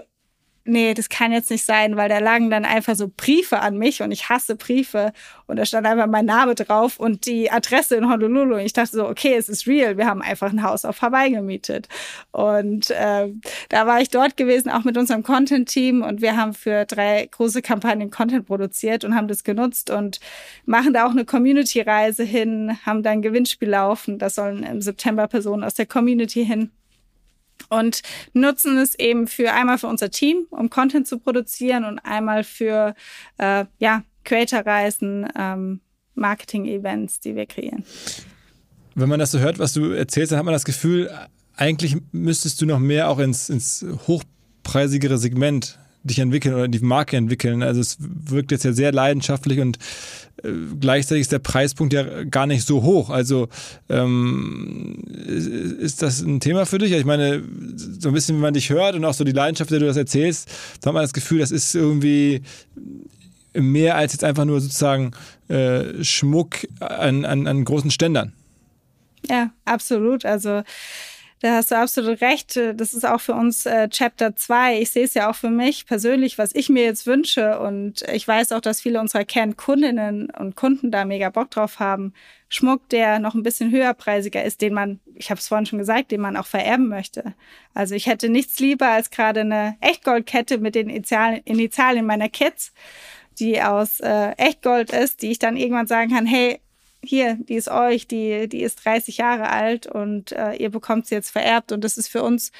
nee, 0.68 0.94
das 0.94 1.08
kann 1.08 1.32
jetzt 1.32 1.50
nicht 1.50 1.64
sein, 1.64 1.96
weil 1.96 2.08
da 2.08 2.18
lagen 2.18 2.50
dann 2.50 2.64
einfach 2.64 2.94
so 2.94 3.10
Briefe 3.14 3.60
an 3.60 3.78
mich 3.78 4.02
und 4.02 4.12
ich 4.12 4.28
hasse 4.28 4.54
Briefe. 4.54 5.12
Und 5.46 5.56
da 5.56 5.64
stand 5.64 5.86
einfach 5.86 6.06
mein 6.06 6.26
Name 6.26 6.54
drauf 6.54 7.00
und 7.00 7.26
die 7.26 7.50
Adresse 7.50 7.96
in 7.96 8.08
Honolulu. 8.08 8.56
Und 8.56 8.60
ich 8.60 8.74
dachte 8.74 8.96
so, 8.96 9.08
okay, 9.08 9.34
es 9.34 9.48
ist 9.48 9.66
real, 9.66 9.96
wir 9.96 10.06
haben 10.06 10.22
einfach 10.22 10.52
ein 10.52 10.62
Haus 10.62 10.84
auf 10.84 11.00
Hawaii 11.02 11.30
gemietet. 11.30 11.88
Und 12.30 12.90
äh, 12.90 13.32
da 13.70 13.86
war 13.86 14.00
ich 14.00 14.10
dort 14.10 14.36
gewesen, 14.36 14.70
auch 14.70 14.84
mit 14.84 14.96
unserem 14.96 15.22
Content-Team. 15.22 16.02
Und 16.02 16.20
wir 16.20 16.36
haben 16.36 16.52
für 16.52 16.84
drei 16.84 17.26
große 17.30 17.62
Kampagnen 17.62 18.10
Content 18.10 18.46
produziert 18.46 19.04
und 19.04 19.14
haben 19.14 19.28
das 19.28 19.44
genutzt 19.44 19.90
und 19.90 20.20
machen 20.66 20.92
da 20.92 21.06
auch 21.06 21.12
eine 21.12 21.24
Community-Reise 21.24 22.24
hin, 22.24 22.78
haben 22.84 23.02
da 23.02 23.10
ein 23.10 23.22
Gewinnspiel 23.22 23.70
laufen, 23.70 24.18
da 24.18 24.30
sollen 24.30 24.62
im 24.62 24.82
September 24.82 25.26
Personen 25.28 25.64
aus 25.64 25.74
der 25.74 25.86
Community 25.86 26.44
hin 26.44 26.70
und 27.68 28.02
nutzen 28.32 28.78
es 28.78 28.94
eben 28.98 29.26
für 29.26 29.52
einmal 29.52 29.78
für 29.78 29.86
unser 29.86 30.10
Team, 30.10 30.46
um 30.50 30.70
Content 30.70 31.06
zu 31.06 31.18
produzieren 31.18 31.84
und 31.84 31.98
einmal 32.00 32.44
für 32.44 32.94
äh, 33.38 33.64
ja, 33.78 34.02
Creator-Reisen, 34.24 35.28
ähm, 35.36 35.80
Marketing-Events, 36.14 37.20
die 37.20 37.36
wir 37.36 37.46
kreieren. 37.46 37.84
Wenn 38.94 39.08
man 39.08 39.20
das 39.20 39.30
so 39.30 39.38
hört, 39.38 39.58
was 39.58 39.72
du 39.72 39.92
erzählst, 39.92 40.32
dann 40.32 40.38
hat 40.38 40.44
man 40.44 40.54
das 40.54 40.64
Gefühl, 40.64 41.10
eigentlich 41.56 41.96
müsstest 42.12 42.60
du 42.60 42.66
noch 42.66 42.78
mehr 42.78 43.08
auch 43.08 43.18
ins, 43.18 43.48
ins 43.48 43.84
hochpreisigere 44.06 45.18
Segment 45.18 45.78
dich 46.08 46.18
entwickeln 46.18 46.54
oder 46.54 46.68
die 46.68 46.80
Marke 46.80 47.16
entwickeln. 47.16 47.62
Also 47.62 47.80
es 47.80 47.96
wirkt 48.00 48.50
jetzt 48.50 48.64
ja 48.64 48.72
sehr 48.72 48.92
leidenschaftlich 48.92 49.60
und 49.60 49.78
äh, 50.42 50.50
gleichzeitig 50.80 51.22
ist 51.22 51.32
der 51.32 51.38
Preispunkt 51.38 51.92
ja 51.92 52.24
gar 52.24 52.46
nicht 52.46 52.66
so 52.66 52.82
hoch. 52.82 53.10
Also 53.10 53.48
ähm, 53.88 55.02
ist 55.80 56.02
das 56.02 56.20
ein 56.20 56.40
Thema 56.40 56.66
für 56.66 56.78
dich? 56.78 56.92
Ich 56.92 57.04
meine, 57.04 57.42
so 57.76 58.08
ein 58.08 58.14
bisschen, 58.14 58.36
wenn 58.36 58.42
man 58.42 58.54
dich 58.54 58.70
hört 58.70 58.94
und 58.94 59.04
auch 59.04 59.14
so 59.14 59.24
die 59.24 59.32
Leidenschaft, 59.32 59.70
der 59.70 59.80
du 59.80 59.86
das 59.86 59.96
erzählst, 59.96 60.48
da 60.80 60.88
hat 60.88 60.94
man 60.94 61.04
das 61.04 61.12
Gefühl, 61.12 61.38
das 61.38 61.50
ist 61.50 61.74
irgendwie 61.74 62.42
mehr 63.54 63.96
als 63.96 64.12
jetzt 64.12 64.24
einfach 64.24 64.44
nur 64.44 64.60
sozusagen 64.60 65.12
äh, 65.48 66.04
Schmuck 66.04 66.66
an, 66.80 67.24
an, 67.24 67.46
an 67.46 67.64
großen 67.64 67.90
Ständern. 67.90 68.32
Ja, 69.28 69.50
absolut. 69.64 70.24
Also 70.24 70.62
da 71.40 71.54
hast 71.54 71.70
du 71.70 71.76
absolut 71.76 72.20
recht. 72.20 72.56
Das 72.56 72.94
ist 72.94 73.06
auch 73.06 73.20
für 73.20 73.34
uns 73.34 73.64
äh, 73.64 73.88
Chapter 73.88 74.34
2. 74.34 74.80
Ich 74.80 74.90
sehe 74.90 75.04
es 75.04 75.14
ja 75.14 75.30
auch 75.30 75.36
für 75.36 75.50
mich 75.50 75.86
persönlich, 75.86 76.36
was 76.36 76.54
ich 76.54 76.68
mir 76.68 76.82
jetzt 76.82 77.06
wünsche. 77.06 77.60
Und 77.60 78.02
ich 78.12 78.26
weiß 78.26 78.52
auch, 78.52 78.60
dass 78.60 78.80
viele 78.80 79.00
unserer 79.00 79.24
Kernkundinnen 79.24 80.30
und 80.30 80.56
Kunden 80.56 80.90
da 80.90 81.04
mega 81.04 81.30
Bock 81.30 81.50
drauf 81.50 81.78
haben. 81.78 82.12
Schmuck, 82.48 82.88
der 82.88 83.20
noch 83.20 83.34
ein 83.34 83.42
bisschen 83.42 83.70
höherpreisiger 83.70 84.42
ist, 84.42 84.62
den 84.62 84.74
man, 84.74 85.00
ich 85.14 85.30
habe 85.30 85.38
es 85.38 85.48
vorhin 85.48 85.66
schon 85.66 85.78
gesagt, 85.78 86.10
den 86.10 86.20
man 86.20 86.36
auch 86.36 86.46
vererben 86.46 86.88
möchte. 86.88 87.34
Also 87.72 87.94
ich 87.94 88.06
hätte 88.06 88.28
nichts 88.28 88.58
lieber 88.58 88.88
als 88.88 89.10
gerade 89.10 89.40
eine 89.40 89.76
Echtgoldkette 89.80 90.58
mit 90.58 90.74
den 90.74 90.88
Initialien 90.88 92.06
meiner 92.06 92.28
Kids, 92.28 92.72
die 93.38 93.62
aus 93.62 94.00
äh, 94.00 94.30
Echtgold 94.32 94.90
ist, 94.90 95.22
die 95.22 95.30
ich 95.30 95.38
dann 95.38 95.56
irgendwann 95.56 95.86
sagen 95.86 96.10
kann, 96.10 96.26
hey, 96.26 96.60
hier, 97.04 97.38
die 97.40 97.54
ist 97.54 97.68
euch, 97.68 98.06
die, 98.06 98.48
die 98.48 98.62
ist 98.62 98.84
30 98.84 99.18
Jahre 99.18 99.48
alt 99.50 99.86
und 99.86 100.32
äh, 100.32 100.54
ihr 100.54 100.70
bekommt 100.70 101.06
sie 101.06 101.14
jetzt 101.14 101.30
vererbt. 101.30 101.72
Und 101.72 101.84
das 101.84 101.96
ist 101.96 102.08
für 102.08 102.22
uns 102.22 102.52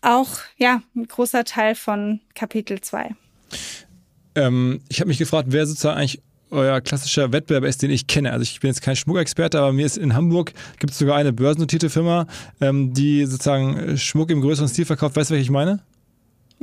auch 0.00 0.28
ja, 0.56 0.82
ein 0.94 1.06
großer 1.06 1.44
Teil 1.44 1.74
von 1.74 2.20
Kapitel 2.34 2.80
2. 2.80 3.14
Ähm, 4.34 4.80
ich 4.88 5.00
habe 5.00 5.08
mich 5.08 5.18
gefragt, 5.18 5.48
wer 5.50 5.66
sozusagen 5.66 5.98
eigentlich 5.98 6.22
euer 6.50 6.80
klassischer 6.80 7.32
Wettbewerber 7.32 7.66
ist, 7.66 7.82
den 7.82 7.90
ich 7.90 8.06
kenne. 8.06 8.30
Also 8.30 8.42
ich 8.42 8.60
bin 8.60 8.68
jetzt 8.68 8.82
kein 8.82 8.96
Schmuckexperte, 8.96 9.58
aber 9.58 9.72
mir 9.72 9.86
ist 9.86 9.96
in 9.96 10.14
Hamburg 10.14 10.52
gibt 10.78 10.92
es 10.92 10.98
sogar 10.98 11.16
eine 11.16 11.32
börsennotierte 11.32 11.88
Firma, 11.88 12.26
ähm, 12.60 12.92
die 12.92 13.24
sozusagen 13.24 13.96
Schmuck 13.96 14.30
im 14.30 14.42
größeren 14.42 14.68
Stil 14.68 14.84
verkauft. 14.84 15.16
Weißt 15.16 15.30
du, 15.30 15.34
welche 15.34 15.44
ich 15.44 15.50
meine? 15.50 15.80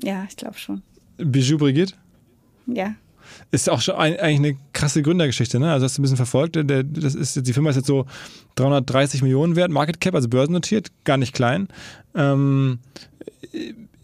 Ja, 0.04 0.26
ich 0.30 0.36
glaube 0.36 0.58
schon. 0.58 0.84
Bijou 1.18 1.58
Brigitte? 1.58 1.96
Ja. 2.68 2.96
Ist 3.52 3.70
auch 3.70 3.82
schon 3.82 3.96
ein, 3.96 4.20
eigentlich 4.20 4.52
eine 4.52 4.58
krasse 4.74 5.02
Gründergeschichte, 5.02 5.60
ne? 5.60 5.72
Also 5.72 5.86
hast 5.86 5.98
du 5.98 6.02
ein 6.02 6.04
bisschen 6.04 6.18
verfolgt. 6.18 6.56
Der, 6.56 6.84
das 6.84 7.16
ist, 7.16 7.48
die 7.48 7.54
Firma 7.54 7.70
ist 7.70 7.78
jetzt 7.78 7.88
so 7.88 8.06
330 8.56 9.22
Millionen 9.22 9.56
wert, 9.56 9.72
Market 9.72 10.00
Cap, 10.02 10.16
also 10.16 10.28
börsennotiert, 10.28 10.90
gar 11.04 11.18
nicht 11.18 11.34
klein. 11.34 11.68
Ähm, 12.16 12.80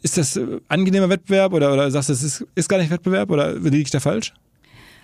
ist 0.01 0.17
das 0.17 0.39
angenehmer 0.67 1.09
Wettbewerb 1.09 1.53
oder, 1.53 1.73
oder 1.73 1.89
sagst 1.91 2.09
du, 2.09 2.13
es 2.13 2.23
ist, 2.23 2.45
ist 2.55 2.69
gar 2.69 2.77
nicht 2.77 2.91
Wettbewerb 2.91 3.31
oder 3.31 3.53
liege 3.53 3.77
ich 3.77 3.91
da 3.91 3.99
falsch? 3.99 4.33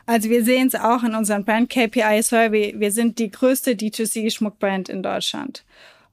Also 0.05 0.29
wir 0.29 0.43
sehen 0.43 0.67
es 0.67 0.75
auch 0.75 1.03
in 1.03 1.15
unserem 1.15 1.45
Brand 1.45 1.69
KPI 1.69 2.21
Survey. 2.21 2.75
Wir 2.77 2.91
sind 2.91 3.19
die 3.19 3.31
größte 3.31 3.71
D2C-Schmuckbrand 3.71 4.89
in 4.89 5.03
Deutschland. 5.03 5.63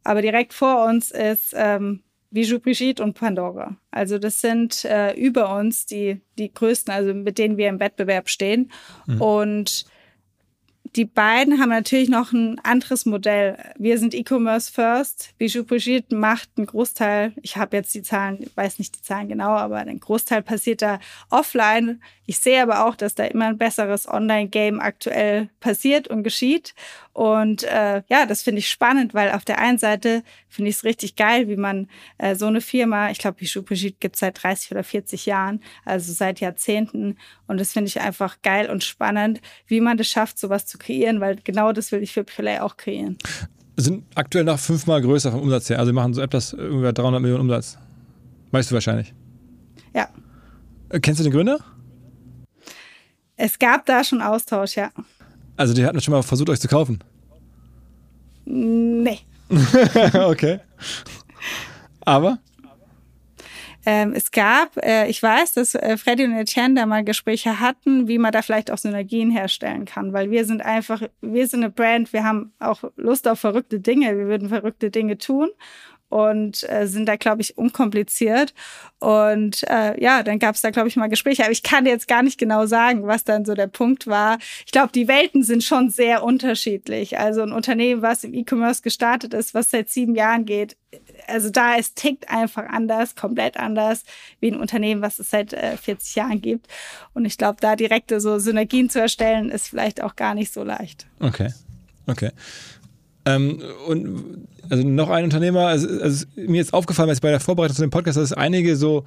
Aber 0.04 0.22
direkt 0.22 0.54
vor 0.54 0.86
uns 0.86 1.10
ist 1.10 1.54
ähm, 1.56 2.00
Bijou 2.30 2.58
Brigitte 2.58 3.02
und 3.02 3.14
Pandora. 3.14 3.76
Also 3.90 4.18
das 4.18 4.40
sind 4.40 4.84
äh, 4.84 5.14
über 5.14 5.54
uns 5.56 5.86
die, 5.86 6.20
die 6.38 6.52
größten, 6.52 6.92
also 6.92 7.14
mit 7.14 7.38
denen 7.38 7.56
wir 7.56 7.68
im 7.68 7.80
Wettbewerb 7.80 8.28
stehen. 8.28 8.70
Mhm. 9.06 9.20
Und 9.20 9.86
die 10.96 11.04
beiden 11.04 11.60
haben 11.60 11.68
natürlich 11.68 12.08
noch 12.08 12.32
ein 12.32 12.58
anderes 12.60 13.04
Modell. 13.06 13.58
Wir 13.78 13.98
sind 13.98 14.14
E-Commerce 14.14 14.72
First. 14.72 15.34
Bijou 15.38 15.64
Brigitte 15.64 16.14
macht 16.14 16.50
einen 16.56 16.66
Großteil, 16.66 17.32
ich 17.42 17.56
habe 17.56 17.76
jetzt 17.76 17.94
die 17.94 18.02
Zahlen, 18.02 18.46
weiß 18.54 18.78
nicht 18.78 18.96
die 18.96 19.02
Zahlen 19.02 19.28
genau, 19.28 19.50
aber 19.50 19.76
ein 19.76 20.00
Großteil 20.00 20.42
passiert 20.42 20.82
da 20.82 20.98
offline. 21.30 22.02
Ich 22.26 22.38
sehe 22.38 22.62
aber 22.62 22.86
auch, 22.86 22.94
dass 22.94 23.14
da 23.14 23.24
immer 23.24 23.46
ein 23.46 23.58
besseres 23.58 24.08
Online-Game 24.08 24.80
aktuell 24.80 25.50
passiert 25.60 26.08
und 26.08 26.22
geschieht. 26.22 26.74
Und 27.18 27.64
äh, 27.64 28.02
ja, 28.08 28.26
das 28.26 28.42
finde 28.42 28.60
ich 28.60 28.70
spannend, 28.70 29.12
weil 29.12 29.32
auf 29.32 29.44
der 29.44 29.58
einen 29.58 29.76
Seite 29.76 30.22
finde 30.48 30.70
ich 30.70 30.76
es 30.76 30.84
richtig 30.84 31.16
geil, 31.16 31.48
wie 31.48 31.56
man 31.56 31.88
äh, 32.18 32.36
so 32.36 32.46
eine 32.46 32.60
Firma, 32.60 33.10
ich 33.10 33.18
glaube, 33.18 33.38
Bijou 33.38 33.62
Brigitte 33.62 33.96
gibt 33.98 34.14
es 34.14 34.20
seit 34.20 34.40
30 34.40 34.70
oder 34.70 34.84
40 34.84 35.26
Jahren, 35.26 35.58
also 35.84 36.12
seit 36.12 36.38
Jahrzehnten. 36.38 37.16
Und 37.48 37.58
das 37.58 37.72
finde 37.72 37.88
ich 37.88 38.00
einfach 38.00 38.40
geil 38.42 38.70
und 38.70 38.84
spannend, 38.84 39.40
wie 39.66 39.80
man 39.80 39.96
das 39.96 40.06
schafft, 40.06 40.38
sowas 40.38 40.66
zu 40.66 40.78
kreieren, 40.78 41.20
weil 41.20 41.40
genau 41.42 41.72
das 41.72 41.90
will 41.90 42.04
ich 42.04 42.12
für 42.12 42.22
Play 42.22 42.60
auch 42.60 42.76
kreieren. 42.76 43.18
Sind 43.74 44.04
aktuell 44.14 44.44
noch 44.44 44.60
fünfmal 44.60 45.02
größer 45.02 45.32
vom 45.32 45.40
Umsatz 45.40 45.68
her. 45.70 45.80
Also 45.80 45.88
wir 45.88 46.00
machen 46.00 46.14
so 46.14 46.20
etwas 46.20 46.52
über 46.52 46.92
300 46.92 47.20
Millionen 47.20 47.40
Umsatz. 47.40 47.78
Weißt 48.52 48.70
du 48.70 48.74
wahrscheinlich. 48.74 49.12
Ja. 49.92 50.08
Äh, 50.90 51.00
kennst 51.00 51.18
du 51.18 51.24
den 51.24 51.32
Gründer? 51.32 51.58
Es 53.34 53.58
gab 53.58 53.86
da 53.86 54.04
schon 54.04 54.22
Austausch, 54.22 54.76
ja. 54.76 54.92
Also 55.58 55.74
die 55.74 55.84
hatten 55.84 56.00
schon 56.00 56.12
mal 56.12 56.22
versucht, 56.22 56.48
euch 56.50 56.60
zu 56.60 56.68
kaufen? 56.68 57.00
Nee. 58.44 59.18
okay. 60.14 60.60
Aber? 62.00 62.38
Ähm, 63.84 64.12
es 64.14 64.30
gab, 64.30 64.76
äh, 64.76 65.08
ich 65.08 65.20
weiß, 65.20 65.54
dass 65.54 65.74
äh, 65.74 65.96
Freddy 65.96 66.24
und 66.24 66.32
Etienne 66.32 66.74
da 66.74 66.86
mal 66.86 67.02
Gespräche 67.02 67.58
hatten, 67.58 68.06
wie 68.06 68.18
man 68.18 68.32
da 68.32 68.42
vielleicht 68.42 68.70
auch 68.70 68.78
Synergien 68.78 69.30
herstellen 69.30 69.84
kann, 69.84 70.12
weil 70.12 70.30
wir 70.30 70.44
sind 70.44 70.62
einfach, 70.62 71.02
wir 71.20 71.46
sind 71.48 71.64
eine 71.64 71.72
Brand, 71.72 72.12
wir 72.12 72.22
haben 72.22 72.52
auch 72.60 72.84
Lust 72.96 73.26
auf 73.26 73.40
verrückte 73.40 73.80
Dinge, 73.80 74.16
wir 74.16 74.26
würden 74.26 74.48
verrückte 74.48 74.90
Dinge 74.90 75.18
tun 75.18 75.48
und 76.08 76.68
äh, 76.68 76.86
sind 76.86 77.06
da, 77.06 77.16
glaube 77.16 77.42
ich, 77.42 77.58
unkompliziert. 77.58 78.54
Und 78.98 79.62
äh, 79.68 80.00
ja, 80.00 80.22
dann 80.22 80.38
gab 80.38 80.54
es 80.54 80.62
da, 80.62 80.70
glaube 80.70 80.88
ich, 80.88 80.96
mal 80.96 81.08
Gespräche. 81.08 81.42
Aber 81.42 81.52
ich 81.52 81.62
kann 81.62 81.86
jetzt 81.86 82.08
gar 82.08 82.22
nicht 82.22 82.38
genau 82.38 82.66
sagen, 82.66 83.06
was 83.06 83.24
dann 83.24 83.44
so 83.44 83.54
der 83.54 83.66
Punkt 83.66 84.06
war. 84.06 84.38
Ich 84.66 84.72
glaube, 84.72 84.92
die 84.92 85.08
Welten 85.08 85.42
sind 85.42 85.62
schon 85.62 85.90
sehr 85.90 86.24
unterschiedlich. 86.24 87.18
Also 87.18 87.42
ein 87.42 87.52
Unternehmen, 87.52 88.02
was 88.02 88.24
im 88.24 88.34
E-Commerce 88.34 88.82
gestartet 88.82 89.34
ist, 89.34 89.54
was 89.54 89.70
seit 89.70 89.88
sieben 89.88 90.14
Jahren 90.14 90.44
geht, 90.44 90.76
also 91.26 91.50
da 91.50 91.76
es 91.76 91.94
tickt 91.94 92.30
einfach 92.30 92.66
anders, 92.68 93.14
komplett 93.14 93.58
anders, 93.58 94.04
wie 94.40 94.50
ein 94.50 94.58
Unternehmen, 94.58 95.02
was 95.02 95.18
es 95.18 95.30
seit 95.30 95.52
äh, 95.52 95.76
40 95.76 96.16
Jahren 96.16 96.40
gibt. 96.40 96.66
Und 97.12 97.24
ich 97.24 97.36
glaube, 97.36 97.58
da 97.60 97.76
direkte 97.76 98.20
so 98.20 98.38
Synergien 98.38 98.88
zu 98.88 99.00
erstellen, 99.00 99.50
ist 99.50 99.68
vielleicht 99.68 100.02
auch 100.02 100.16
gar 100.16 100.34
nicht 100.34 100.52
so 100.52 100.62
leicht. 100.64 101.06
Okay. 101.20 101.52
Okay. 102.06 102.30
Ähm, 103.34 103.62
und 103.86 104.46
also 104.70 104.86
noch 104.86 105.10
ein 105.10 105.24
Unternehmer, 105.24 105.66
also, 105.66 105.88
also 106.00 106.26
mir 106.36 106.60
ist 106.60 106.74
aufgefallen, 106.74 107.08
als 107.08 107.20
bei 107.20 107.30
der 107.30 107.40
Vorbereitung 107.40 107.76
zu 107.76 107.82
dem 107.82 107.90
Podcast, 107.90 108.16
dass 108.16 108.24
es 108.24 108.32
einige 108.32 108.76
so 108.76 109.04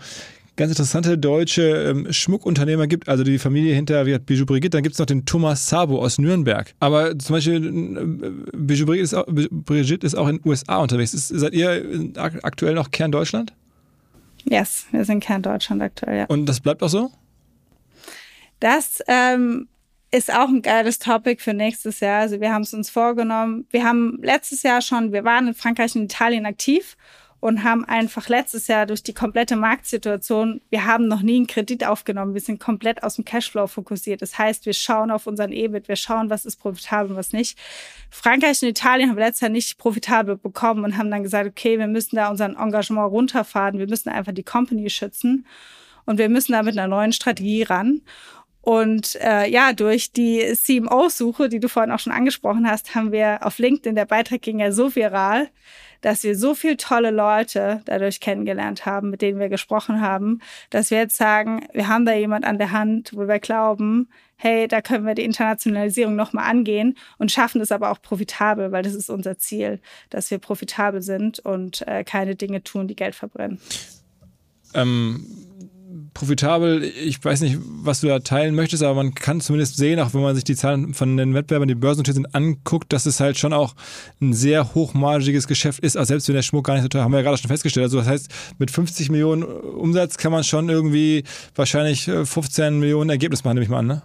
ganz 0.55 0.71
interessante 0.71 1.17
deutsche 1.17 1.61
ähm, 1.61 2.11
Schmuckunternehmer 2.11 2.87
gibt, 2.87 3.09
also 3.09 3.23
die 3.23 3.39
Familie 3.39 3.73
hinter 3.73 4.05
wie 4.05 4.17
Bijou 4.19 4.45
Brigitte, 4.45 4.77
dann 4.77 4.83
gibt 4.83 4.93
es 4.93 4.99
noch 4.99 5.05
den 5.05 5.25
Thomas 5.25 5.67
Sabo 5.67 5.99
aus 5.99 6.17
Nürnberg. 6.17 6.73
Aber 6.79 7.17
zum 7.17 7.35
Beispiel 7.35 7.65
äh, 7.65 8.57
Bijou 8.57 8.85
Brigitte 8.85 9.03
ist 9.03 9.13
auch, 9.13 9.25
Brigitte 9.27 10.05
ist 10.05 10.15
auch 10.15 10.27
in 10.27 10.37
den 10.37 10.49
USA 10.49 10.77
unterwegs. 10.77 11.13
Ist, 11.13 11.29
seid 11.29 11.53
ihr 11.53 12.11
aktuell 12.17 12.73
noch 12.73 12.91
Kern 12.91 13.11
Deutschland? 13.11 13.53
Yes, 14.43 14.87
wir 14.91 15.05
sind 15.05 15.21
Kern 15.21 15.41
Deutschland 15.41 15.81
aktuell, 15.81 16.17
ja. 16.17 16.25
Und 16.25 16.47
das 16.47 16.59
bleibt 16.59 16.83
auch 16.83 16.89
so? 16.89 17.11
Das 18.59 19.01
ähm, 19.07 19.67
ist 20.11 20.33
auch 20.33 20.49
ein 20.49 20.61
geiles 20.61 20.99
Topic 20.99 21.41
für 21.41 21.53
nächstes 21.53 22.01
Jahr. 22.01 22.21
Also 22.21 22.41
wir 22.41 22.53
haben 22.53 22.63
es 22.63 22.73
uns 22.73 22.89
vorgenommen. 22.89 23.65
Wir 23.69 23.85
haben 23.85 24.19
letztes 24.21 24.63
Jahr 24.63 24.81
schon, 24.81 25.13
wir 25.13 25.23
waren 25.23 25.47
in 25.47 25.53
Frankreich 25.53 25.95
und 25.95 26.03
Italien 26.03 26.45
aktiv 26.45 26.97
und 27.41 27.63
haben 27.63 27.83
einfach 27.85 28.29
letztes 28.29 28.67
Jahr 28.67 28.85
durch 28.85 29.01
die 29.01 29.15
komplette 29.15 29.55
Marktsituation, 29.55 30.61
wir 30.69 30.85
haben 30.85 31.07
noch 31.07 31.23
nie 31.23 31.37
einen 31.37 31.47
Kredit 31.47 31.83
aufgenommen, 31.83 32.35
wir 32.35 32.41
sind 32.41 32.59
komplett 32.59 33.03
aus 33.03 33.15
dem 33.15 33.25
Cashflow 33.25 33.65
fokussiert. 33.65 34.21
Das 34.21 34.37
heißt, 34.37 34.67
wir 34.67 34.73
schauen 34.73 35.09
auf 35.09 35.25
unseren 35.25 35.51
EBIT, 35.51 35.87
wir 35.87 35.95
schauen, 35.95 36.29
was 36.29 36.45
ist 36.45 36.57
profitabel 36.57 37.11
und 37.11 37.17
was 37.17 37.33
nicht. 37.33 37.57
Frankreich 38.11 38.61
und 38.61 38.69
Italien 38.69 39.09
haben 39.09 39.17
letztes 39.17 39.41
Jahr 39.41 39.49
nicht 39.49 39.79
profitabel 39.79 40.37
bekommen 40.37 40.83
und 40.83 40.97
haben 40.97 41.09
dann 41.09 41.23
gesagt, 41.23 41.49
okay, 41.49 41.79
wir 41.79 41.87
müssen 41.87 42.15
da 42.15 42.29
unseren 42.29 42.55
Engagement 42.55 43.11
runterfahren, 43.11 43.79
wir 43.79 43.87
müssen 43.87 44.09
einfach 44.09 44.33
die 44.33 44.43
Company 44.43 44.87
schützen 44.91 45.47
und 46.05 46.19
wir 46.19 46.29
müssen 46.29 46.51
da 46.51 46.61
mit 46.61 46.77
einer 46.77 46.87
neuen 46.87 47.11
Strategie 47.11 47.63
ran. 47.63 48.01
Und 48.61 49.15
äh, 49.21 49.49
ja, 49.49 49.73
durch 49.73 50.11
die 50.11 50.53
CMO-Suche, 50.53 51.49
die 51.49 51.59
du 51.59 51.67
vorhin 51.67 51.91
auch 51.91 51.99
schon 51.99 52.13
angesprochen 52.13 52.69
hast, 52.69 52.93
haben 52.93 53.11
wir 53.11 53.39
auf 53.41 53.57
LinkedIn, 53.57 53.95
der 53.95 54.05
Beitrag 54.05 54.41
ging 54.41 54.59
ja 54.59 54.71
so 54.71 54.95
viral, 54.95 55.49
dass 56.01 56.23
wir 56.23 56.35
so 56.35 56.53
viele 56.55 56.77
tolle 56.77 57.11
Leute 57.11 57.81
dadurch 57.85 58.19
kennengelernt 58.19 58.85
haben, 58.85 59.09
mit 59.09 59.21
denen 59.21 59.39
wir 59.39 59.49
gesprochen 59.49 60.01
haben, 60.01 60.39
dass 60.69 60.91
wir 60.91 60.99
jetzt 60.99 61.17
sagen, 61.17 61.67
wir 61.73 61.87
haben 61.87 62.05
da 62.05 62.13
jemand 62.13 62.45
an 62.45 62.57
der 62.57 62.71
Hand, 62.71 63.11
wo 63.13 63.27
wir 63.27 63.39
glauben, 63.39 64.09
hey, 64.35 64.67
da 64.67 64.81
können 64.81 65.05
wir 65.05 65.13
die 65.13 65.23
Internationalisierung 65.23 66.15
nochmal 66.15 66.49
angehen 66.49 66.97
und 67.19 67.31
schaffen 67.31 67.61
es 67.61 67.71
aber 67.71 67.91
auch 67.91 68.01
profitabel, 68.01 68.71
weil 68.71 68.81
das 68.81 68.95
ist 68.95 69.09
unser 69.09 69.37
Ziel, 69.37 69.79
dass 70.09 70.31
wir 70.31 70.39
profitabel 70.39 71.01
sind 71.01 71.39
und 71.39 71.87
äh, 71.87 72.03
keine 72.03 72.35
Dinge 72.35 72.63
tun, 72.63 72.87
die 72.87 72.95
Geld 72.95 73.13
verbrennen. 73.13 73.59
Ähm, 74.73 75.25
profitabel, 76.13 76.83
ich 76.83 77.23
weiß 77.23 77.41
nicht, 77.41 77.57
was 77.61 78.01
du 78.01 78.07
da 78.07 78.19
teilen 78.19 78.53
möchtest, 78.55 78.83
aber 78.83 78.95
man 78.95 79.15
kann 79.15 79.41
zumindest 79.41 79.77
sehen, 79.77 79.99
auch 79.99 80.13
wenn 80.13 80.21
man 80.21 80.35
sich 80.35 80.43
die 80.43 80.55
Zahlen 80.55 80.93
von 80.93 81.15
den 81.17 81.33
Wettbewerbern, 81.33 81.67
die 81.67 81.75
börsennotiert 81.75 82.15
sind, 82.15 82.35
anguckt, 82.35 82.91
dass 82.91 83.05
es 83.05 83.19
halt 83.19 83.37
schon 83.37 83.53
auch 83.53 83.75
ein 84.21 84.33
sehr 84.33 84.73
hochmargiges 84.73 85.47
Geschäft 85.47 85.79
ist, 85.79 85.97
also 85.97 86.09
selbst 86.09 86.27
wenn 86.27 86.35
der 86.35 86.41
Schmuck 86.41 86.65
gar 86.65 86.73
nicht 86.73 86.83
so 86.83 86.89
teuer, 86.89 87.03
haben 87.03 87.11
wir 87.11 87.19
ja 87.19 87.23
gerade 87.23 87.37
schon 87.37 87.49
festgestellt. 87.49 87.85
Also 87.85 87.99
das 87.99 88.07
heißt, 88.07 88.31
mit 88.57 88.71
50 88.71 89.09
Millionen 89.09 89.43
Umsatz 89.43 90.17
kann 90.17 90.31
man 90.31 90.43
schon 90.43 90.69
irgendwie 90.69 91.23
wahrscheinlich 91.55 92.03
15 92.05 92.63
äh, 92.63 92.71
Millionen 92.71 93.09
Ergebnis 93.09 93.43
machen, 93.43 93.55
nehme 93.55 93.63
ich 93.63 93.69
mal 93.69 93.79
an, 93.79 93.87
ne? 93.87 94.01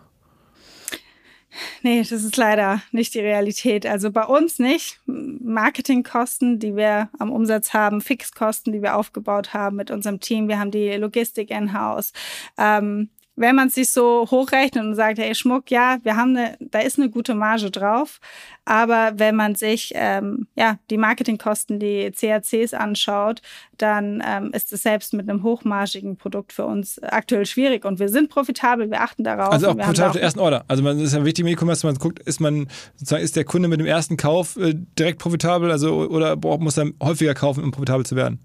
Nee, 1.83 1.99
das 2.01 2.13
ist 2.13 2.37
leider 2.37 2.83
nicht 2.93 3.15
die 3.15 3.21
Realität. 3.21 3.87
Also 3.87 4.11
bei 4.11 4.25
uns 4.25 4.59
nicht. 4.59 5.01
Marketingkosten, 5.07 6.59
die 6.59 6.77
wir 6.77 7.11
am 7.19 7.33
Umsatz 7.33 7.73
haben, 7.73 8.01
Fixkosten, 8.01 8.73
die 8.73 8.83
wir 8.83 8.97
aufgebaut 8.97 9.55
haben 9.55 9.77
mit 9.77 9.91
unserem 9.91 10.21
Team. 10.21 10.49
Wir 10.49 10.59
haben 10.59 10.71
die 10.71 10.91
Logistik 10.93 11.51
in-house. 11.51 12.13
Ähm, 12.59 13.11
wenn 13.37 13.55
man 13.55 13.69
sich 13.69 13.91
so 13.91 14.27
hochrechnet 14.31 14.83
und 14.83 14.95
sagt, 14.95 15.19
hey 15.19 15.35
Schmuck, 15.35 15.71
ja, 15.71 15.99
wir 16.03 16.17
haben 16.17 16.37
eine, 16.37 16.57
da 16.59 16.81
ist 16.81 16.99
eine 16.99 17.11
gute 17.11 17.35
Marge 17.35 17.71
drauf, 17.71 18.19
aber 18.65 19.13
wenn 19.17 19.37
man 19.37 19.55
sich 19.55 19.93
ähm, 19.95 20.49
ja 20.57 20.79
die 20.91 20.97
Marketingkosten, 20.97 21.79
die 21.79 22.11
CACs 22.11 22.73
anschaut, 22.73 23.43
dann 23.77 24.23
ähm, 24.27 24.51
ist 24.53 24.73
es 24.73 24.83
selbst 24.83 25.13
mit 25.13 25.29
einem 25.29 25.43
hochmargigen 25.43 26.17
Produkt 26.17 26.53
für 26.53 26.65
uns 26.65 26.99
aktuell 27.03 27.45
schwierig 27.45 27.85
und 27.85 27.99
wir 27.99 28.09
sind 28.09 28.31
profitabel, 28.31 28.91
wir 28.91 29.03
achten 29.03 29.23
darauf. 29.23 29.53
Also 29.53 29.69
auch 29.69 29.77
profitabel 29.77 30.15
der 30.15 30.23
ersten 30.23 30.41
Order. 30.41 30.65
Also 30.67 30.83
man 30.83 30.99
ist 30.99 31.13
ja 31.13 31.25
wichtig 31.25 31.45
im 31.45 31.49
E-Commerce, 31.49 31.87
man 31.87 31.97
guckt, 31.97 32.21
ist 32.21 32.41
man 32.41 32.69
sozusagen 32.95 33.23
ist 33.23 33.37
der 33.37 33.45
Kunde 33.45 33.69
mit 33.69 33.81
dem 33.81 33.87
ersten 33.87 34.17
Kauf 34.17 34.57
äh, 34.57 34.75
direkt 34.99 35.19
profitabel, 35.19 35.71
also 35.71 36.09
oder 36.09 36.37
muss 36.59 36.79
er 36.79 36.91
häufiger 37.03 37.35
kaufen, 37.35 37.63
um 37.63 37.71
profitabel 37.71 38.07
zu 38.07 38.17
werden? 38.17 38.41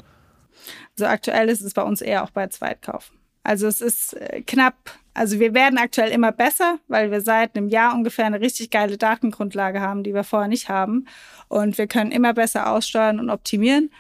Also 0.98 1.06
aktuell 1.06 1.50
ist 1.50 1.62
es 1.62 1.74
bei 1.74 1.82
uns 1.82 2.02
eher 2.02 2.24
auch 2.24 2.32
bei 2.32 2.48
Zweitkauf. 2.48 3.12
Also 3.44 3.68
es 3.68 3.82
ist 3.82 4.14
äh, 4.14 4.42
knapp. 4.42 4.76
Also 5.14 5.40
wir 5.40 5.54
werden 5.54 5.78
aktuell 5.78 6.12
immer 6.12 6.32
besser, 6.32 6.80
weil 6.88 7.12
wir 7.12 7.22
seit 7.22 7.58
einem 7.58 7.68
Jahr 7.68 7.94
ungefähr 7.94 8.26
eine 8.26 8.40
richtig 8.40 8.70
geile 8.70 8.98
Datengrundlage 8.98 9.82
haben, 9.82 10.04
die 10.04 10.14
wir 10.14 10.24
vorher 10.24 10.48
nicht 10.48 10.70
haben. 10.70 11.06
Und 11.50 11.78
wir 11.78 11.88
können 11.88 12.12
immer 12.12 12.34
besser 12.34 12.72
aussteuern 12.72 13.20
und 13.20 13.30
optimieren. 13.30 13.92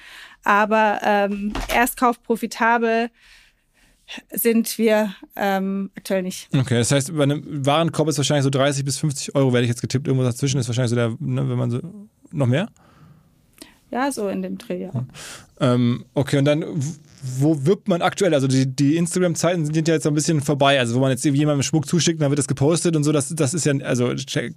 Aber 0.44 1.00
ähm, 1.04 1.54
Erstkauf 1.74 2.22
profitabel 2.24 3.10
sind 4.32 4.78
wir 4.78 5.14
ähm, 5.36 5.92
aktuell 5.96 6.22
nicht. 6.22 6.50
Okay, 6.56 6.78
das 6.78 6.92
heißt, 6.92 7.16
bei 7.16 7.24
einem 7.24 7.66
Warenkorb 7.66 8.10
ist 8.10 8.18
wahrscheinlich 8.18 8.44
so 8.44 8.50
30 8.50 8.84
bis 8.84 8.98
50 8.98 9.36
Euro, 9.36 9.54
werde 9.54 9.64
ich 9.64 9.70
jetzt 9.70 9.82
getippt. 9.82 10.08
Irgendwo 10.08 10.26
dazwischen 10.26 10.60
ist 10.60 10.68
wahrscheinlich 10.68 10.89
so 10.89 10.96
der, 10.96 11.10
ne, 11.20 11.50
wenn 11.50 11.58
man 11.58 11.72
so, 11.72 11.80
noch 12.32 12.48
mehr? 12.48 12.70
Ja, 13.89 14.12
so 14.12 14.30
in 14.30 14.42
dem 14.42 14.58
Dreh, 14.58 14.84
ja. 14.84 14.92
Ähm, 15.60 16.06
okay, 16.14 16.38
und 16.38 16.46
dann, 16.46 16.64
wo 17.22 17.65
wirbt 17.65 17.88
man 17.88 18.01
aktuell? 18.01 18.34
Also 18.34 18.47
die, 18.47 18.65
die 18.65 18.97
Instagram-Zeiten 18.97 19.65
sind 19.65 19.88
ja 19.88 19.93
jetzt 19.93 20.03
so 20.03 20.09
ein 20.09 20.15
bisschen 20.15 20.41
vorbei. 20.41 20.80
Also 20.80 20.95
wo 20.95 20.99
man 20.99 21.11
jetzt 21.11 21.24
jemandem 21.24 21.61
Schmuck 21.61 21.88
zuschickt, 21.88 22.22
dann 22.22 22.32
wird 22.32 22.39
das 22.39 22.47
gepostet 22.47 22.95
und 22.95 23.03
so. 23.03 23.11
Das, 23.11 23.30
das 23.36 23.53
ist 23.53 23.65
ja, 23.65 23.74
also 23.84 24.13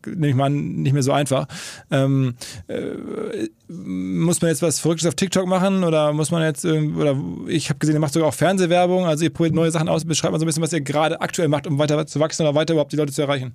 nehme 0.06 0.28
ich 0.28 0.34
mal 0.34 0.46
an, 0.46 0.82
nicht 0.82 0.92
mehr 0.92 1.02
so 1.02 1.12
einfach. 1.12 1.46
Ähm, 1.90 2.34
äh, 2.68 3.48
muss 3.68 4.40
man 4.40 4.50
jetzt 4.50 4.62
was 4.62 4.80
Verrücktes 4.80 5.06
auf 5.06 5.14
TikTok 5.14 5.46
machen 5.46 5.84
oder 5.84 6.12
muss 6.12 6.30
man 6.30 6.42
jetzt, 6.42 6.64
oder 6.64 7.16
ich 7.48 7.68
habe 7.68 7.78
gesehen, 7.78 7.96
ihr 7.96 8.00
macht 8.00 8.14
sogar 8.14 8.28
auch 8.28 8.34
Fernsehwerbung. 8.34 9.04
Also 9.04 9.24
ihr 9.24 9.30
probiert 9.30 9.54
neue 9.54 9.70
Sachen 9.70 9.88
aus. 9.88 10.04
Beschreibt 10.04 10.32
mal 10.32 10.38
so 10.38 10.44
ein 10.44 10.46
bisschen, 10.46 10.62
was 10.62 10.72
ihr 10.72 10.80
gerade 10.80 11.20
aktuell 11.20 11.48
macht, 11.48 11.66
um 11.66 11.78
weiter 11.78 12.06
zu 12.06 12.20
wachsen 12.20 12.42
oder 12.42 12.54
weiter 12.54 12.74
überhaupt 12.74 12.92
die 12.92 12.96
Leute 12.96 13.12
zu 13.12 13.22
erreichen. 13.22 13.54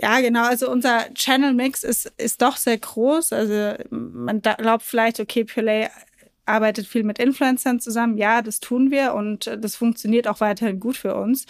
Ja, 0.00 0.20
genau. 0.20 0.44
Also 0.44 0.70
unser 0.70 1.12
Channel-Mix 1.14 1.84
ist, 1.84 2.12
ist 2.16 2.42
doch 2.42 2.56
sehr 2.56 2.78
groß. 2.78 3.32
Also 3.32 3.74
man 3.90 4.42
glaubt 4.42 4.82
vielleicht, 4.82 5.20
okay, 5.20 5.44
Purelay 5.44 5.88
arbeitet 6.46 6.86
viel 6.86 7.04
mit 7.04 7.18
Influencern 7.18 7.80
zusammen. 7.80 8.18
Ja, 8.18 8.42
das 8.42 8.60
tun 8.60 8.90
wir 8.90 9.14
und 9.14 9.50
das 9.58 9.76
funktioniert 9.76 10.28
auch 10.28 10.40
weiterhin 10.40 10.80
gut 10.80 10.96
für 10.96 11.14
uns. 11.14 11.46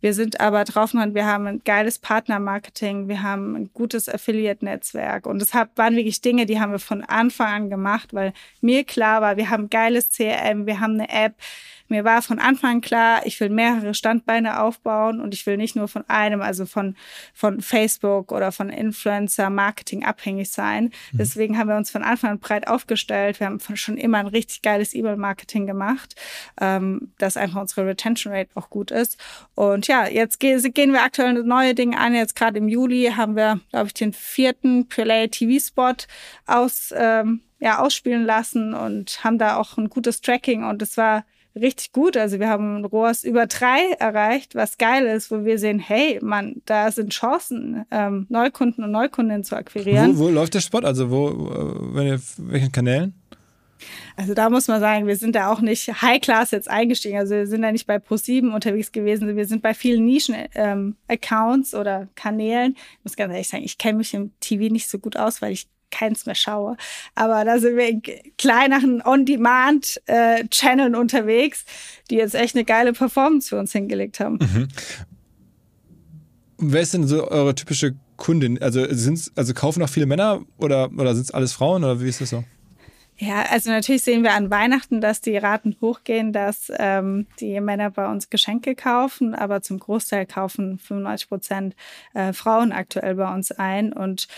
Wir 0.00 0.14
sind 0.14 0.40
aber 0.40 0.62
drauf, 0.64 0.94
wir 0.94 1.26
haben 1.26 1.46
ein 1.48 1.62
geiles 1.64 1.98
Partnermarketing, 1.98 3.08
wir 3.08 3.22
haben 3.22 3.56
ein 3.56 3.70
gutes 3.74 4.08
Affiliate-Netzwerk 4.08 5.26
und 5.26 5.40
das 5.40 5.54
waren 5.54 5.96
wirklich 5.96 6.20
Dinge, 6.20 6.46
die 6.46 6.60
haben 6.60 6.70
wir 6.70 6.78
von 6.78 7.02
Anfang 7.02 7.48
an 7.48 7.70
gemacht, 7.70 8.14
weil 8.14 8.32
mir 8.60 8.84
klar 8.84 9.20
war, 9.22 9.36
wir 9.36 9.50
haben 9.50 9.70
geiles 9.70 10.10
CRM, 10.10 10.66
wir 10.66 10.78
haben 10.78 10.94
eine 10.94 11.08
App, 11.08 11.34
mir 11.88 12.04
war 12.04 12.22
von 12.22 12.38
Anfang 12.38 12.68
an 12.68 12.80
klar, 12.80 13.26
ich 13.26 13.40
will 13.40 13.48
mehrere 13.48 13.94
Standbeine 13.94 14.60
aufbauen 14.60 15.20
und 15.20 15.34
ich 15.34 15.46
will 15.46 15.56
nicht 15.56 15.76
nur 15.76 15.88
von 15.88 16.04
einem, 16.08 16.42
also 16.42 16.66
von, 16.66 16.96
von 17.34 17.60
Facebook 17.60 18.30
oder 18.32 18.52
von 18.52 18.70
Influencer-Marketing 18.70 20.04
abhängig 20.04 20.50
sein. 20.50 20.84
Mhm. 21.12 21.18
Deswegen 21.18 21.58
haben 21.58 21.68
wir 21.68 21.76
uns 21.76 21.90
von 21.90 22.02
Anfang 22.02 22.30
an 22.30 22.38
breit 22.38 22.68
aufgestellt. 22.68 23.40
Wir 23.40 23.46
haben 23.46 23.58
schon 23.74 23.96
immer 23.96 24.18
ein 24.18 24.26
richtig 24.26 24.62
geiles 24.62 24.94
E-Mail-Marketing 24.94 25.66
gemacht, 25.66 26.14
ähm, 26.60 27.12
dass 27.18 27.36
einfach 27.36 27.60
unsere 27.60 27.86
Retention 27.86 28.32
Rate 28.32 28.50
auch 28.54 28.70
gut 28.70 28.90
ist. 28.90 29.18
Und 29.54 29.86
ja, 29.88 30.06
jetzt 30.06 30.40
ge 30.40 30.58
gehen 30.70 30.92
wir 30.92 31.02
aktuell 31.02 31.42
neue 31.44 31.74
Dinge 31.74 31.98
an. 31.98 32.14
Jetzt 32.14 32.36
gerade 32.36 32.58
im 32.58 32.68
Juli 32.68 33.12
haben 33.16 33.36
wir, 33.36 33.60
glaube 33.70 33.86
ich, 33.86 33.94
den 33.94 34.12
vierten 34.12 34.88
Purelay 34.88 35.28
TV-Spot 35.28 35.94
aus, 36.46 36.92
ähm, 36.96 37.40
ja, 37.60 37.78
ausspielen 37.80 38.24
lassen 38.24 38.74
und 38.74 39.24
haben 39.24 39.38
da 39.38 39.56
auch 39.56 39.76
ein 39.78 39.88
gutes 39.88 40.20
Tracking 40.20 40.64
und 40.64 40.80
es 40.82 40.96
war 40.96 41.24
richtig 41.60 41.92
gut. 41.92 42.16
Also 42.16 42.40
wir 42.40 42.48
haben 42.48 42.84
ROAS 42.84 43.24
über 43.24 43.46
drei 43.46 43.92
erreicht, 43.98 44.54
was 44.54 44.78
geil 44.78 45.06
ist, 45.06 45.30
wo 45.30 45.44
wir 45.44 45.58
sehen, 45.58 45.78
hey, 45.78 46.18
man, 46.22 46.62
da 46.64 46.90
sind 46.90 47.12
Chancen, 47.12 47.84
ähm, 47.90 48.26
Neukunden 48.28 48.84
und 48.84 48.90
Neukundinnen 48.90 49.44
zu 49.44 49.56
akquirieren. 49.56 50.18
Wo, 50.18 50.24
wo 50.24 50.28
läuft 50.28 50.54
der 50.54 50.60
Spot? 50.60 50.80
Also 50.80 51.10
wo, 51.10 51.28
äh, 51.94 52.18
welchen 52.38 52.72
Kanälen? 52.72 53.14
Also 54.16 54.34
da 54.34 54.50
muss 54.50 54.66
man 54.68 54.80
sagen, 54.80 55.06
wir 55.06 55.16
sind 55.16 55.36
da 55.36 55.52
auch 55.52 55.60
nicht 55.60 56.02
High-Class 56.02 56.50
jetzt 56.50 56.68
eingestiegen. 56.68 57.18
Also 57.18 57.34
wir 57.34 57.46
sind 57.46 57.62
da 57.62 57.70
nicht 57.70 57.86
bei 57.86 57.96
Pro7 57.96 58.52
unterwegs 58.52 58.90
gewesen. 58.90 59.36
Wir 59.36 59.46
sind 59.46 59.62
bei 59.62 59.74
vielen 59.74 60.04
Nischen-Accounts 60.04 61.72
ähm, 61.72 61.80
oder 61.80 62.08
Kanälen. 62.14 62.74
Ich 62.76 63.04
muss 63.04 63.16
ganz 63.16 63.32
ehrlich 63.32 63.48
sagen, 63.48 63.64
ich 63.64 63.78
kenne 63.78 63.98
mich 63.98 64.14
im 64.14 64.32
TV 64.40 64.72
nicht 64.72 64.90
so 64.90 64.98
gut 64.98 65.16
aus, 65.16 65.40
weil 65.40 65.52
ich 65.52 65.68
keins 65.90 66.26
mehr 66.26 66.34
schaue. 66.34 66.76
Aber 67.14 67.44
da 67.44 67.58
sind 67.58 67.76
wir 67.76 67.88
in 67.88 68.02
kleineren 68.36 69.02
On-Demand-Channeln 69.02 70.94
äh, 70.94 70.96
unterwegs, 70.96 71.64
die 72.10 72.16
jetzt 72.16 72.34
echt 72.34 72.54
eine 72.54 72.64
geile 72.64 72.92
Performance 72.92 73.48
für 73.48 73.58
uns 73.58 73.72
hingelegt 73.72 74.20
haben. 74.20 74.38
Mhm. 74.40 74.68
Wer 76.58 76.82
ist 76.82 76.94
denn 76.94 77.06
so 77.06 77.28
eure 77.30 77.54
typische 77.54 77.94
Kundin? 78.16 78.60
Also, 78.60 78.84
sind's, 78.90 79.30
also 79.36 79.54
kaufen 79.54 79.82
auch 79.82 79.88
viele 79.88 80.06
Männer 80.06 80.42
oder, 80.58 80.90
oder 80.96 81.14
sind 81.14 81.24
es 81.24 81.30
alles 81.30 81.52
Frauen 81.52 81.84
oder 81.84 82.00
wie 82.00 82.08
ist 82.08 82.20
das 82.20 82.30
so? 82.30 82.44
Ja, 83.20 83.42
also 83.50 83.70
natürlich 83.70 84.02
sehen 84.02 84.22
wir 84.22 84.32
an 84.34 84.48
Weihnachten, 84.48 85.00
dass 85.00 85.20
die 85.20 85.36
Raten 85.36 85.76
hochgehen, 85.80 86.32
dass 86.32 86.70
ähm, 86.78 87.26
die 87.40 87.60
Männer 87.60 87.90
bei 87.90 88.08
uns 88.08 88.30
Geschenke 88.30 88.76
kaufen, 88.76 89.34
aber 89.34 89.60
zum 89.60 89.80
Großteil 89.80 90.24
kaufen 90.24 90.78
95 90.78 91.28
Prozent 91.28 91.76
äh, 92.14 92.32
Frauen 92.32 92.70
aktuell 92.70 93.16
bei 93.16 93.34
uns 93.34 93.50
ein. 93.50 93.92
Und 93.92 94.28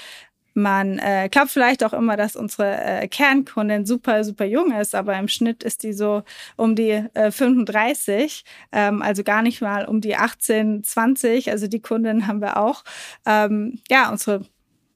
man 0.55 0.99
äh, 0.99 1.29
glaubt 1.31 1.51
vielleicht 1.51 1.85
auch 1.85 1.93
immer, 1.93 2.17
dass 2.17 2.37
unsere 2.37 2.77
äh, 2.83 3.09
Kernkundin 3.09 3.87
super, 3.87 4.25
super 4.25 4.45
jung 4.45 4.73
ist, 4.73 4.95
aber 4.95 5.19
im 5.19 5.29
Schnitt 5.29 5.63
ist 5.63 5.83
die 5.83 5.93
so 5.93 6.23
um 6.57 6.75
die 6.75 7.05
äh, 7.15 7.31
35, 7.31 8.45
ähm, 8.73 9.03
also 9.03 9.23
gar 9.23 9.43
nicht 9.43 9.61
mal 9.61 9.85
um 9.85 10.01
die 10.01 10.17
18, 10.17 10.83
20. 10.85 11.51
Also 11.51 11.67
die 11.67 11.81
Kundin 11.81 12.27
haben 12.27 12.41
wir 12.41 12.57
auch. 12.57 12.85
Ähm, 13.27 13.79
ja, 13.91 14.11
unsere 14.11 14.43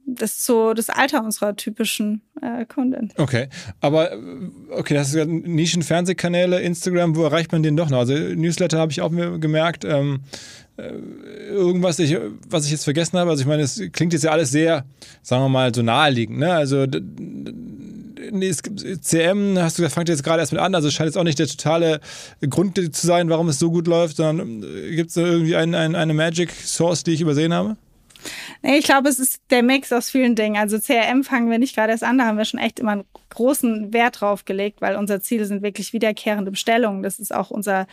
das 0.06 0.32
ist 0.32 0.44
so 0.44 0.74
das 0.74 0.90
Alter 0.90 1.24
unserer 1.24 1.56
typischen 1.56 2.20
äh, 2.42 2.66
Kundin. 2.66 3.10
Okay, 3.16 3.48
aber 3.80 4.12
äh, 4.12 4.18
okay, 4.70 4.94
das 4.94 5.14
ist 5.14 5.26
Nischen-Fernsehkanäle, 5.26 6.60
Instagram, 6.60 7.16
wo 7.16 7.24
erreicht 7.24 7.52
man 7.52 7.62
den 7.62 7.76
doch 7.76 7.90
noch? 7.90 8.00
Also 8.00 8.14
Newsletter 8.14 8.78
habe 8.78 8.92
ich 8.92 9.00
auch 9.00 9.10
mir 9.10 9.38
gemerkt. 9.38 9.84
Ähm, 9.84 10.20
äh, 10.24 10.63
irgendwas, 10.76 11.98
ich, 11.98 12.16
was 12.48 12.64
ich 12.64 12.72
jetzt 12.72 12.84
vergessen 12.84 13.18
habe. 13.18 13.30
Also 13.30 13.42
ich 13.42 13.46
meine, 13.46 13.62
es 13.62 13.80
klingt 13.92 14.12
jetzt 14.12 14.24
ja 14.24 14.32
alles 14.32 14.50
sehr, 14.50 14.84
sagen 15.22 15.44
wir 15.44 15.48
mal, 15.48 15.74
so 15.74 15.82
naheliegend. 15.82 16.38
Ne? 16.38 16.52
Also 16.52 16.86
CM, 19.00 19.58
hast 19.58 19.78
du 19.78 19.82
gesagt, 19.82 19.94
fangt 19.94 20.08
jetzt 20.08 20.24
gerade 20.24 20.40
erst 20.40 20.52
mit 20.52 20.60
an. 20.60 20.74
Also 20.74 20.88
es 20.88 20.94
scheint 20.94 21.08
jetzt 21.08 21.16
auch 21.16 21.24
nicht 21.24 21.38
der 21.38 21.46
totale 21.46 22.00
Grund 22.48 22.76
zu 22.76 23.06
sein, 23.06 23.28
warum 23.28 23.48
es 23.48 23.58
so 23.58 23.70
gut 23.70 23.86
läuft, 23.86 24.16
sondern 24.16 24.62
äh, 24.62 24.96
gibt 24.96 25.10
es 25.10 25.14
da 25.14 25.22
irgendwie 25.22 25.56
ein, 25.56 25.74
ein, 25.74 25.94
eine 25.94 26.14
Magic 26.14 26.50
Source, 26.50 27.04
die 27.04 27.12
ich 27.12 27.20
übersehen 27.20 27.52
habe? 27.52 27.76
Nee, 28.62 28.78
ich 28.78 28.84
glaube, 28.84 29.08
es 29.08 29.18
ist 29.18 29.42
der 29.50 29.62
Mix 29.62 29.92
aus 29.92 30.10
vielen 30.10 30.34
Dingen. 30.34 30.56
Also 30.56 30.78
CRM 30.78 31.24
fangen 31.24 31.50
wir 31.50 31.58
nicht 31.58 31.74
gerade 31.74 31.92
erst 31.92 32.04
an, 32.04 32.18
da 32.18 32.24
haben 32.24 32.38
wir 32.38 32.46
schon 32.46 32.60
echt 32.60 32.80
immer 32.80 32.92
einen 32.92 33.04
großen 33.30 33.92
Wert 33.92 34.20
drauf 34.20 34.44
gelegt, 34.44 34.80
weil 34.80 34.96
unser 34.96 35.20
Ziel 35.20 35.44
sind 35.44 35.62
wirklich 35.62 35.92
wiederkehrende 35.92 36.50
Bestellungen. 36.50 37.02
Das 37.02 37.18
ist 37.18 37.34
auch 37.34 37.50
unser 37.50 37.86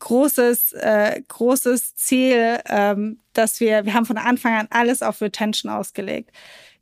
großes, 0.00 0.72
äh, 0.72 1.22
großes 1.28 1.94
Ziel, 1.94 2.58
ähm, 2.68 3.20
dass 3.32 3.60
wir, 3.60 3.84
wir 3.84 3.94
haben 3.94 4.06
von 4.06 4.18
Anfang 4.18 4.54
an 4.54 4.68
alles 4.70 5.02
auf 5.02 5.20
Retention 5.20 5.70
ausgelegt. 5.70 6.30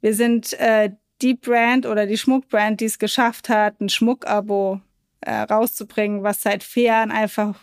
Wir 0.01 0.14
sind 0.14 0.55
äh, 0.55 0.91
die 1.21 1.35
Brand 1.35 1.85
oder 1.87 2.07
die 2.07 2.16
Schmuckbrand, 2.16 2.81
die 2.81 2.87
es 2.87 2.99
geschafft 2.99 3.49
hat, 3.49 3.81
ein 3.81 3.89
Schmuckabo 3.89 4.81
äh, 5.21 5.33
rauszubringen, 5.33 6.23
was 6.23 6.43
seit 6.43 6.62
vier 6.62 6.85
Jahren 6.85 7.11
einfach 7.11 7.55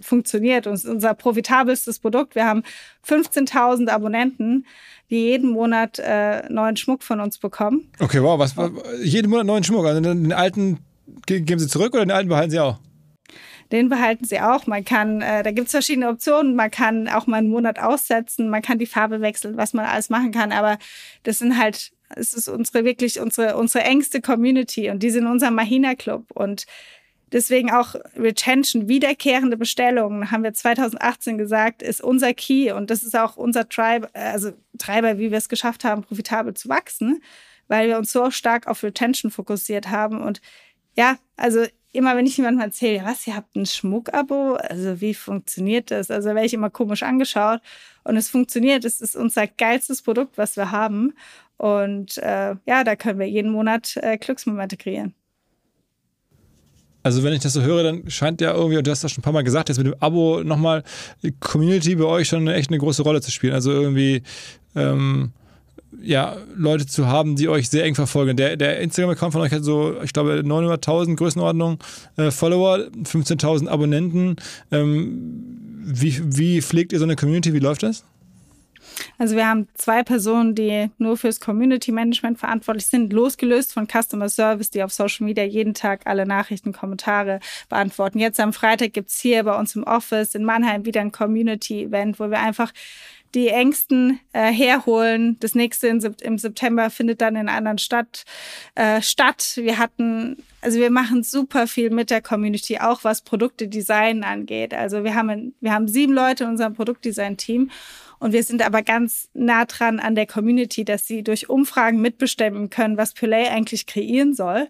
funktioniert 0.00 0.66
und 0.66 0.84
unser 0.84 1.14
profitabelstes 1.14 1.98
Produkt. 1.98 2.34
Wir 2.34 2.44
haben 2.44 2.62
15.000 3.06 3.88
Abonnenten, 3.88 4.66
die 5.10 5.16
jeden 5.16 5.50
Monat 5.50 5.98
äh, 5.98 6.48
neuen 6.50 6.76
Schmuck 6.76 7.02
von 7.02 7.20
uns 7.20 7.38
bekommen. 7.38 7.90
Okay, 7.98 8.22
wow, 8.22 8.38
was, 8.38 8.54
jeden 9.02 9.30
Monat 9.30 9.46
neuen 9.46 9.64
Schmuck. 9.64 9.86
Also 9.86 10.00
den 10.00 10.32
alten 10.32 10.78
geben 11.26 11.58
Sie 11.58 11.68
zurück 11.68 11.94
oder 11.94 12.04
den 12.04 12.10
alten 12.10 12.28
behalten 12.28 12.50
Sie 12.50 12.60
auch? 12.60 12.78
Den 13.72 13.88
behalten 13.88 14.24
sie 14.24 14.40
auch. 14.40 14.66
Man 14.66 14.84
kann, 14.84 15.22
äh, 15.22 15.42
da 15.42 15.50
gibt 15.50 15.66
es 15.66 15.72
verschiedene 15.72 16.08
Optionen. 16.08 16.54
Man 16.54 16.70
kann 16.70 17.08
auch 17.08 17.26
mal 17.26 17.38
einen 17.38 17.48
Monat 17.48 17.78
aussetzen, 17.78 18.50
man 18.50 18.62
kann 18.62 18.78
die 18.78 18.86
Farbe 18.86 19.20
wechseln, 19.22 19.56
was 19.56 19.72
man 19.72 19.86
alles 19.86 20.10
machen 20.10 20.30
kann. 20.30 20.52
Aber 20.52 20.78
das 21.22 21.38
sind 21.38 21.58
halt, 21.58 21.92
es 22.14 22.34
ist 22.34 22.48
unsere 22.48 22.84
wirklich 22.84 23.18
unsere 23.18 23.56
unsere 23.56 23.84
engste 23.84 24.20
Community 24.20 24.90
und 24.90 25.02
die 25.02 25.10
sind 25.10 25.26
unser 25.26 25.50
Mahina 25.50 25.94
Club 25.94 26.26
und 26.34 26.66
Deswegen 27.32 27.70
auch 27.70 27.94
Retention, 28.14 28.88
wiederkehrende 28.88 29.56
Bestellungen, 29.56 30.30
haben 30.30 30.44
wir 30.44 30.52
2018 30.52 31.38
gesagt, 31.38 31.82
ist 31.82 32.02
unser 32.02 32.34
Key 32.34 32.72
und 32.72 32.90
das 32.90 33.02
ist 33.02 33.16
auch 33.16 33.36
unser 33.36 33.70
Tribe, 33.70 34.10
also 34.12 34.52
Treiber, 34.78 35.18
wie 35.18 35.30
wir 35.30 35.38
es 35.38 35.48
geschafft 35.48 35.82
haben, 35.82 36.02
profitabel 36.02 36.52
zu 36.52 36.68
wachsen, 36.68 37.22
weil 37.68 37.88
wir 37.88 37.96
uns 37.96 38.12
so 38.12 38.30
stark 38.30 38.66
auf 38.66 38.82
Retention 38.82 39.30
fokussiert 39.30 39.88
haben. 39.88 40.20
Und 40.20 40.42
ja, 40.94 41.16
also 41.36 41.64
immer 41.92 42.16
wenn 42.16 42.26
ich 42.26 42.36
jemandem 42.36 42.62
erzähle, 42.62 43.04
was, 43.04 43.26
ihr 43.26 43.36
habt 43.36 43.54
ein 43.54 43.66
Schmuckabo, 43.66 44.54
also 44.54 45.00
wie 45.00 45.14
funktioniert 45.14 45.90
das? 45.90 46.10
Also 46.10 46.30
werde 46.30 46.46
ich 46.46 46.54
immer 46.54 46.70
komisch 46.70 47.02
angeschaut 47.02 47.60
und 48.04 48.16
es 48.16 48.28
funktioniert. 48.28 48.84
Es 48.84 49.00
ist 49.00 49.14
unser 49.14 49.46
geilstes 49.46 50.02
Produkt, 50.02 50.38
was 50.38 50.56
wir 50.56 50.70
haben 50.70 51.12
und 51.56 52.18
äh, 52.18 52.56
ja, 52.66 52.84
da 52.84 52.96
können 52.96 53.18
wir 53.18 53.28
jeden 53.28 53.52
Monat 53.52 53.96
äh, 53.98 54.18
Glücksmomente 54.18 54.76
kreieren. 54.76 55.14
Also 57.04 57.22
wenn 57.24 57.32
ich 57.32 57.40
das 57.40 57.52
so 57.52 57.62
höre, 57.62 57.82
dann 57.82 58.08
scheint 58.10 58.40
ja 58.40 58.54
irgendwie, 58.54 58.78
und 58.78 58.86
du 58.86 58.90
hast 58.90 59.02
das 59.02 59.10
schon 59.10 59.22
ein 59.22 59.24
paar 59.24 59.32
Mal 59.32 59.42
gesagt, 59.42 59.68
jetzt 59.68 59.78
mit 59.78 59.88
dem 59.88 59.96
Abo 59.98 60.42
nochmal 60.44 60.84
die 61.22 61.32
Community 61.32 61.96
bei 61.96 62.04
euch 62.04 62.28
schon 62.28 62.46
echt 62.46 62.70
eine 62.70 62.78
große 62.78 63.02
Rolle 63.02 63.20
zu 63.20 63.32
spielen. 63.32 63.54
Also 63.54 63.72
irgendwie 63.72 64.22
ähm, 64.76 65.32
ja, 66.00 66.36
Leute 66.56 66.86
zu 66.86 67.06
haben, 67.06 67.36
die 67.36 67.48
euch 67.48 67.68
sehr 67.68 67.84
eng 67.84 67.94
verfolgen. 67.94 68.36
Der, 68.36 68.56
der 68.56 68.80
Instagram-Account 68.80 69.32
von 69.32 69.42
euch 69.42 69.52
hat 69.52 69.64
so, 69.64 69.94
ich 70.02 70.12
glaube, 70.12 70.42
900.000 70.44 71.16
Größenordnung 71.16 71.78
äh, 72.16 72.30
Follower, 72.30 72.78
15.000 72.78 73.68
Abonnenten. 73.68 74.36
Ähm, 74.70 75.82
wie, 75.84 76.20
wie 76.36 76.62
pflegt 76.62 76.92
ihr 76.92 76.98
so 76.98 77.04
eine 77.04 77.16
Community? 77.16 77.52
Wie 77.52 77.58
läuft 77.58 77.82
das? 77.82 78.04
Also 79.18 79.36
wir 79.36 79.48
haben 79.48 79.68
zwei 79.74 80.02
Personen, 80.02 80.54
die 80.54 80.90
nur 80.98 81.16
fürs 81.16 81.40
Community 81.40 81.92
Management 81.92 82.38
verantwortlich 82.38 82.86
sind, 82.86 83.12
losgelöst 83.12 83.72
von 83.72 83.86
Customer 83.86 84.28
Service, 84.28 84.70
die 84.70 84.82
auf 84.82 84.92
Social 84.92 85.26
Media 85.26 85.44
jeden 85.44 85.74
Tag 85.74 86.06
alle 86.06 86.26
Nachrichten, 86.26 86.72
Kommentare 86.72 87.40
beantworten. 87.68 88.18
Jetzt 88.18 88.40
am 88.40 88.52
Freitag 88.52 88.92
gibt 88.92 89.10
es 89.10 89.20
hier 89.20 89.44
bei 89.44 89.58
uns 89.58 89.76
im 89.76 89.84
Office 89.84 90.34
in 90.34 90.44
Mannheim 90.44 90.84
wieder 90.84 91.00
ein 91.00 91.12
Community-Event, 91.12 92.20
wo 92.20 92.30
wir 92.30 92.40
einfach 92.40 92.72
die 93.34 93.48
Ängsten 93.48 94.20
äh, 94.32 94.52
herholen. 94.52 95.36
Das 95.40 95.54
nächste 95.54 95.88
im 95.88 96.38
September 96.38 96.90
findet 96.90 97.20
dann 97.20 97.36
in 97.36 97.48
anderen 97.48 97.78
Stadt 97.78 98.24
äh, 98.74 99.00
statt. 99.00 99.54
Wir 99.56 99.78
hatten, 99.78 100.36
also 100.60 100.78
wir 100.78 100.90
machen 100.90 101.22
super 101.22 101.66
viel 101.66 101.90
mit 101.90 102.10
der 102.10 102.20
Community, 102.20 102.78
auch 102.78 103.04
was 103.04 103.22
Produktedesign 103.22 104.24
angeht. 104.24 104.74
Also 104.74 105.04
wir 105.04 105.14
haben, 105.14 105.54
wir 105.60 105.72
haben 105.72 105.88
sieben 105.88 106.12
Leute 106.12 106.44
in 106.44 106.50
unserem 106.50 106.74
Produktdesign-Team 106.74 107.70
und 108.18 108.32
wir 108.32 108.44
sind 108.44 108.64
aber 108.64 108.82
ganz 108.82 109.28
nah 109.34 109.64
dran 109.64 109.98
an 109.98 110.14
der 110.14 110.26
Community, 110.26 110.84
dass 110.84 111.06
sie 111.06 111.24
durch 111.24 111.48
Umfragen 111.48 112.00
mitbestimmen 112.00 112.70
können, 112.70 112.96
was 112.96 113.14
Pulay 113.14 113.48
eigentlich 113.48 113.86
kreieren 113.86 114.34
soll. 114.34 114.68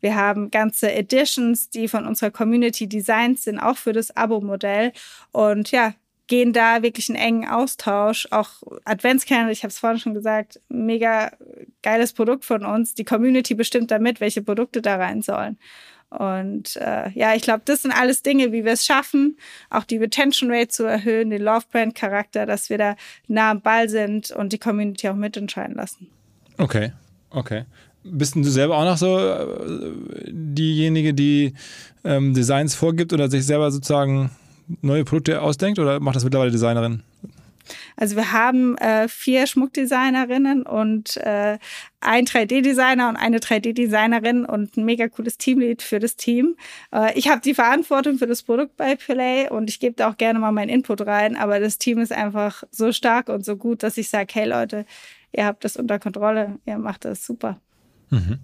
Wir 0.00 0.16
haben 0.16 0.50
ganze 0.50 0.92
Editions, 0.92 1.70
die 1.70 1.88
von 1.88 2.06
unserer 2.06 2.30
Community 2.30 2.88
designt 2.88 3.38
sind, 3.38 3.58
auch 3.58 3.76
für 3.76 3.92
das 3.92 4.16
Abo-Modell. 4.16 4.92
Und 5.32 5.70
ja, 5.70 5.94
gehen 6.30 6.52
da 6.52 6.82
wirklich 6.82 7.08
einen 7.10 7.18
engen 7.18 7.48
Austausch. 7.48 8.28
Auch 8.30 8.62
Adventskalender, 8.84 9.50
ich 9.50 9.64
habe 9.64 9.70
es 9.70 9.80
vorhin 9.80 9.98
schon 9.98 10.14
gesagt, 10.14 10.60
mega 10.68 11.32
geiles 11.82 12.12
Produkt 12.12 12.44
von 12.44 12.64
uns. 12.64 12.94
Die 12.94 13.04
Community 13.04 13.54
bestimmt 13.54 13.90
damit, 13.90 14.20
welche 14.20 14.40
Produkte 14.40 14.80
da 14.80 14.96
rein 14.96 15.22
sollen. 15.22 15.58
Und 16.08 16.76
äh, 16.76 17.10
ja, 17.10 17.34
ich 17.34 17.42
glaube, 17.42 17.62
das 17.64 17.82
sind 17.82 17.90
alles 17.90 18.22
Dinge, 18.22 18.52
wie 18.52 18.64
wir 18.64 18.72
es 18.72 18.86
schaffen, 18.86 19.38
auch 19.70 19.84
die 19.84 19.96
Retention 19.96 20.52
Rate 20.52 20.68
zu 20.68 20.84
erhöhen, 20.84 21.30
den 21.30 21.42
Love 21.42 21.66
Brand 21.70 21.96
Charakter, 21.96 22.46
dass 22.46 22.70
wir 22.70 22.78
da 22.78 22.96
nah 23.26 23.50
am 23.50 23.60
Ball 23.60 23.88
sind 23.88 24.30
und 24.30 24.52
die 24.52 24.58
Community 24.58 25.08
auch 25.08 25.16
mitentscheiden 25.16 25.74
lassen. 25.74 26.08
Okay, 26.58 26.92
okay. 27.30 27.64
Bist 28.04 28.36
du 28.36 28.44
selber 28.44 28.78
auch 28.78 28.84
noch 28.84 28.96
so 28.96 29.18
äh, 29.18 30.28
diejenige, 30.28 31.12
die 31.12 31.54
ähm, 32.04 32.34
Designs 32.34 32.76
vorgibt 32.76 33.12
oder 33.12 33.28
sich 33.28 33.44
selber 33.44 33.70
sozusagen 33.70 34.30
neue 34.82 35.04
Produkte 35.04 35.42
ausdenkt 35.42 35.78
oder 35.78 36.00
macht 36.00 36.16
das 36.16 36.24
mittlerweile 36.24 36.50
Designerin? 36.50 37.02
Also 37.96 38.16
wir 38.16 38.32
haben 38.32 38.76
äh, 38.78 39.08
vier 39.08 39.46
Schmuckdesignerinnen 39.46 40.62
und 40.62 41.16
äh, 41.18 41.58
ein 42.00 42.24
3D-Designer 42.24 43.08
und 43.08 43.16
eine 43.16 43.38
3D-Designerin 43.38 44.44
und 44.44 44.76
ein 44.76 44.84
mega 44.84 45.08
cooles 45.08 45.38
Teamlead 45.38 45.82
für 45.82 45.98
das 45.98 46.16
Team. 46.16 46.56
Äh, 46.92 47.16
ich 47.18 47.28
habe 47.28 47.40
die 47.40 47.54
Verantwortung 47.54 48.18
für 48.18 48.26
das 48.26 48.42
Produkt 48.42 48.76
bei 48.76 48.96
Play 48.96 49.48
und 49.48 49.70
ich 49.70 49.80
gebe 49.80 49.94
da 49.96 50.10
auch 50.10 50.16
gerne 50.16 50.38
mal 50.38 50.52
meinen 50.52 50.70
Input 50.70 51.06
rein, 51.06 51.36
aber 51.36 51.60
das 51.60 51.78
Team 51.78 51.98
ist 51.98 52.12
einfach 52.12 52.64
so 52.70 52.92
stark 52.92 53.28
und 53.28 53.44
so 53.44 53.56
gut, 53.56 53.82
dass 53.82 53.96
ich 53.96 54.08
sage, 54.08 54.32
hey 54.32 54.48
Leute, 54.48 54.86
ihr 55.32 55.44
habt 55.44 55.64
das 55.64 55.76
unter 55.76 55.98
Kontrolle, 55.98 56.58
ihr 56.66 56.78
macht 56.78 57.04
das 57.04 57.24
super. 57.24 57.60
Mhm. 58.10 58.38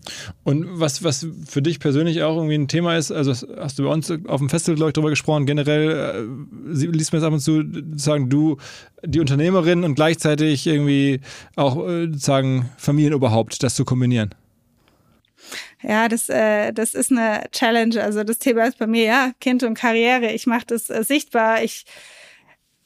Und 0.44 0.80
was, 0.80 1.02
was 1.02 1.26
für 1.46 1.60
dich 1.60 1.80
persönlich 1.80 2.22
auch 2.22 2.36
irgendwie 2.36 2.54
ein 2.54 2.68
Thema 2.68 2.96
ist, 2.96 3.10
also 3.10 3.32
hast 3.32 3.78
du 3.78 3.84
bei 3.84 3.90
uns 3.90 4.10
auf 4.10 4.38
dem 4.38 4.48
Festival, 4.48 4.76
glaube 4.76 4.90
ich, 4.90 4.94
darüber 4.94 5.10
gesprochen, 5.10 5.44
generell 5.44 6.28
äh, 6.70 6.86
liest 6.86 7.12
mir 7.12 7.18
jetzt 7.18 7.26
ab 7.26 7.32
und 7.32 7.40
zu 7.40 7.64
sagen, 7.96 8.30
du, 8.30 8.58
die 9.04 9.20
Unternehmerin 9.20 9.82
und 9.82 9.96
gleichzeitig 9.96 10.66
irgendwie 10.66 11.20
auch 11.56 11.86
äh, 11.86 12.08
sagen 12.16 12.70
Familienoberhaupt, 12.78 13.62
das 13.62 13.74
zu 13.74 13.84
kombinieren. 13.84 14.34
Ja, 15.82 16.08
das, 16.08 16.28
äh, 16.28 16.72
das 16.72 16.94
ist 16.94 17.10
eine 17.10 17.44
Challenge. 17.52 18.02
Also 18.02 18.24
das 18.24 18.38
Thema 18.38 18.64
ist 18.64 18.78
bei 18.78 18.86
mir, 18.86 19.04
ja, 19.04 19.32
Kind 19.40 19.62
und 19.62 19.74
Karriere. 19.74 20.32
Ich 20.32 20.46
mache 20.46 20.66
das 20.66 20.90
äh, 20.90 21.02
sichtbar. 21.04 21.62
Ich 21.62 21.84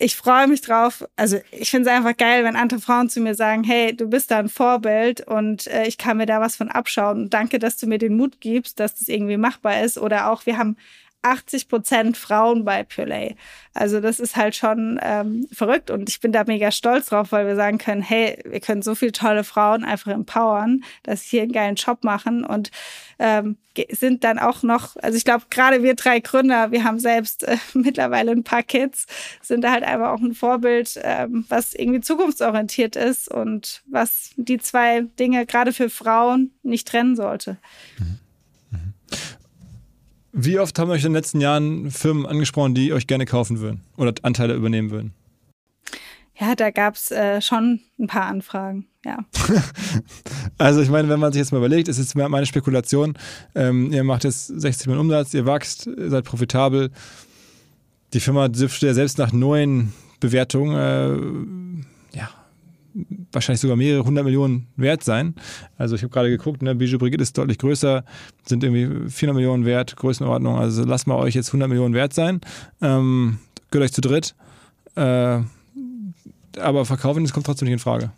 ich 0.03 0.17
freue 0.17 0.49
mich 0.49 0.63
drauf. 0.63 1.05
Also 1.17 1.41
ich 1.53 1.71
finde 1.71 1.91
es 1.91 1.97
einfach 1.97 2.17
geil, 2.17 2.43
wenn 2.43 2.57
andere 2.57 2.81
Frauen 2.81 3.11
zu 3.11 3.21
mir 3.21 3.35
sagen, 3.35 3.63
hey, 3.65 3.95
du 3.95 4.09
bist 4.09 4.31
da 4.31 4.39
ein 4.39 4.49
Vorbild 4.49 5.27
und 5.27 5.67
äh, 5.67 5.87
ich 5.87 5.99
kann 5.99 6.17
mir 6.17 6.25
da 6.25 6.41
was 6.41 6.57
von 6.57 6.71
abschauen. 6.71 7.25
Und 7.25 7.35
danke, 7.35 7.59
dass 7.59 7.77
du 7.77 7.87
mir 7.87 7.99
den 7.99 8.17
Mut 8.17 8.41
gibst, 8.41 8.81
dass 8.81 8.95
das 8.95 9.09
irgendwie 9.09 9.37
machbar 9.37 9.83
ist. 9.83 9.99
Oder 9.99 10.31
auch, 10.31 10.47
wir 10.47 10.57
haben 10.57 10.79
80 11.23 11.69
Prozent 11.69 12.17
Frauen 12.17 12.65
bei 12.65 12.83
Purelay. 12.83 13.37
Also 13.75 14.01
das 14.01 14.21
ist 14.21 14.37
halt 14.37 14.57
schon 14.57 14.99
ähm, 15.03 15.47
verrückt 15.53 15.91
und 15.91 16.09
ich 16.09 16.21
bin 16.21 16.33
da 16.33 16.45
mega 16.45 16.71
stolz 16.71 17.07
drauf, 17.07 17.33
weil 17.33 17.47
wir 17.47 17.57
sagen 17.57 17.79
können, 17.79 18.03
hey, 18.03 18.39
wir 18.45 18.61
können 18.61 18.83
so 18.83 18.95
viele 18.95 19.13
tolle 19.13 19.45
Frauen 19.45 19.85
einfach 19.85 20.13
empowern, 20.13 20.83
dass 21.03 21.23
sie 21.23 21.29
hier 21.31 21.43
einen 21.43 21.53
geilen 21.53 21.75
Job 21.75 22.05
machen 22.05 22.45
und 22.45 22.71
ähm, 23.19 23.59
sind 23.91 24.25
dann 24.25 24.39
auch 24.39 24.63
noch, 24.63 24.97
also 24.97 25.17
ich 25.17 25.25
glaube, 25.25 25.45
gerade 25.51 25.83
wir 25.83 25.95
drei 25.95 26.21
Gründer, 26.21 26.71
wir 26.73 26.85
haben 26.85 26.99
selbst 26.99 27.45
äh, 27.45 27.59
mittlerweile 27.75 28.33
ein 28.33 28.45
paar 28.45 28.63
Kids, 28.63 29.07
sind 29.43 29.63
da 29.63 29.73
halt 29.73 29.85
einfach 29.85 30.11
auch 30.11 30.21
ein 30.21 30.35
Vorbild, 30.35 30.99
ähm, 31.03 31.45
was 31.49 31.75
irgendwie 31.75 32.01
zukunftsorientiert 32.01 32.97
ist 32.97 33.31
und 33.31 33.83
was 33.87 34.31
die 34.37 34.59
zwei 34.59 35.03
Dinge 35.19 35.45
gerade 35.47 35.73
für 35.73 35.91
Frauen 35.91 36.53
nicht 36.63 36.89
trennen 36.89 37.15
sollte. 37.15 37.59
Mhm. 37.99 38.20
Wie 40.33 40.59
oft 40.59 40.79
haben 40.79 40.91
euch 40.91 41.03
in 41.03 41.11
den 41.11 41.15
letzten 41.15 41.41
Jahren 41.41 41.91
Firmen 41.91 42.27
angesprochen, 42.27 42.75
die 42.75 42.93
euch 42.93 43.07
gerne 43.07 43.27
kaufen 43.27 43.61
würden 43.61 43.83
oder 43.97 44.15
Anteile 44.23 44.55
übernehmen 44.55 44.91
würden? 44.91 45.13
Ja, 46.39 46.55
da 46.55 46.71
gab 46.71 46.95
es 46.95 47.11
äh, 47.11 47.43
schon 47.43 47.81
ein 47.99 48.07
paar 48.07 48.25
Anfragen, 48.25 48.87
ja. 49.05 49.19
also 50.59 50.81
ich 50.81 50.89
meine, 50.89 51.09
wenn 51.11 51.21
man 51.21 51.33
sich 51.33 51.41
jetzt 51.41 51.53
mal 51.53 51.59
überlegt, 51.59 51.89
ist 51.89 51.99
jetzt 51.99 52.15
meine 52.15 52.47
Spekulation, 52.47 53.15
ähm, 53.55 53.93
ihr 53.93 54.05
macht 54.05 54.25
jetzt 54.25 54.47
60 54.47 54.87
Millionen 54.87 55.11
Umsatz, 55.11 55.35
ihr 55.35 55.45
wächst, 55.45 55.87
ihr 55.87 56.09
seid 56.09 56.25
profitabel. 56.25 56.91
Die 58.15 58.21
Firma 58.21 58.49
dürfte 58.49 58.87
ja 58.87 58.95
selbst 58.95 59.19
nach 59.19 59.33
neuen 59.33 59.93
Bewertungen 60.19 61.85
äh, 61.85 61.85
wahrscheinlich 63.33 63.61
sogar 63.61 63.77
mehrere 63.77 64.05
hundert 64.05 64.25
Millionen 64.25 64.67
wert 64.77 65.05
sein. 65.05 65.35
Also 65.79 65.95
ich 65.95 66.03
habe 66.03 66.13
gerade 66.13 66.31
geguckt, 66.31 66.63
ne, 66.63 66.75
Bijou 66.75 66.99
Brigitte 66.99 67.23
ist 67.23 67.37
deutlich 67.37 67.59
größer, 67.59 68.05
sind 68.45 68.65
irgendwie 68.65 69.11
400 69.11 69.35
Millionen 69.35 69.65
wert, 69.65 69.97
Größenordnung. 69.97 70.57
Also 70.57 70.85
lasst 70.85 71.07
mal 71.07 71.17
euch 71.17 71.35
jetzt 71.35 71.49
100 71.49 71.69
Millionen 71.69 71.95
wert 71.95 72.13
sein. 72.13 72.41
Ähm, 72.81 73.39
gehört 73.71 73.91
euch 73.91 73.95
zu 73.95 74.01
dritt. 74.01 74.35
Äh, 74.97 75.41
aber 76.59 76.85
verkaufen, 76.85 77.23
das 77.23 77.33
kommt 77.33 77.47
trotzdem 77.47 77.67
nicht 77.67 77.75
in 77.75 77.79
Frage. 77.79 78.11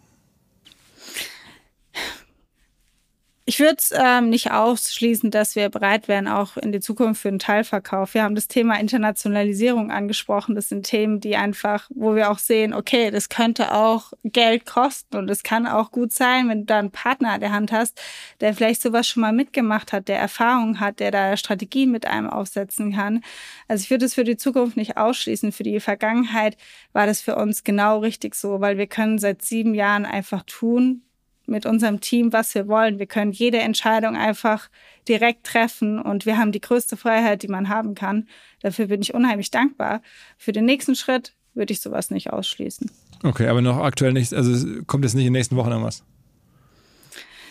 Ich 3.45 3.59
würde 3.59 3.77
es 3.79 3.93
ähm, 3.93 4.29
nicht 4.29 4.53
ausschließen, 4.53 5.33
dass 5.33 5.57
wir 5.57 5.69
bereit 5.69 6.07
wären, 6.07 6.29
auch 6.29 6.57
in 6.57 6.71
die 6.71 6.79
Zukunft 6.79 7.23
für 7.23 7.29
einen 7.29 7.41
Teilverkauf. 7.41 8.15
Wir 8.15 8.23
haben 8.23 8.37
das 8.37 8.47
Thema 8.47 8.79
Internationalisierung 8.79 9.91
angesprochen. 9.91 10.55
Das 10.55 10.69
sind 10.69 10.87
Themen, 10.87 11.19
die 11.19 11.35
einfach, 11.35 11.91
wo 11.93 12.15
wir 12.15 12.31
auch 12.31 12.39
sehen, 12.39 12.73
okay, 12.73 13.11
das 13.11 13.29
könnte 13.29 13.75
auch 13.75 14.13
Geld 14.23 14.65
kosten 14.65 15.17
und 15.17 15.29
es 15.29 15.43
kann 15.43 15.67
auch 15.67 15.91
gut 15.91 16.13
sein, 16.13 16.49
wenn 16.49 16.61
du 16.61 16.67
da 16.67 16.79
einen 16.79 16.93
Partner 16.93 17.33
an 17.33 17.41
der 17.41 17.53
Hand 17.53 17.73
hast, 17.73 18.01
der 18.41 18.55
vielleicht 18.55 18.81
sowas 18.81 19.09
schon 19.09 19.23
mal 19.23 19.33
mitgemacht 19.33 19.93
hat, 19.93 20.07
der 20.07 20.21
Erfahrung 20.21 20.79
hat, 20.79 21.01
der 21.01 21.11
da 21.11 21.37
Strategien 21.37 21.91
mit 21.91 22.07
einem 22.07 22.31
aufsetzen 22.31 22.93
kann. 22.93 23.25
Also 23.67 23.83
ich 23.83 23.91
würde 23.91 24.05
es 24.05 24.15
für 24.15 24.25
die 24.25 24.37
Zukunft 24.37 24.77
nicht 24.77 24.97
ausschließen. 24.97 25.51
Für 25.51 25.65
die 25.65 25.81
Vergangenheit 25.81 26.57
war 26.93 27.07
das 27.07 27.21
für 27.21 27.35
uns 27.35 27.65
genau 27.65 27.99
richtig 27.99 28.37
so, 28.37 28.61
weil 28.61 28.79
wir 28.79 28.87
können 28.87 29.19
seit 29.19 29.43
sieben 29.43 29.75
Jahren 29.75 30.05
einfach 30.05 30.45
tun, 30.47 31.03
mit 31.47 31.67
unserem 31.67 32.01
Team, 32.01 32.33
was 32.33 32.55
wir 32.55 32.69
wollen. 32.69 32.99
Wir 32.99 33.07
können 33.07 33.33
jede 33.33 33.59
Entscheidung 33.59 34.17
einfach 34.17 34.69
direkt 35.09 35.45
treffen 35.45 36.01
und 36.01 36.27
wir 36.27 36.39
haben 36.39 36.53
die 36.53 36.61
größte 36.61 36.97
Freiheit, 36.97 37.43
die 37.43 37.49
man 37.49 37.69
haben 37.69 37.95
kann. 37.95 38.29
Dafür 38.61 38.87
bin 38.87 39.03
ich 39.03 39.15
unheimlich 39.15 39.51
dankbar. 39.51 40.03
Für 40.39 40.53
den 40.53 40.65
nächsten 40.65 40.95
Schritt 40.95 41.35
würde 41.55 41.73
ich 41.73 41.81
sowas 41.81 42.11
nicht 42.11 42.33
ausschließen. 42.33 42.91
Okay, 43.25 43.49
aber 43.49 43.61
noch 43.61 43.79
aktuell 43.79 44.13
nicht, 44.13 44.33
also 44.33 44.83
kommt 44.85 45.05
jetzt 45.05 45.15
nicht 45.15 45.27
in 45.27 45.33
den 45.33 45.39
nächsten 45.39 45.57
Wochen 45.57 45.71
irgendwas? 45.71 46.05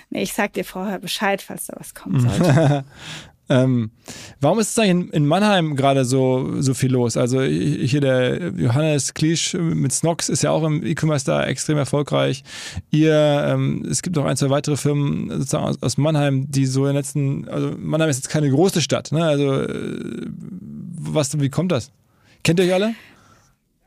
Nee, 0.10 0.24
ich 0.24 0.34
sag 0.34 0.54
dir 0.54 0.66
vorher 0.66 1.00
Bescheid, 1.00 1.42
falls 1.42 1.68
da 1.68 1.76
was 1.78 1.96
kommen 1.96 2.20
sollte. 2.30 2.84
Ähm, 3.52 3.92
warum 4.40 4.60
ist 4.60 4.70
es 4.70 4.80
eigentlich 4.80 5.14
in, 5.14 5.26
Mannheim 5.26 5.76
gerade 5.76 6.06
so, 6.06 6.62
so 6.62 6.74
viel 6.74 6.92
los? 6.94 7.18
Also 7.18 7.42
hier 7.42 8.00
der 8.00 8.54
Johannes 8.56 9.14
Klisch 9.14 9.54
mit 9.54 9.92
Snox 9.92 10.30
ist 10.30 10.42
ja 10.42 10.52
auch 10.52 10.64
im 10.64 10.86
E-Commerce 10.86 11.26
da 11.26 11.46
extrem 11.46 11.78
erfolgreich. 11.78 12.46
Ihr, 12.92 13.14
ähm, 13.14 13.86
es 13.90 14.02
gibt 14.02 14.16
noch 14.16 14.24
ein, 14.24 14.38
zwei 14.38 14.50
weitere 14.50 14.78
Firmen 14.78 15.30
sozusagen 15.30 15.66
aus, 15.66 15.84
aus, 15.84 15.98
Mannheim, 15.98 16.50
die 16.50 16.66
so 16.66 16.86
in 16.86 16.92
den 16.92 16.96
letzten, 16.96 17.50
also 17.50 17.74
Mannheim 17.78 18.10
ist 18.10 18.18
jetzt 18.18 18.30
keine 18.30 18.50
große 18.50 18.82
Stadt, 18.82 19.12
ne? 19.12 19.26
Also 19.26 19.64
äh, 19.64 20.28
was, 20.98 21.38
wie 21.38 21.50
kommt 21.50 21.74
das? 21.74 21.92
Kennt 22.44 22.60
ihr 22.60 22.68
euch 22.68 22.74
alle? 22.74 22.96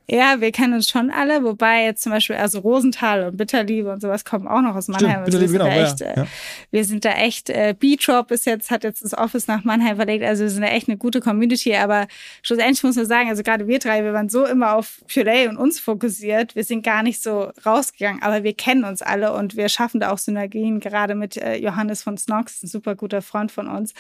Ja, 0.06 0.40
wir 0.40 0.52
kennen 0.52 0.74
uns 0.74 0.88
schon 0.88 1.10
alle, 1.10 1.42
wobei 1.44 1.84
jetzt 1.84 2.02
zum 2.02 2.12
Beispiel 2.12 2.36
also 2.36 2.58
Rosenthal 2.58 3.28
und 3.28 3.38
Bitterliebe 3.38 3.90
und 3.90 4.02
sowas 4.02 4.24
kommen 4.24 4.46
auch 4.46 4.60
noch 4.60 4.76
aus 4.76 4.88
Mannheim. 4.88 5.22
Stimmt, 5.22 5.26
also 5.26 5.40
wir, 5.40 5.48
sind 5.48 5.58
genau, 5.58 5.70
echt, 5.70 6.00
ja, 6.00 6.14
ja. 6.16 6.26
wir 6.70 6.84
sind 6.84 7.04
da 7.06 7.12
echt, 7.12 7.48
äh, 7.48 7.74
B-Trop 7.78 8.30
ist 8.30 8.44
jetzt, 8.44 8.70
hat 8.70 8.84
jetzt 8.84 9.02
das 9.02 9.16
Office 9.16 9.46
nach 9.46 9.64
Mannheim 9.64 9.96
verlegt, 9.96 10.22
also 10.22 10.42
wir 10.42 10.50
sind 10.50 10.60
da 10.60 10.68
echt 10.68 10.88
eine 10.88 10.98
gute 10.98 11.20
Community, 11.20 11.74
aber 11.74 12.06
schlussendlich 12.42 12.82
muss 12.82 12.96
man 12.96 13.06
sagen, 13.06 13.30
also 13.30 13.42
gerade 13.42 13.66
wir 13.66 13.78
drei, 13.78 14.04
wir 14.04 14.12
waren 14.12 14.28
so 14.28 14.44
immer 14.44 14.74
auf 14.74 15.00
Puree 15.12 15.48
und 15.48 15.56
uns 15.56 15.80
fokussiert, 15.80 16.54
wir 16.54 16.64
sind 16.64 16.82
gar 16.82 17.02
nicht 17.02 17.22
so 17.22 17.50
rausgegangen, 17.64 18.22
aber 18.22 18.42
wir 18.42 18.52
kennen 18.52 18.84
uns 18.84 19.00
alle 19.00 19.32
und 19.32 19.56
wir 19.56 19.70
schaffen 19.70 20.00
da 20.00 20.10
auch 20.10 20.18
Synergien, 20.18 20.80
gerade 20.80 21.14
mit 21.14 21.38
äh, 21.38 21.56
Johannes 21.56 22.02
von 22.02 22.18
Snox, 22.18 22.62
ein 22.62 22.68
super 22.68 22.94
guter 22.94 23.22
Freund 23.22 23.50
von 23.50 23.68
uns. 23.68 23.94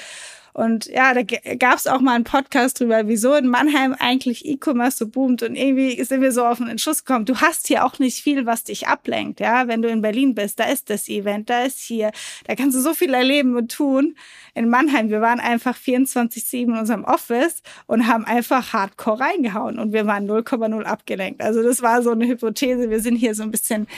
Und 0.54 0.86
ja, 0.86 1.12
da 1.14 1.22
gab 1.22 1.76
es 1.76 1.88
auch 1.88 2.00
mal 2.00 2.14
einen 2.14 2.22
Podcast 2.22 2.78
drüber, 2.78 3.08
wieso 3.08 3.34
in 3.34 3.48
Mannheim 3.48 3.94
eigentlich 3.98 4.46
E-Commerce 4.46 4.98
so 4.98 5.08
boomt. 5.08 5.42
Und 5.42 5.56
irgendwie 5.56 6.02
sind 6.04 6.22
wir 6.22 6.30
so 6.30 6.46
auf 6.46 6.58
den 6.58 6.68
Entschluss 6.68 7.04
gekommen, 7.04 7.24
du 7.24 7.36
hast 7.36 7.66
hier 7.66 7.84
auch 7.84 7.98
nicht 7.98 8.22
viel, 8.22 8.46
was 8.46 8.62
dich 8.62 8.86
ablenkt. 8.86 9.40
Ja, 9.40 9.66
wenn 9.66 9.82
du 9.82 9.88
in 9.88 10.00
Berlin 10.00 10.36
bist, 10.36 10.60
da 10.60 10.64
ist 10.64 10.90
das 10.90 11.08
Event, 11.08 11.50
da 11.50 11.64
ist 11.64 11.80
hier, 11.80 12.12
da 12.46 12.54
kannst 12.54 12.76
du 12.76 12.80
so 12.80 12.94
viel 12.94 13.12
erleben 13.12 13.56
und 13.56 13.72
tun 13.72 14.14
in 14.54 14.68
Mannheim, 14.68 15.10
wir 15.10 15.20
waren 15.20 15.40
einfach 15.40 15.76
24-7 15.76 16.62
in 16.62 16.78
unserem 16.78 17.04
Office 17.04 17.62
und 17.86 18.06
haben 18.06 18.24
einfach 18.24 18.72
hardcore 18.72 19.20
reingehauen 19.20 19.80
und 19.80 19.92
wir 19.92 20.06
waren 20.06 20.30
0,0 20.30 20.82
abgelenkt. 20.84 21.42
Also 21.42 21.62
das 21.62 21.82
war 21.82 22.02
so 22.02 22.12
eine 22.12 22.26
Hypothese. 22.28 22.88
Wir 22.88 23.00
sind 23.00 23.16
hier 23.16 23.34
so 23.34 23.42
ein 23.42 23.50
bisschen, 23.50 23.88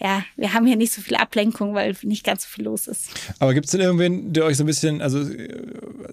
ja, 0.00 0.24
wir 0.36 0.54
haben 0.54 0.66
hier 0.66 0.76
nicht 0.76 0.92
so 0.92 1.02
viel 1.02 1.16
Ablenkung, 1.16 1.74
weil 1.74 1.94
nicht 2.02 2.24
ganz 2.24 2.44
so 2.44 2.48
viel 2.48 2.64
los 2.64 2.88
ist. 2.88 3.10
Aber 3.38 3.52
gibt 3.52 3.66
es 3.66 3.72
denn 3.72 3.82
irgendwen, 3.82 4.32
der 4.32 4.46
euch 4.46 4.56
so 4.56 4.64
ein 4.64 4.66
bisschen, 4.66 5.02
also 5.02 5.18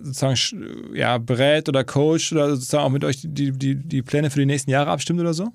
sozusagen, 0.01 0.95
ja, 0.95 1.17
berät 1.17 1.69
oder 1.69 1.83
coacht 1.83 2.31
oder 2.31 2.49
sozusagen 2.51 2.83
auch 2.83 2.89
mit 2.89 3.03
euch 3.03 3.21
die, 3.23 3.51
die, 3.51 3.75
die 3.75 4.01
Pläne 4.01 4.29
für 4.29 4.39
die 4.39 4.45
nächsten 4.45 4.71
Jahre 4.71 4.91
abstimmt 4.91 5.19
oder 5.19 5.33
so? 5.33 5.51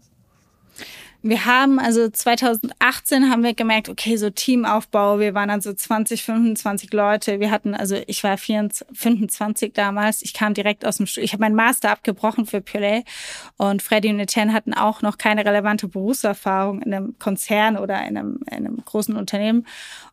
Wir 1.21 1.47
haben 1.47 1.81
also 1.81 2.09
2018 2.09 3.29
haben 3.29 3.43
wir 3.43 3.53
gemerkt, 3.53 3.89
okay, 3.89 4.17
so 4.17 4.31
Teamaufbau, 4.31 5.19
wir 5.19 5.35
waren 5.35 5.49
dann 5.49 5.61
so 5.61 5.73
20, 5.73 6.23
25 6.23 6.93
Leute. 6.93 7.41
Wir 7.41 7.51
hatten, 7.51 7.75
also 7.75 7.97
ich 8.07 8.23
war 8.23 8.39
24, 8.39 8.97
25 8.97 9.73
damals. 9.75 10.23
Ich 10.23 10.33
kam 10.33 10.55
direkt 10.55 10.85
aus 10.85 10.99
dem 10.99 11.07
Studium. 11.07 11.25
Ich 11.25 11.33
habe 11.33 11.41
meinen 11.41 11.57
Master 11.57 11.91
abgebrochen 11.91 12.47
für 12.47 12.61
Puree 12.61 13.03
und 13.57 13.83
Freddy 13.83 14.11
und 14.11 14.21
Etienne 14.21 14.53
hatten 14.53 14.75
auch 14.75 15.03
noch 15.03 15.19
keine 15.19 15.45
relevante 15.45 15.89
Berufserfahrung 15.89 16.83
in 16.83 16.95
einem 16.95 17.19
Konzern 17.19 17.77
oder 17.77 17.99
in 18.07 18.17
einem, 18.17 18.39
in 18.49 18.59
einem 18.59 18.77
großen 18.85 19.17
Unternehmen. 19.17 19.67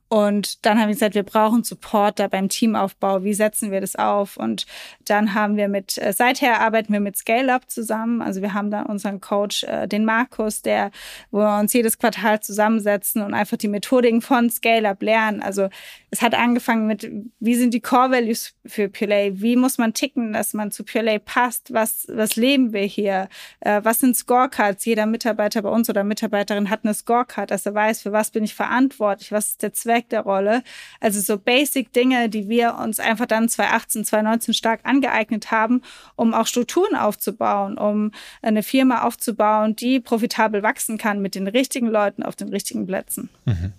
Und 0.07 0.65
dann 0.65 0.77
haben 0.77 0.87
wir 0.87 0.93
gesagt, 0.93 1.15
wir 1.15 1.23
brauchen 1.23 1.63
Support 1.63 2.19
da 2.19 2.27
beim 2.27 2.47
Teamaufbau. 2.47 3.23
Wie 3.23 3.33
setzen 3.33 3.71
wir 3.71 3.81
das 3.81 3.95
auf? 3.95 4.37
Und 4.37 4.67
dann 5.05 5.33
haben 5.33 5.57
wir 5.57 5.67
mit, 5.67 5.97
äh, 5.97 6.13
seither 6.13 6.61
arbeiten 6.61 6.93
wir 6.93 6.99
mit 6.99 7.17
ScaleUp 7.17 7.69
zusammen. 7.71 8.21
Also 8.21 8.41
wir 8.41 8.53
haben 8.53 8.69
da 8.69 8.83
unseren 8.83 9.19
Coach, 9.19 9.63
äh, 9.63 9.87
den 9.87 10.05
Markus, 10.05 10.61
der, 10.61 10.91
wo 11.31 11.39
wir 11.39 11.59
uns 11.59 11.73
jedes 11.73 11.97
Quartal 11.97 12.39
zusammensetzen 12.39 13.23
und 13.23 13.33
einfach 13.33 13.57
die 13.57 13.67
Methodiken 13.67 14.21
von 14.21 14.49
ScaleUp 14.51 15.01
lernen. 15.01 15.41
Also 15.41 15.69
es 16.11 16.21
hat 16.21 16.35
angefangen 16.35 16.85
mit, 16.85 17.11
wie 17.39 17.55
sind 17.55 17.73
die 17.73 17.81
Core 17.81 18.11
Values 18.11 18.53
für 18.65 18.89
Purelay? 18.89 19.41
Wie 19.41 19.55
muss 19.55 19.79
man 19.79 19.93
ticken, 19.93 20.33
dass 20.33 20.53
man 20.53 20.69
zu 20.69 20.83
Purelay 20.83 21.17
passt? 21.17 21.73
Was, 21.73 22.05
was 22.09 22.35
leben 22.35 22.73
wir 22.73 22.83
hier? 22.83 23.27
Äh, 23.59 23.81
was 23.83 23.99
sind 23.99 24.15
Scorecards? 24.15 24.85
Jeder 24.85 25.07
Mitarbeiter 25.07 25.63
bei 25.63 25.69
uns 25.69 25.89
oder 25.89 26.03
Mitarbeiterin 26.03 26.69
hat 26.69 26.81
eine 26.83 26.93
Scorecard, 26.93 27.49
dass 27.49 27.65
er 27.65 27.73
weiß, 27.73 28.03
für 28.03 28.11
was 28.11 28.29
bin 28.29 28.43
ich 28.43 28.53
verantwortlich? 28.53 29.31
Was 29.31 29.47
ist 29.47 29.63
der 29.63 29.73
Zweck? 29.73 29.94
Zweck 29.95 30.09
der 30.09 30.21
Rolle. 30.21 30.63
Also 30.99 31.21
so 31.21 31.37
basic 31.37 31.93
Dinge, 31.93 32.29
die 32.29 32.49
wir 32.49 32.75
uns 32.75 32.99
einfach 32.99 33.25
dann 33.25 33.47
2018, 33.47 34.05
2019 34.05 34.53
stark 34.53 34.81
angeeignet 34.83 35.51
haben, 35.51 35.81
um 36.15 36.33
auch 36.33 36.47
Strukturen 36.47 36.95
aufzubauen, 36.95 37.77
um 37.77 38.11
eine 38.41 38.61
Firma 38.61 39.03
aufzubauen, 39.03 39.75
die 39.75 39.99
profitabel 40.01 40.63
wachsen 40.63 40.97
kann 40.97 41.21
mit 41.21 41.35
den 41.35 41.47
richtigen 41.47 41.87
Leuten 41.87 42.23
auf 42.23 42.35
den 42.35 42.49
richtigen 42.49 42.85
Plätzen. 42.85 43.29
Mhm. 43.45 43.73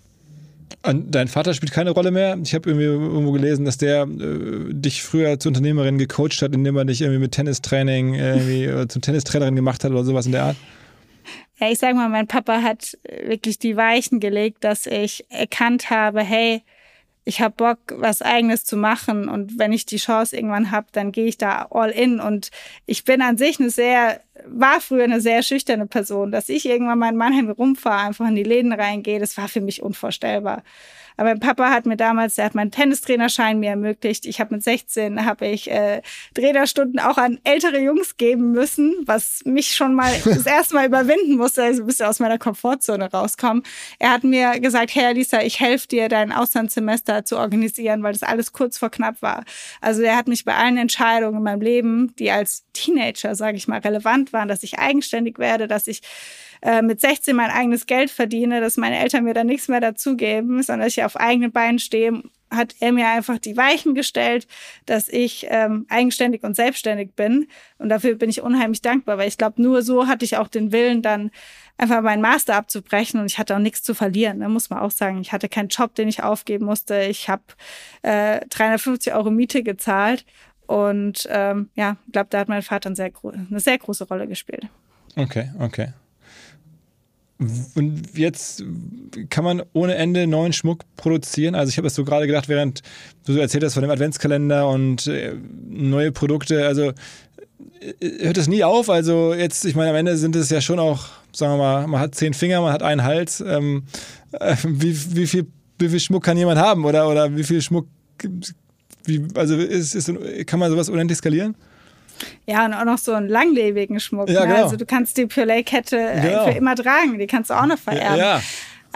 Und 0.83 1.13
dein 1.13 1.27
Vater 1.27 1.53
spielt 1.53 1.71
keine 1.71 1.91
Rolle 1.91 2.11
mehr. 2.11 2.37
Ich 2.43 2.53
habe 2.53 2.69
irgendwie 2.69 2.85
irgendwo 2.85 3.31
gelesen, 3.31 3.65
dass 3.65 3.77
der 3.77 4.03
äh, 4.03 4.73
dich 4.73 5.03
früher 5.03 5.39
zur 5.39 5.51
Unternehmerin 5.51 5.97
gecoacht 5.97 6.41
hat, 6.41 6.53
indem 6.53 6.77
er 6.77 6.85
dich 6.85 7.01
irgendwie 7.01 7.19
mit 7.19 7.31
Tennistraining 7.31 8.15
irgendwie 8.15 8.65
äh, 8.65 8.87
zur 8.87 9.01
Tennistrainerin 9.01 9.55
gemacht 9.55 9.83
hat 9.83 9.91
oder 9.91 10.03
sowas 10.03 10.25
in 10.25 10.33
der 10.33 10.43
Art. 10.43 10.57
Ja, 11.59 11.71
ich 11.71 11.79
sag 11.79 11.95
mal, 11.95 12.09
mein 12.09 12.27
Papa 12.27 12.61
hat 12.61 12.97
wirklich 13.03 13.57
die 13.57 13.75
Weichen 13.75 14.19
gelegt, 14.19 14.63
dass 14.63 14.85
ich 14.85 15.25
erkannt 15.29 15.89
habe, 15.89 16.21
hey, 16.21 16.63
ich 17.25 17.41
habe 17.41 17.55
Bock, 17.55 17.79
was 17.89 18.21
eigenes 18.21 18.63
zu 18.63 18.77
machen. 18.77 19.27
Und 19.27 19.59
wenn 19.59 19.73
ich 19.73 19.85
die 19.85 19.97
Chance 19.97 20.35
irgendwann 20.35 20.71
habe, 20.71 20.87
dann 20.93 21.11
gehe 21.11 21.25
ich 21.25 21.37
da 21.37 21.67
all 21.71 21.89
in. 21.89 22.19
Und 22.21 22.51
ich 22.85 23.03
bin 23.03 23.21
an 23.21 23.37
sich 23.37 23.59
eine 23.59 23.69
sehr, 23.69 24.21
war 24.45 24.79
früher 24.79 25.03
eine 25.03 25.19
sehr 25.19 25.43
schüchterne 25.43 25.87
Person, 25.87 26.31
dass 26.31 26.47
ich 26.47 26.65
irgendwann 26.65 26.99
mal 26.99 27.09
in 27.09 27.17
Mannheim 27.17 27.49
rumfahre, 27.49 28.07
einfach 28.07 28.27
in 28.27 28.35
die 28.35 28.43
Läden 28.43 28.71
reingehe, 28.71 29.19
das 29.19 29.35
war 29.35 29.49
für 29.49 29.61
mich 29.61 29.81
unvorstellbar. 29.81 30.63
Aber 31.17 31.29
mein 31.29 31.39
Papa 31.39 31.71
hat 31.71 31.85
mir 31.85 31.97
damals, 31.97 32.35
der 32.35 32.45
hat 32.45 32.55
meinen 32.55 32.71
Tennistrainerschein 32.71 33.59
mir 33.59 33.71
ermöglicht. 33.71 34.25
Ich 34.25 34.39
habe 34.39 34.55
mit 34.55 34.63
16 34.63 35.25
habe 35.25 35.47
ich 35.47 35.69
äh, 35.69 36.01
Trainerstunden 36.35 36.99
auch 36.99 37.17
an 37.17 37.39
ältere 37.43 37.79
Jungs 37.79 38.17
geben 38.17 38.51
müssen, 38.51 38.95
was 39.05 39.41
mich 39.45 39.75
schon 39.75 39.95
mal 39.95 40.13
das 40.25 40.45
erste 40.45 40.75
Mal 40.75 40.85
überwinden 40.85 41.37
musste, 41.37 41.63
also 41.63 41.83
ein 41.83 41.87
bisschen 41.87 42.05
aus 42.05 42.19
meiner 42.19 42.37
Komfortzone 42.37 43.11
rauskommen. 43.11 43.63
Er 43.99 44.11
hat 44.11 44.23
mir 44.23 44.59
gesagt, 44.59 44.95
Herr 44.95 45.13
Lisa, 45.13 45.41
ich 45.41 45.59
helfe 45.59 45.87
dir, 45.87 46.07
dein 46.07 46.31
Auslandssemester 46.31 47.25
zu 47.25 47.37
organisieren, 47.37 48.03
weil 48.03 48.13
das 48.13 48.23
alles 48.23 48.53
kurz 48.53 48.77
vor 48.77 48.91
knapp 48.91 49.21
war. 49.21 49.43
Also 49.81 50.03
er 50.03 50.15
hat 50.15 50.27
mich 50.27 50.45
bei 50.45 50.55
allen 50.55 50.77
Entscheidungen 50.77 51.37
in 51.37 51.43
meinem 51.43 51.61
Leben, 51.61 52.15
die 52.17 52.29
als 52.29 52.65
Teenager, 52.73 53.35
sage 53.35 53.57
ich 53.57 53.67
mal, 53.67 53.79
relevant 53.79 54.33
waren, 54.33 54.47
dass 54.47 54.63
ich 54.63 54.77
eigenständig 54.77 55.39
werde, 55.39 55.67
dass 55.67 55.87
ich 55.87 56.01
äh, 56.67 56.81
mit 56.81 56.99
16 56.99 57.33
mein 57.33 57.49
eigenes 57.49 57.85
Geld 57.85 58.11
verdiene, 58.11 58.59
dass 58.59 58.75
meine 58.75 58.99
Eltern 58.99 59.23
mir 59.23 59.33
dann 59.33 59.47
nichts 59.47 59.69
mehr 59.69 59.79
dazugeben, 59.79 60.61
sondern 60.61 60.85
dass 60.85 60.97
ich 60.97 61.03
auf 61.05 61.15
eigenen 61.15 61.53
Beinen 61.53 61.79
stehe, 61.79 62.21
hat 62.51 62.75
er 62.81 62.91
mir 62.91 63.07
einfach 63.07 63.37
die 63.37 63.55
Weichen 63.55 63.95
gestellt, 63.95 64.47
dass 64.85 65.07
ich 65.07 65.47
ähm, 65.49 65.85
eigenständig 65.87 66.43
und 66.43 66.57
selbstständig 66.57 67.11
bin. 67.15 67.47
Und 67.77 67.87
dafür 67.87 68.15
bin 68.15 68.29
ich 68.29 68.41
unheimlich 68.41 68.81
dankbar, 68.81 69.17
weil 69.17 69.29
ich 69.29 69.37
glaube, 69.37 69.61
nur 69.61 69.81
so 69.81 70.07
hatte 70.07 70.25
ich 70.25 70.35
auch 70.35 70.49
den 70.49 70.73
Willen, 70.73 71.01
dann 71.01 71.31
einfach 71.77 72.01
meinen 72.01 72.21
Master 72.21 72.55
abzubrechen 72.55 73.21
und 73.21 73.27
ich 73.27 73.37
hatte 73.37 73.55
auch 73.55 73.59
nichts 73.59 73.81
zu 73.81 73.93
verlieren, 73.93 74.39
ne, 74.39 74.49
muss 74.49 74.69
man 74.69 74.79
auch 74.79 74.91
sagen. 74.91 75.21
Ich 75.21 75.31
hatte 75.31 75.47
keinen 75.47 75.69
Job, 75.69 75.95
den 75.95 76.09
ich 76.09 76.21
aufgeben 76.21 76.65
musste. 76.65 77.03
Ich 77.03 77.29
habe 77.29 77.43
äh, 78.01 78.41
350 78.49 79.13
Euro 79.13 79.31
Miete 79.31 79.63
gezahlt 79.63 80.25
und 80.65 81.29
ähm, 81.31 81.69
ja, 81.75 81.95
ich 82.07 82.11
glaube, 82.11 82.27
da 82.29 82.39
hat 82.39 82.49
mein 82.49 82.61
Vater 82.61 82.87
eine 82.87 82.97
sehr, 82.97 83.11
eine 83.23 83.59
sehr 83.61 83.77
große 83.77 84.05
Rolle 84.05 84.27
gespielt. 84.27 84.67
Okay, 85.15 85.49
okay. 85.59 85.93
Und 87.75 88.17
jetzt 88.17 88.63
kann 89.29 89.43
man 89.43 89.61
ohne 89.73 89.95
Ende 89.95 90.25
neuen 90.25 90.53
Schmuck 90.53 90.83
produzieren. 90.95 91.53
Also 91.53 91.69
ich 91.69 91.77
habe 91.77 91.87
es 91.87 91.95
so 91.95 92.03
gerade 92.03 92.25
gedacht, 92.25 92.49
während 92.49 92.81
du 93.25 93.33
so 93.33 93.39
erzählt 93.39 93.63
hast 93.63 93.75
von 93.75 93.83
dem 93.83 93.91
Adventskalender 93.91 94.67
und 94.67 95.05
äh, 95.05 95.35
neue 95.69 96.11
Produkte. 96.11 96.65
Also 96.65 96.93
äh, 97.79 98.25
hört 98.25 98.37
es 98.37 98.47
nie 98.47 98.63
auf. 98.63 98.89
Also 98.89 99.35
jetzt, 99.35 99.65
ich 99.65 99.75
meine, 99.75 99.91
am 99.91 99.95
Ende 99.95 100.17
sind 100.17 100.35
es 100.35 100.49
ja 100.49 100.61
schon 100.61 100.79
auch, 100.79 101.05
sagen 101.31 101.53
wir 101.53 101.57
mal, 101.57 101.87
man 101.87 101.99
hat 101.99 102.15
zehn 102.15 102.33
Finger, 102.33 102.61
man 102.61 102.73
hat 102.73 102.81
einen 102.81 103.03
Hals. 103.03 103.39
Ähm, 103.41 103.83
äh, 104.31 104.55
wie, 104.63 105.15
wie, 105.15 105.27
viel, 105.27 105.45
wie 105.77 105.89
viel 105.89 105.99
Schmuck 105.99 106.23
kann 106.23 106.37
jemand 106.37 106.59
haben 106.59 106.85
oder, 106.85 107.07
oder 107.07 107.35
wie 107.35 107.43
viel 107.43 107.61
Schmuck 107.61 107.87
wie, 109.05 109.25
also 109.35 109.55
ist, 109.55 109.95
ist, 109.95 110.11
kann 110.47 110.59
man 110.59 110.71
sowas 110.71 110.89
unendlich 110.89 111.17
skalieren? 111.19 111.55
Ja, 112.45 112.65
und 112.65 112.73
auch 112.73 112.85
noch 112.85 112.97
so 112.97 113.13
einen 113.13 113.29
langlebigen 113.29 113.99
Schmuck. 113.99 114.29
Ja, 114.29 114.41
ne? 114.41 114.47
genau. 114.47 114.63
Also 114.63 114.75
du 114.77 114.85
kannst 114.85 115.17
die 115.17 115.25
Purelay-Kette 115.27 115.97
äh, 115.97 116.21
Genau. 116.21 116.45
für 116.45 116.51
immer 116.57 116.75
tragen, 116.75 117.17
die 117.19 117.27
kannst 117.27 117.49
du 117.49 117.53
auch 117.53 117.65
noch 117.65 117.79
vererben. 117.79 118.17
Ja, 118.17 118.41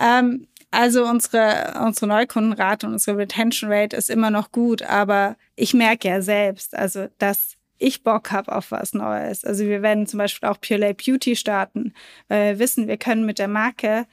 Ähm, 0.01 0.47
also 0.71 1.05
unsere, 1.05 1.73
unsere 1.85 2.07
Neukundenrate 2.07 2.87
und 2.87 2.93
unsere 2.93 3.17
Retention 3.17 3.71
Rate 3.71 3.95
ist 3.97 4.09
immer 4.09 4.29
noch 4.31 4.51
gut, 4.53 4.81
aber 4.83 5.35
ich 5.57 5.73
merke 5.73 6.07
ja 6.07 6.21
selbst, 6.21 6.75
also 6.77 7.07
dass 7.17 7.57
ich 7.77 8.03
Bock 8.03 8.31
habe 8.31 8.55
auf 8.55 8.71
was 8.71 8.93
Neues. 8.93 9.43
Also 9.43 9.65
wir 9.65 9.81
werden 9.81 10.05
zum 10.07 10.19
Beispiel 10.19 10.47
auch 10.47 10.61
Purelay 10.61 10.93
Beauty 10.93 11.35
starten, 11.35 11.93
weil 12.29 12.53
wir 12.53 12.59
wissen, 12.59 12.87
wir 12.87 12.97
können 12.97 13.25
mit 13.25 13.37
der 13.39 13.47
Marke, 13.47 14.05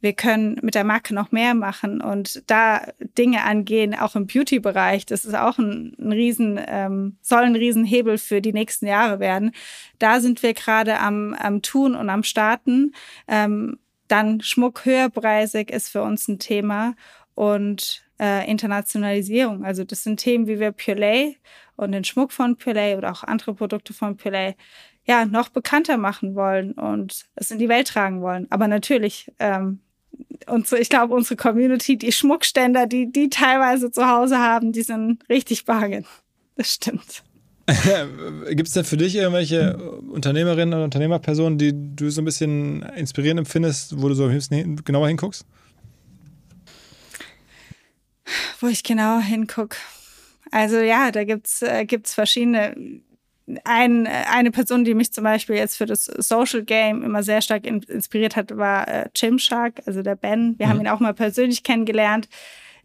wir 0.00 0.14
können 0.14 0.58
mit 0.62 0.74
der 0.74 0.84
Marke 0.84 1.14
noch 1.14 1.30
mehr 1.30 1.54
machen 1.54 2.00
und 2.00 2.42
da 2.46 2.86
Dinge 3.18 3.44
angehen, 3.44 3.94
auch 3.94 4.16
im 4.16 4.26
Beauty-Bereich. 4.26 5.06
Das 5.06 5.24
ist 5.24 5.34
auch 5.34 5.58
ein, 5.58 5.94
ein 5.98 6.12
riesen, 6.12 6.58
ähm, 6.66 7.16
soll 7.20 7.42
ein 7.42 7.56
Riesenhebel 7.56 8.18
für 8.18 8.40
die 8.40 8.52
nächsten 8.52 8.86
Jahre 8.86 9.20
werden. 9.20 9.52
Da 9.98 10.20
sind 10.20 10.42
wir 10.42 10.54
gerade 10.54 10.98
am, 10.98 11.34
am 11.34 11.62
Tun 11.62 11.94
und 11.94 12.08
am 12.08 12.22
Starten. 12.22 12.94
Ähm, 13.28 13.78
dann 14.08 14.40
Schmuck 14.40 14.84
höherpreisig 14.84 15.70
ist 15.70 15.88
für 15.88 16.02
uns 16.02 16.26
ein 16.28 16.38
Thema 16.38 16.94
und 17.34 18.04
äh, 18.20 18.50
Internationalisierung. 18.50 19.64
Also 19.64 19.84
das 19.84 20.02
sind 20.02 20.18
Themen, 20.18 20.46
wie 20.46 20.58
wir 20.58 20.72
Purelay 20.72 21.36
und 21.76 21.92
den 21.92 22.04
Schmuck 22.04 22.32
von 22.32 22.56
Purelay 22.56 22.96
oder 22.96 23.12
auch 23.12 23.22
andere 23.22 23.54
Produkte 23.54 23.94
von 23.94 24.16
Purelay 24.16 24.56
ja 25.06 25.24
noch 25.24 25.48
bekannter 25.48 25.96
machen 25.96 26.34
wollen 26.34 26.72
und 26.72 27.26
es 27.34 27.50
in 27.50 27.58
die 27.58 27.68
Welt 27.68 27.88
tragen 27.88 28.20
wollen. 28.20 28.46
Aber 28.50 28.68
natürlich, 28.68 29.32
ähm, 29.38 29.80
unsere, 30.46 30.80
ich 30.80 30.88
glaube, 30.88 31.14
unsere 31.14 31.36
Community, 31.36 31.96
die 31.96 32.12
Schmuckständer, 32.12 32.86
die 32.86 33.10
die 33.10 33.30
teilweise 33.30 33.90
zu 33.90 34.06
Hause 34.06 34.38
haben, 34.38 34.72
die 34.72 34.82
sind 34.82 35.28
richtig 35.28 35.64
bangen. 35.64 36.06
Das 36.56 36.74
stimmt. 36.74 37.22
Gibt 38.50 38.68
es 38.68 38.74
denn 38.74 38.84
für 38.84 38.96
dich 38.96 39.14
irgendwelche 39.14 39.76
Unternehmerinnen 39.76 40.74
oder 40.74 40.84
Unternehmerpersonen, 40.84 41.58
die 41.58 41.72
du 41.74 42.10
so 42.10 42.20
ein 42.20 42.24
bisschen 42.24 42.82
inspirierend 42.82 43.40
empfindest, 43.40 44.00
wo 44.00 44.08
du 44.08 44.14
so 44.14 44.24
am 44.24 44.30
liebsten 44.30 44.76
genauer 44.84 45.08
hinguckst? 45.08 45.44
Wo 48.60 48.66
ich 48.66 48.82
genauer 48.82 49.20
hinguck. 49.20 49.76
Also 50.50 50.78
ja, 50.78 51.10
da 51.10 51.24
gibt's 51.24 51.62
äh, 51.62 51.84
gibt's 51.84 52.14
verschiedene. 52.14 52.74
Ein, 53.64 54.06
äh, 54.06 54.10
eine 54.32 54.50
Person, 54.50 54.84
die 54.84 54.94
mich 54.94 55.12
zum 55.12 55.24
Beispiel 55.24 55.56
jetzt 55.56 55.76
für 55.76 55.86
das 55.86 56.04
Social 56.04 56.62
Game 56.62 57.02
immer 57.02 57.22
sehr 57.22 57.42
stark 57.42 57.66
in, 57.66 57.82
inspiriert 57.82 58.36
hat, 58.36 58.56
war 58.56 58.86
äh, 58.88 59.08
Gymshark, 59.18 59.82
also 59.86 60.02
der 60.02 60.16
Ben. 60.16 60.54
Wir 60.58 60.66
Mhm. 60.66 60.70
haben 60.70 60.80
ihn 60.80 60.88
auch 60.88 61.00
mal 61.00 61.14
persönlich 61.14 61.62
kennengelernt. 61.62 62.28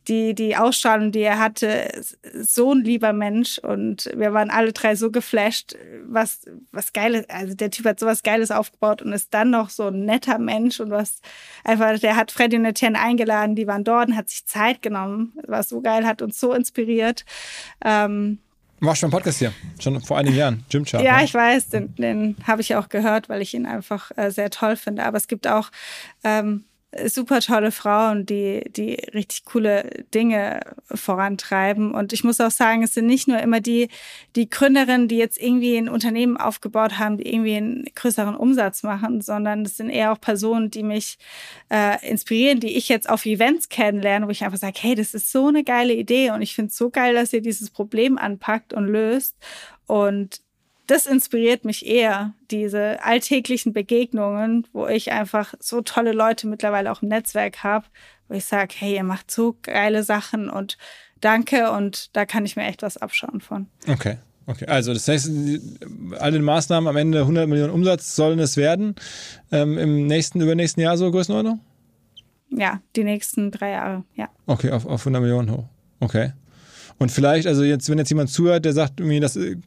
Die, 0.08 0.36
die 0.36 0.56
Ausstrahlung, 0.56 1.12
die 1.12 1.22
er 1.22 1.40
hatte, 1.40 1.90
so 2.36 2.74
ein 2.74 2.84
lieber 2.84 3.12
Mensch 3.12 3.58
und 3.58 4.08
wir 4.16 4.34
waren 4.34 4.52
alle 4.52 4.72
drei 4.72 4.96
so 4.96 5.10
geflasht, 5.10 5.76
was, 6.06 6.42
was 6.72 6.94
Geiles, 6.94 7.28
also 7.28 7.56
der 7.56 7.72
Typ 7.72 7.88
hat 7.88 8.00
sowas 8.00 8.22
Geiles 8.22 8.52
aufgebaut 8.52 9.02
und 9.02 9.14
ist 9.14 9.34
dann 9.34 9.50
noch 9.50 9.72
so 9.72 9.88
ein 9.88 10.06
netter 10.06 10.38
Mensch 10.38 10.80
und 10.80 10.92
was 10.92 11.22
einfach, 11.64 11.98
der 11.98 12.18
hat 12.18 12.30
Freddy 12.32 12.58
und 12.58 12.66
Etienne 12.66 13.00
eingeladen, 13.00 13.56
die 13.56 13.66
waren 13.66 13.84
dort 13.84 14.10
und 14.10 14.16
hat 14.16 14.30
sich 14.30 14.46
Zeit 14.46 14.84
genommen, 14.84 15.34
war 15.48 15.64
so 15.64 15.82
geil, 15.82 16.06
hat 16.06 16.22
uns 16.22 16.40
so 16.40 16.54
inspiriert. 16.54 17.26
Ähm, 17.84 18.38
Machst 18.80 19.00
schon 19.00 19.08
einen 19.08 19.12
Podcast 19.12 19.40
hier, 19.40 19.54
schon 19.80 20.02
vor 20.02 20.18
einigen 20.18 20.36
Jahren, 20.36 20.66
Gymchart. 20.70 21.04
ja, 21.04 21.18
ne? 21.18 21.24
ich 21.24 21.34
weiß, 21.34 21.70
den, 21.70 21.96
den 21.96 22.36
habe 22.46 22.62
ich 22.62 22.76
auch 22.76 22.90
gehört, 22.90 23.30
weil 23.30 23.42
ich 23.42 23.54
ihn 23.54 23.66
einfach 23.66 24.12
äh, 24.18 24.30
sehr 24.32 24.50
toll 24.50 24.76
finde. 24.76 25.06
Aber 25.06 25.18
es 25.18 25.28
gibt 25.28 25.48
auch 25.48 25.72
ähm, 26.24 26.66
super 27.08 27.42
tolle 27.42 27.72
Frauen, 27.72 28.26
die, 28.26 28.64
die 28.70 28.94
richtig 29.14 29.46
coole 29.46 30.06
Dinge 30.14 30.62
vorantreiben. 30.94 31.94
Und 31.94 32.14
ich 32.14 32.24
muss 32.24 32.40
auch 32.40 32.52
sagen, 32.52 32.84
es 32.84 32.94
sind 32.94 33.06
nicht 33.06 33.28
nur 33.28 33.40
immer 33.40 33.60
die, 33.60 33.90
die 34.36 34.50
Gründerinnen, 34.50 35.08
die 35.08 35.18
jetzt 35.18 35.42
irgendwie 35.42 35.78
ein 35.78 35.90
Unternehmen 35.90 36.38
aufgebaut 36.38 36.98
haben, 36.98 37.18
die 37.18 37.32
irgendwie 37.32 37.56
einen 37.56 37.86
größeren 37.96 38.36
Umsatz 38.36 38.84
machen, 38.84 39.22
sondern 39.22 39.64
es 39.64 39.78
sind 39.78 39.90
eher 39.90 40.12
auch 40.12 40.22
Personen, 40.22 40.72
die 40.72 40.84
mich 40.84 41.18
äh, 41.70 42.06
inspirieren, 42.08 42.60
die 42.60 42.78
ich 42.78 42.90
jetzt 42.90 43.10
auf 43.10 43.26
Events 43.26 43.70
kennenlerne, 43.70 44.28
wo 44.28 44.32
ich 44.32 44.44
einfach 44.44 44.58
sage, 44.58 44.80
hey, 44.80 44.96
das 44.96 45.14
ist 45.14 45.32
so 45.32 45.48
eine 45.48 45.64
geile 45.64 45.94
Idee 45.94 46.32
und 46.32 46.42
ich 46.42 46.56
finde 46.56 46.70
es 46.70 46.78
so 46.78 46.90
geil, 46.90 47.14
dass 47.14 47.34
ihr 47.34 47.42
dieses 47.42 47.70
Problem 47.70 48.18
anpackt 48.18 48.74
und 48.74 48.88
löst. 48.88 49.36
Und 49.88 50.42
das 50.88 51.06
inspiriert 51.06 51.66
mich 51.66 51.86
eher, 51.86 52.34
diese 52.52 53.04
alltäglichen 53.04 53.74
Begegnungen, 53.74 54.68
wo 54.74 54.88
ich 54.88 55.12
einfach 55.12 55.54
so 55.60 55.82
tolle 55.82 56.12
Leute 56.12 56.48
mittlerweile 56.48 56.92
auch 56.92 57.02
im 57.02 57.10
Netzwerk 57.10 57.64
habe, 57.64 57.86
wo 58.28 58.36
ich 58.36 58.46
sage, 58.46 58.74
hey, 58.78 58.96
ihr 58.96 59.04
macht 59.04 59.32
so 59.32 59.56
geile 59.62 60.04
Sachen 60.04 60.50
und 60.50 60.78
danke 61.22 61.72
und 61.72 62.16
da 62.16 62.26
kann 62.26 62.46
ich 62.46 62.56
mir 62.56 62.64
echt 62.64 62.82
was 62.82 62.98
abschauen 62.98 63.42
von. 63.42 63.68
Okay. 63.88 64.18
Okay, 64.48 64.68
also 64.68 64.94
das 64.94 65.08
heißt, 65.08 65.32
alle 66.20 66.40
Maßnahmen 66.40 66.88
am 66.88 66.98
Ende 66.98 67.22
100 67.22 67.50
Millionen 67.50 67.74
Umsatz 67.74 68.16
sollen 68.16 68.38
es 68.38 68.58
werden. 68.58 68.94
Ähm, 69.52 69.78
Im 69.80 70.06
nächsten, 70.06 70.40
übernächsten 70.40 70.84
Jahr 70.84 70.98
so 70.98 71.10
Größenordnung? 71.10 71.62
Ja, 72.52 72.80
die 72.96 73.04
nächsten 73.04 73.50
drei 73.50 73.72
Jahre, 73.72 74.04
ja. 74.14 74.30
Okay, 74.46 74.70
auf, 74.70 74.86
auf 74.86 75.02
100 75.02 75.22
Millionen 75.22 75.52
hoch. 75.52 75.64
Okay. 76.00 76.34
Und 76.98 77.12
vielleicht, 77.12 77.46
also 77.46 77.64
jetzt, 77.64 77.90
wenn 77.90 77.98
jetzt 77.98 78.10
jemand 78.10 78.30
zuhört, 78.30 78.66
der 78.66 78.74
sagt, 78.74 79.00
irgendwie, 79.00 79.20
das, 79.20 79.36
äh, 79.36 79.58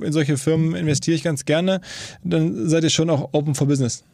in 0.00 0.12
solche 0.12 0.36
Firmen 0.36 0.74
investiere 0.74 1.14
ich 1.14 1.22
ganz 1.22 1.44
gerne, 1.44 1.80
dann 2.24 2.68
seid 2.68 2.82
ihr 2.84 2.90
schon 2.90 3.08
auch 3.10 3.28
open 3.32 3.54
for 3.54 3.66
business. 3.66 4.04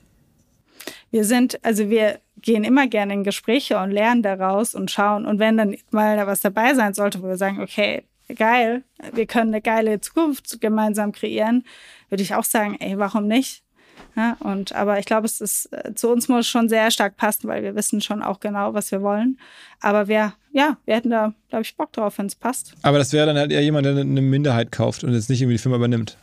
Wir 1.11 1.25
sind, 1.25 1.59
also 1.65 1.89
wir 1.89 2.21
gehen 2.43 2.65
immer 2.65 2.87
gerne 2.87 3.15
in 3.15 3.25
Gespräche 3.25 3.79
und 3.79 3.91
lernen 3.91 4.23
daraus 4.23 4.75
und 4.75 4.91
schauen. 4.91 5.25
Und 5.25 5.39
wenn 5.39 5.57
dann 5.57 5.77
mal 5.91 6.17
da 6.17 6.27
was 6.27 6.41
dabei 6.41 6.75
sein 6.75 6.95
sollte, 6.95 7.23
wo 7.23 7.29
wir 7.29 7.39
sagen, 7.39 7.61
okay, 7.61 8.05
geil, 8.37 8.83
wir 9.15 9.27
können 9.27 9.53
eine 9.53 9.63
geile 9.63 10.01
Zukunft 10.01 10.61
gemeinsam 10.61 11.13
kreieren, 11.13 11.65
würde 12.11 12.23
ich 12.23 12.35
auch 12.35 12.45
sagen, 12.45 12.77
ey, 12.81 12.99
warum 12.99 13.27
nicht? 13.27 13.63
Ja, 14.19 14.37
und 14.41 14.73
aber 14.73 14.99
ich 14.99 15.07
glaube, 15.07 15.27
es 15.27 15.41
ist 15.41 15.73
äh, 15.73 15.95
zu 15.95 16.09
uns 16.09 16.27
muss 16.27 16.49
schon 16.49 16.69
sehr 16.69 16.91
stark 16.91 17.17
passen, 17.17 17.47
weil 17.47 17.63
wir 17.63 17.77
wissen 17.77 18.01
schon 18.01 18.21
auch 18.21 18.41
genau, 18.41 18.75
was 18.75 18.91
wir 18.91 19.01
wollen. 19.01 19.39
Aber 19.81 20.09
wir, 20.09 20.33
ja, 20.53 20.77
wir 20.87 20.97
hätten 20.97 21.11
da, 21.11 21.35
glaube 21.51 21.63
ich, 21.63 21.77
Bock 21.77 21.93
drauf, 21.93 22.19
wenn 22.19 22.27
es 22.27 22.35
passt. 22.35 22.75
Aber 22.83 22.99
das 22.99 23.13
wäre 23.13 23.27
dann 23.27 23.39
halt 23.39 23.53
eher 23.53 23.63
jemand, 23.63 23.87
der 23.87 23.97
eine 23.97 24.21
Minderheit 24.21 24.73
kauft 24.73 25.05
und 25.05 25.15
jetzt 25.15 25.31
nicht 25.31 25.41
irgendwie 25.41 25.55
die 25.55 25.63
Firma 25.63 25.77
übernimmt. 25.77 26.17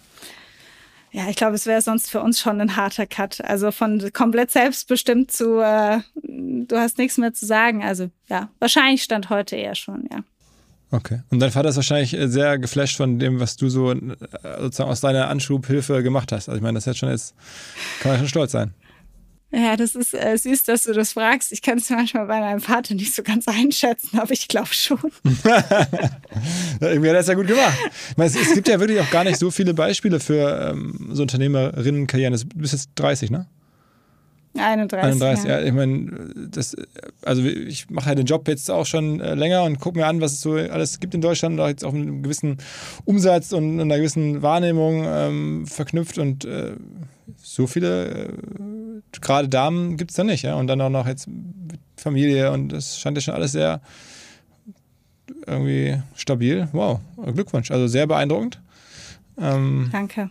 Ja, 1.14 1.30
ich 1.30 1.38
glaube, 1.38 1.56
es 1.56 1.66
wäre 1.68 1.80
sonst 1.80 2.12
für 2.12 2.20
uns 2.20 2.38
schon 2.42 2.60
ein 2.60 2.76
harter 2.76 3.06
Cut. 3.06 3.40
Also 3.46 3.72
von 3.72 4.12
komplett 4.12 4.52
selbstbestimmt 4.52 5.32
zu, 5.32 5.62
äh, 5.62 6.00
du 6.16 6.76
hast 6.76 6.98
nichts 6.98 7.18
mehr 7.18 7.32
zu 7.32 7.46
sagen. 7.46 7.82
Also 7.82 8.10
ja, 8.28 8.50
wahrscheinlich 8.60 9.04
stand 9.04 9.30
heute 9.30 9.56
eher 9.56 9.76
schon, 9.76 10.06
ja. 10.12 10.20
Okay. 10.92 11.22
Und 11.30 11.40
dein 11.40 11.52
Vater 11.52 11.70
ist 11.70 11.76
wahrscheinlich 11.76 12.14
äh, 12.14 12.28
sehr 12.28 12.58
geflasht 12.58 12.98
von 12.98 13.20
dem, 13.20 13.40
was 13.40 13.56
du 13.58 13.70
so 13.70 13.92
äh, 13.92 13.98
sozusagen 14.60 14.90
aus 14.90 15.02
deiner 15.02 15.28
Anschubhilfe 15.30 16.04
gemacht 16.04 16.32
hast. 16.32 16.48
Also 16.48 16.58
ich 16.58 16.64
meine, 16.64 16.76
das 16.76 16.84
ist 16.84 16.88
jetzt 16.88 17.00
schon 17.00 17.10
jetzt, 17.10 17.36
kann 18.02 18.12
man 18.12 18.20
schon 18.20 18.30
stolz 18.30 18.52
sein. 18.52 18.74
Ja, 19.52 19.78
das 19.78 19.96
ist 19.96 20.14
äh, 20.14 20.38
süß, 20.38 20.66
dass 20.66 20.84
du 20.84 20.94
das 20.94 21.14
fragst. 21.14 21.54
Ich 21.54 21.62
kann 21.62 21.78
es 21.78 21.90
manchmal 21.90 22.26
bei 22.26 22.40
meinem 22.40 22.60
Vater 22.60 22.94
nicht 22.94 23.16
so 23.16 23.24
ganz 23.24 23.48
einschätzen, 23.48 24.20
aber 24.20 24.32
ich 24.32 24.48
glaube 24.48 24.74
schon. 24.74 25.00
Irgendwie 26.82 27.10
hat 27.10 27.16
er 27.16 27.20
es 27.20 27.28
ja 27.28 27.36
gut 27.36 27.48
gemacht. 27.48 27.78
Ich 28.12 28.18
meine, 28.18 28.30
es, 28.30 28.36
es 28.36 28.54
gibt 28.54 28.68
ja 28.68 28.80
wirklich 28.80 29.00
auch 29.00 29.10
gar 29.10 29.24
nicht 29.24 29.40
so 29.40 29.52
viele 29.52 29.74
Beispiele 29.74 30.20
für 30.20 30.72
ähm, 30.72 31.10
so 31.12 31.22
Unternehmerinnenkarrieren. 31.22 32.34
Du 32.34 32.58
bist 32.58 32.74
jetzt 32.74 32.90
30, 32.96 33.32
ne? 33.32 33.48
31. 34.58 35.22
31, 35.22 35.46
ja. 35.46 35.60
ja. 35.60 35.66
Ich 35.66 35.74
meine, 35.74 36.32
das, 36.50 36.76
also 37.24 37.44
ich 37.44 37.90
mache 37.90 38.08
halt 38.08 38.18
den 38.18 38.26
Job 38.26 38.48
jetzt 38.48 38.70
auch 38.72 38.86
schon 38.86 39.20
äh, 39.20 39.36
länger 39.36 39.64
und 39.64 39.80
gucke 39.80 39.98
mir 39.98 40.08
an, 40.08 40.22
was 40.22 40.34
es 40.34 40.42
so 40.42 40.54
alles 40.54 41.00
gibt 41.00 41.14
in 41.14 41.22
Deutschland, 41.22 41.60
auch 41.60 41.68
jetzt 41.68 41.84
auf 41.84 41.94
einen 41.94 42.24
gewissen 42.24 42.58
Umsatz 43.06 43.52
und 43.52 43.80
einer 43.80 43.98
gewissen 43.98 44.42
Wahrnehmung 44.42 45.04
ähm, 45.06 45.68
verknüpft 45.68 46.18
und 46.18 46.46
äh, 46.46 46.74
so 47.38 47.68
viele, 47.68 48.08
äh, 48.08 48.34
gerade 49.22 49.50
Damen 49.50 49.98
gibt 49.98 50.12
es 50.12 50.18
da 50.18 50.24
nicht, 50.24 50.44
ja. 50.44 50.56
Und 50.56 50.68
dann 50.68 50.82
auch 50.82 50.90
noch 50.90 51.08
jetzt 51.08 51.28
mit 51.28 51.80
Familie 51.98 52.52
und 52.52 52.70
das 52.70 53.00
scheint 53.00 53.18
ja 53.18 53.22
schon 53.22 53.34
alles 53.34 53.52
sehr 53.52 53.82
irgendwie 55.48 56.02
stabil. 56.16 56.68
Wow, 56.72 57.00
Glückwunsch. 57.34 57.72
Also 57.72 57.88
sehr 57.88 58.08
beeindruckend. 58.08 58.60
Ähm, 59.38 59.90
Danke. 59.92 60.30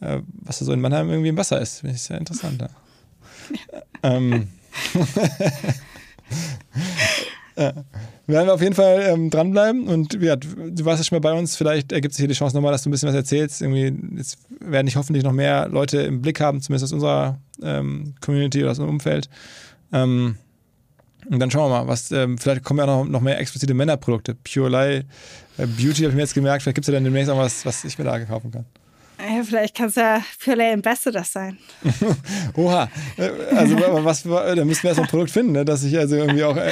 äh, 0.00 0.20
was 0.42 0.58
da 0.58 0.64
so 0.64 0.72
in 0.72 0.80
Mannheim 0.80 1.08
irgendwie 1.10 1.28
im 1.28 1.36
Wasser 1.36 1.60
ist. 1.60 1.80
Finde 1.80 1.94
ich 1.94 2.02
sehr 2.02 2.18
interessant. 2.18 2.62
Ja. 2.62 2.68
Ähm, 4.04 4.48
äh, 7.56 7.72
werden 8.26 8.46
wir 8.46 8.54
auf 8.54 8.62
jeden 8.62 8.74
Fall 8.74 9.02
ähm, 9.06 9.30
dranbleiben 9.30 9.86
und 9.86 10.20
ja, 10.22 10.36
du 10.36 10.84
warst 10.84 11.00
ja 11.00 11.04
schon 11.04 11.16
mal 11.16 11.20
bei 11.20 11.38
uns. 11.38 11.56
Vielleicht 11.56 11.92
ergibt 11.92 12.14
sich 12.14 12.22
hier 12.22 12.28
die 12.28 12.34
Chance 12.34 12.56
nochmal, 12.56 12.72
dass 12.72 12.82
du 12.82 12.88
ein 12.88 12.92
bisschen 12.92 13.08
was 13.08 13.14
erzählst. 13.14 13.60
Irgendwie, 13.60 14.16
jetzt 14.16 14.38
werden 14.60 14.86
dich 14.86 14.96
hoffentlich 14.96 15.24
noch 15.24 15.32
mehr 15.32 15.68
Leute 15.68 16.00
im 16.02 16.22
Blick 16.22 16.40
haben, 16.40 16.60
zumindest 16.60 16.84
aus 16.84 16.92
unserer 16.92 17.38
ähm, 17.62 18.14
Community 18.20 18.62
oder 18.62 18.70
aus 18.70 18.78
unserem 18.78 18.94
Umfeld. 18.94 19.28
Ähm, 19.92 20.36
und 21.30 21.38
dann 21.38 21.50
schauen 21.50 21.70
wir 21.70 21.80
mal, 21.80 21.88
was, 21.88 22.10
ähm, 22.12 22.38
vielleicht 22.38 22.64
kommen 22.64 22.80
ja 22.80 22.86
noch, 22.86 23.04
noch 23.04 23.20
mehr 23.20 23.38
explizite 23.38 23.74
Männerprodukte. 23.74 24.34
Pure 24.34 24.68
Lie, 24.68 25.04
äh, 25.58 25.66
Beauty 25.66 26.02
habe 26.02 26.08
ich 26.08 26.14
mir 26.14 26.22
jetzt 26.22 26.34
gemerkt, 26.34 26.62
vielleicht 26.62 26.76
gibt 26.76 26.86
es 26.86 26.92
ja 26.92 26.94
dann 26.94 27.04
demnächst 27.04 27.30
auch 27.30 27.38
was, 27.38 27.64
was 27.64 27.84
ich 27.84 27.98
mir 27.98 28.04
da 28.04 28.18
kaufen 28.20 28.50
kann. 28.50 28.64
Vielleicht 29.44 29.74
kannst 29.74 29.96
du 29.96 30.00
ja 30.00 30.22
Purelay 30.42 30.72
Ambassador 30.72 31.24
sein. 31.24 31.58
Oha, 32.56 32.88
Äh, 33.16 33.30
also 33.54 33.76
aber 33.76 34.04
was, 34.04 34.22
da 34.22 34.64
müssen 34.64 34.82
wir 34.82 34.90
erst 34.90 35.00
ein 35.00 35.06
Produkt 35.06 35.30
finden, 35.30 35.52
ne? 35.52 35.64
dass 35.64 35.82
ich 35.84 35.96
also 35.96 36.16
irgendwie 36.16 36.44
auch 36.44 36.56
äh, 36.56 36.70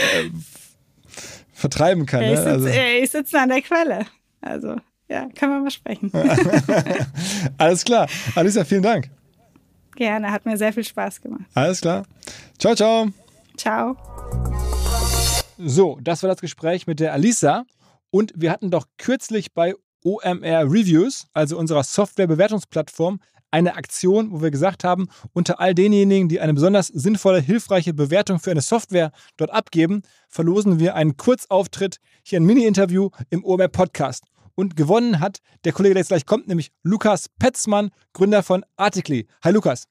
vertreiben 1.52 2.06
kann. 2.06 2.22
Ja, 2.22 2.32
ich 2.32 2.38
ne? 2.38 2.60
sitze 2.60 2.80
also. 2.80 3.18
sitz 3.18 3.34
an 3.34 3.48
der 3.48 3.62
Quelle. 3.62 4.06
Also, 4.40 4.76
ja, 5.08 5.28
können 5.38 5.52
wir 5.52 5.60
mal 5.60 5.70
sprechen. 5.70 6.10
Alles 7.58 7.84
klar. 7.84 8.08
Alisa, 8.34 8.64
vielen 8.64 8.82
Dank. 8.82 9.10
Gerne, 9.94 10.30
hat 10.30 10.46
mir 10.46 10.56
sehr 10.56 10.72
viel 10.72 10.84
Spaß 10.84 11.20
gemacht. 11.20 11.44
Alles 11.54 11.80
klar. 11.80 12.04
Ciao, 12.58 12.74
ciao. 12.74 13.08
Ciao. 13.56 13.96
So, 15.58 15.98
das 16.00 16.22
war 16.22 16.30
das 16.30 16.40
Gespräch 16.40 16.86
mit 16.86 16.98
der 16.98 17.12
Alisa. 17.12 17.64
Und 18.10 18.32
wir 18.34 18.50
hatten 18.50 18.70
doch 18.70 18.86
kürzlich 18.98 19.52
bei 19.54 19.74
OMR 20.04 20.64
Reviews, 20.64 21.26
also 21.32 21.58
unserer 21.58 21.84
Software-Bewertungsplattform, 21.84 23.20
eine 23.52 23.76
Aktion, 23.76 24.32
wo 24.32 24.40
wir 24.40 24.50
gesagt 24.50 24.82
haben, 24.82 25.08
unter 25.34 25.60
all 25.60 25.74
denjenigen, 25.74 26.28
die 26.28 26.40
eine 26.40 26.54
besonders 26.54 26.86
sinnvolle, 26.88 27.40
hilfreiche 27.40 27.92
Bewertung 27.92 28.40
für 28.40 28.50
eine 28.50 28.62
Software 28.62 29.12
dort 29.36 29.50
abgeben, 29.50 30.02
verlosen 30.28 30.80
wir 30.80 30.94
einen 30.94 31.16
Kurzauftritt, 31.16 31.98
hier 32.24 32.40
ein 32.40 32.44
Mini-Interview 32.44 33.10
im 33.30 33.44
OMR 33.44 33.68
Podcast. 33.68 34.24
Und 34.54 34.76
gewonnen 34.76 35.20
hat 35.20 35.38
der 35.64 35.72
Kollege, 35.72 35.94
der 35.94 36.00
jetzt 36.00 36.08
gleich 36.08 36.26
kommt, 36.26 36.48
nämlich 36.48 36.70
Lukas 36.82 37.28
Petzmann, 37.38 37.90
Gründer 38.12 38.42
von 38.42 38.64
Articly. 38.76 39.26
Hi 39.44 39.52
Lukas. 39.52 39.84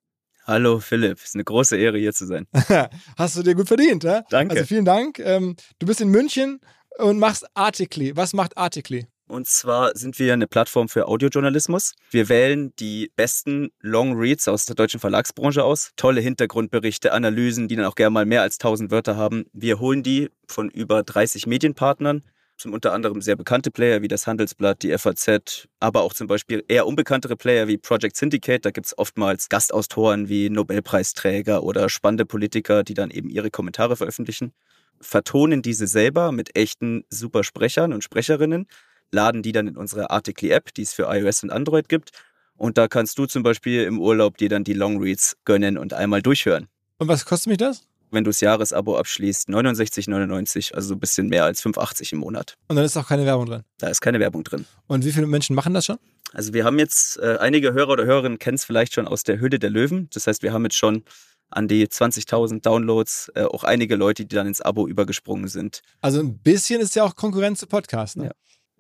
Hallo 0.45 0.79
Philipp, 0.79 1.19
es 1.19 1.25
ist 1.25 1.35
eine 1.35 1.43
große 1.43 1.77
Ehre 1.77 1.99
hier 1.99 2.13
zu 2.13 2.25
sein. 2.25 2.47
Hast 3.17 3.37
du 3.37 3.43
dir 3.43 3.53
gut 3.53 3.67
verdient, 3.67 4.03
ja? 4.03 4.23
Danke. 4.29 4.55
Also 4.55 4.65
vielen 4.65 4.85
Dank. 4.85 5.19
Ähm, 5.19 5.55
du 5.79 5.85
bist 5.85 6.01
in 6.01 6.09
München 6.09 6.59
und 6.97 7.19
machst 7.19 7.45
Articly. 7.53 8.15
Was 8.17 8.33
macht 8.33 8.57
Articly? 8.57 9.05
Und 9.31 9.47
zwar 9.47 9.95
sind 9.95 10.19
wir 10.19 10.33
eine 10.33 10.45
Plattform 10.45 10.89
für 10.89 11.07
Audiojournalismus. 11.07 11.93
Wir 12.09 12.27
wählen 12.27 12.73
die 12.79 13.13
besten 13.15 13.69
Long 13.79 14.17
Reads 14.17 14.49
aus 14.49 14.65
der 14.65 14.75
deutschen 14.75 14.99
Verlagsbranche 14.99 15.63
aus. 15.63 15.91
Tolle 15.95 16.19
Hintergrundberichte, 16.19 17.13
Analysen, 17.13 17.69
die 17.69 17.77
dann 17.77 17.85
auch 17.85 17.95
gerne 17.95 18.09
mal 18.09 18.25
mehr 18.25 18.41
als 18.41 18.55
1000 18.55 18.91
Wörter 18.91 19.15
haben. 19.15 19.45
Wir 19.53 19.79
holen 19.79 20.03
die 20.03 20.29
von 20.47 20.69
über 20.69 21.01
30 21.03 21.47
Medienpartnern, 21.47 22.23
zum 22.57 22.73
unter 22.73 22.91
anderem 22.91 23.21
sehr 23.21 23.37
bekannte 23.37 23.71
Player 23.71 24.01
wie 24.01 24.09
das 24.09 24.27
Handelsblatt, 24.27 24.83
die 24.83 24.91
FAZ, 24.97 25.69
aber 25.79 26.01
auch 26.01 26.13
zum 26.13 26.27
Beispiel 26.27 26.65
eher 26.67 26.85
unbekanntere 26.85 27.37
Player 27.37 27.69
wie 27.69 27.77
Project 27.77 28.17
Syndicate. 28.17 28.65
Da 28.65 28.71
gibt 28.71 28.87
es 28.87 28.97
oftmals 28.97 29.47
Gastautoren 29.47 30.27
wie 30.27 30.49
Nobelpreisträger 30.49 31.63
oder 31.63 31.87
spannende 31.87 32.25
Politiker, 32.25 32.83
die 32.83 32.95
dann 32.95 33.11
eben 33.11 33.29
ihre 33.29 33.49
Kommentare 33.49 33.95
veröffentlichen. 33.95 34.51
Vertonen 34.99 35.61
diese 35.61 35.87
selber 35.87 36.33
mit 36.33 36.57
echten 36.57 37.05
super 37.09 37.45
Sprechern 37.45 37.93
und 37.93 38.03
Sprecherinnen 38.03 38.67
laden 39.11 39.43
die 39.43 39.51
dann 39.51 39.67
in 39.67 39.77
unsere 39.77 40.09
Articly-App, 40.09 40.73
die 40.73 40.83
es 40.83 40.93
für 40.93 41.03
iOS 41.03 41.43
und 41.43 41.51
Android 41.51 41.89
gibt. 41.89 42.11
Und 42.57 42.77
da 42.77 42.87
kannst 42.87 43.17
du 43.17 43.25
zum 43.25 43.43
Beispiel 43.43 43.83
im 43.83 43.99
Urlaub 43.99 44.37
dir 44.37 44.49
dann 44.49 44.63
die 44.63 44.73
Longreads 44.73 45.37
gönnen 45.45 45.77
und 45.77 45.93
einmal 45.93 46.21
durchhören. 46.21 46.67
Und 46.97 47.07
was 47.07 47.25
kostet 47.25 47.47
mich 47.47 47.57
das? 47.57 47.87
Wenn 48.11 48.23
du 48.23 48.29
das 48.29 48.41
Jahresabo 48.41 48.97
abschließt, 48.97 49.49
69,99, 49.49 50.73
also 50.73 50.89
so 50.89 50.95
ein 50.95 50.99
bisschen 50.99 51.27
mehr 51.27 51.45
als 51.45 51.63
5,80 51.63 52.13
im 52.13 52.19
Monat. 52.19 52.57
Und 52.67 52.75
dann 52.75 52.85
ist 52.85 52.97
auch 52.97 53.07
keine 53.07 53.25
Werbung 53.25 53.45
drin. 53.45 53.63
Da 53.79 53.87
ist 53.87 54.01
keine 54.01 54.19
Werbung 54.19 54.43
drin. 54.43 54.65
Und 54.87 55.05
wie 55.05 55.11
viele 55.11 55.27
Menschen 55.27 55.55
machen 55.55 55.73
das 55.73 55.85
schon? 55.85 55.97
Also 56.33 56.53
wir 56.53 56.65
haben 56.65 56.77
jetzt, 56.77 57.17
äh, 57.19 57.37
einige 57.39 57.73
Hörer 57.73 57.89
oder 57.93 58.05
Hörerinnen 58.05 58.37
kennen 58.37 58.55
es 58.55 58.65
vielleicht 58.65 58.93
schon 58.93 59.07
aus 59.07 59.23
der 59.23 59.39
Höhle 59.39 59.59
der 59.59 59.69
Löwen. 59.69 60.09
Das 60.13 60.27
heißt, 60.27 60.43
wir 60.43 60.53
haben 60.53 60.63
jetzt 60.63 60.77
schon 60.77 61.03
an 61.49 61.67
die 61.67 61.87
20.000 61.87 62.61
Downloads, 62.61 63.31
äh, 63.35 63.43
auch 63.43 63.63
einige 63.63 63.95
Leute, 63.95 64.25
die 64.25 64.35
dann 64.35 64.47
ins 64.47 64.61
Abo 64.61 64.87
übergesprungen 64.87 65.47
sind. 65.47 65.81
Also 65.99 66.19
ein 66.19 66.37
bisschen 66.37 66.79
ist 66.81 66.95
ja 66.95 67.03
auch 67.03 67.15
Konkurrenz 67.15 67.59
zu 67.59 67.67
Podcast, 67.67 68.17
ne? 68.17 68.25
Ja. 68.25 68.31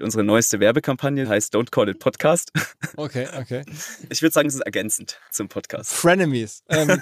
Unsere 0.01 0.23
neueste 0.23 0.59
Werbekampagne 0.59 1.27
heißt 1.27 1.55
Don't 1.55 1.71
Call 1.71 1.89
It 1.89 1.99
Podcast. 1.99 2.51
Okay, 2.97 3.27
okay. 3.39 3.63
Ich 4.09 4.21
würde 4.21 4.33
sagen, 4.33 4.47
es 4.47 4.55
ist 4.55 4.61
ergänzend 4.61 5.19
zum 5.31 5.47
Podcast. 5.47 5.93
Frenemies. 5.93 6.63
Ähm, 6.69 6.89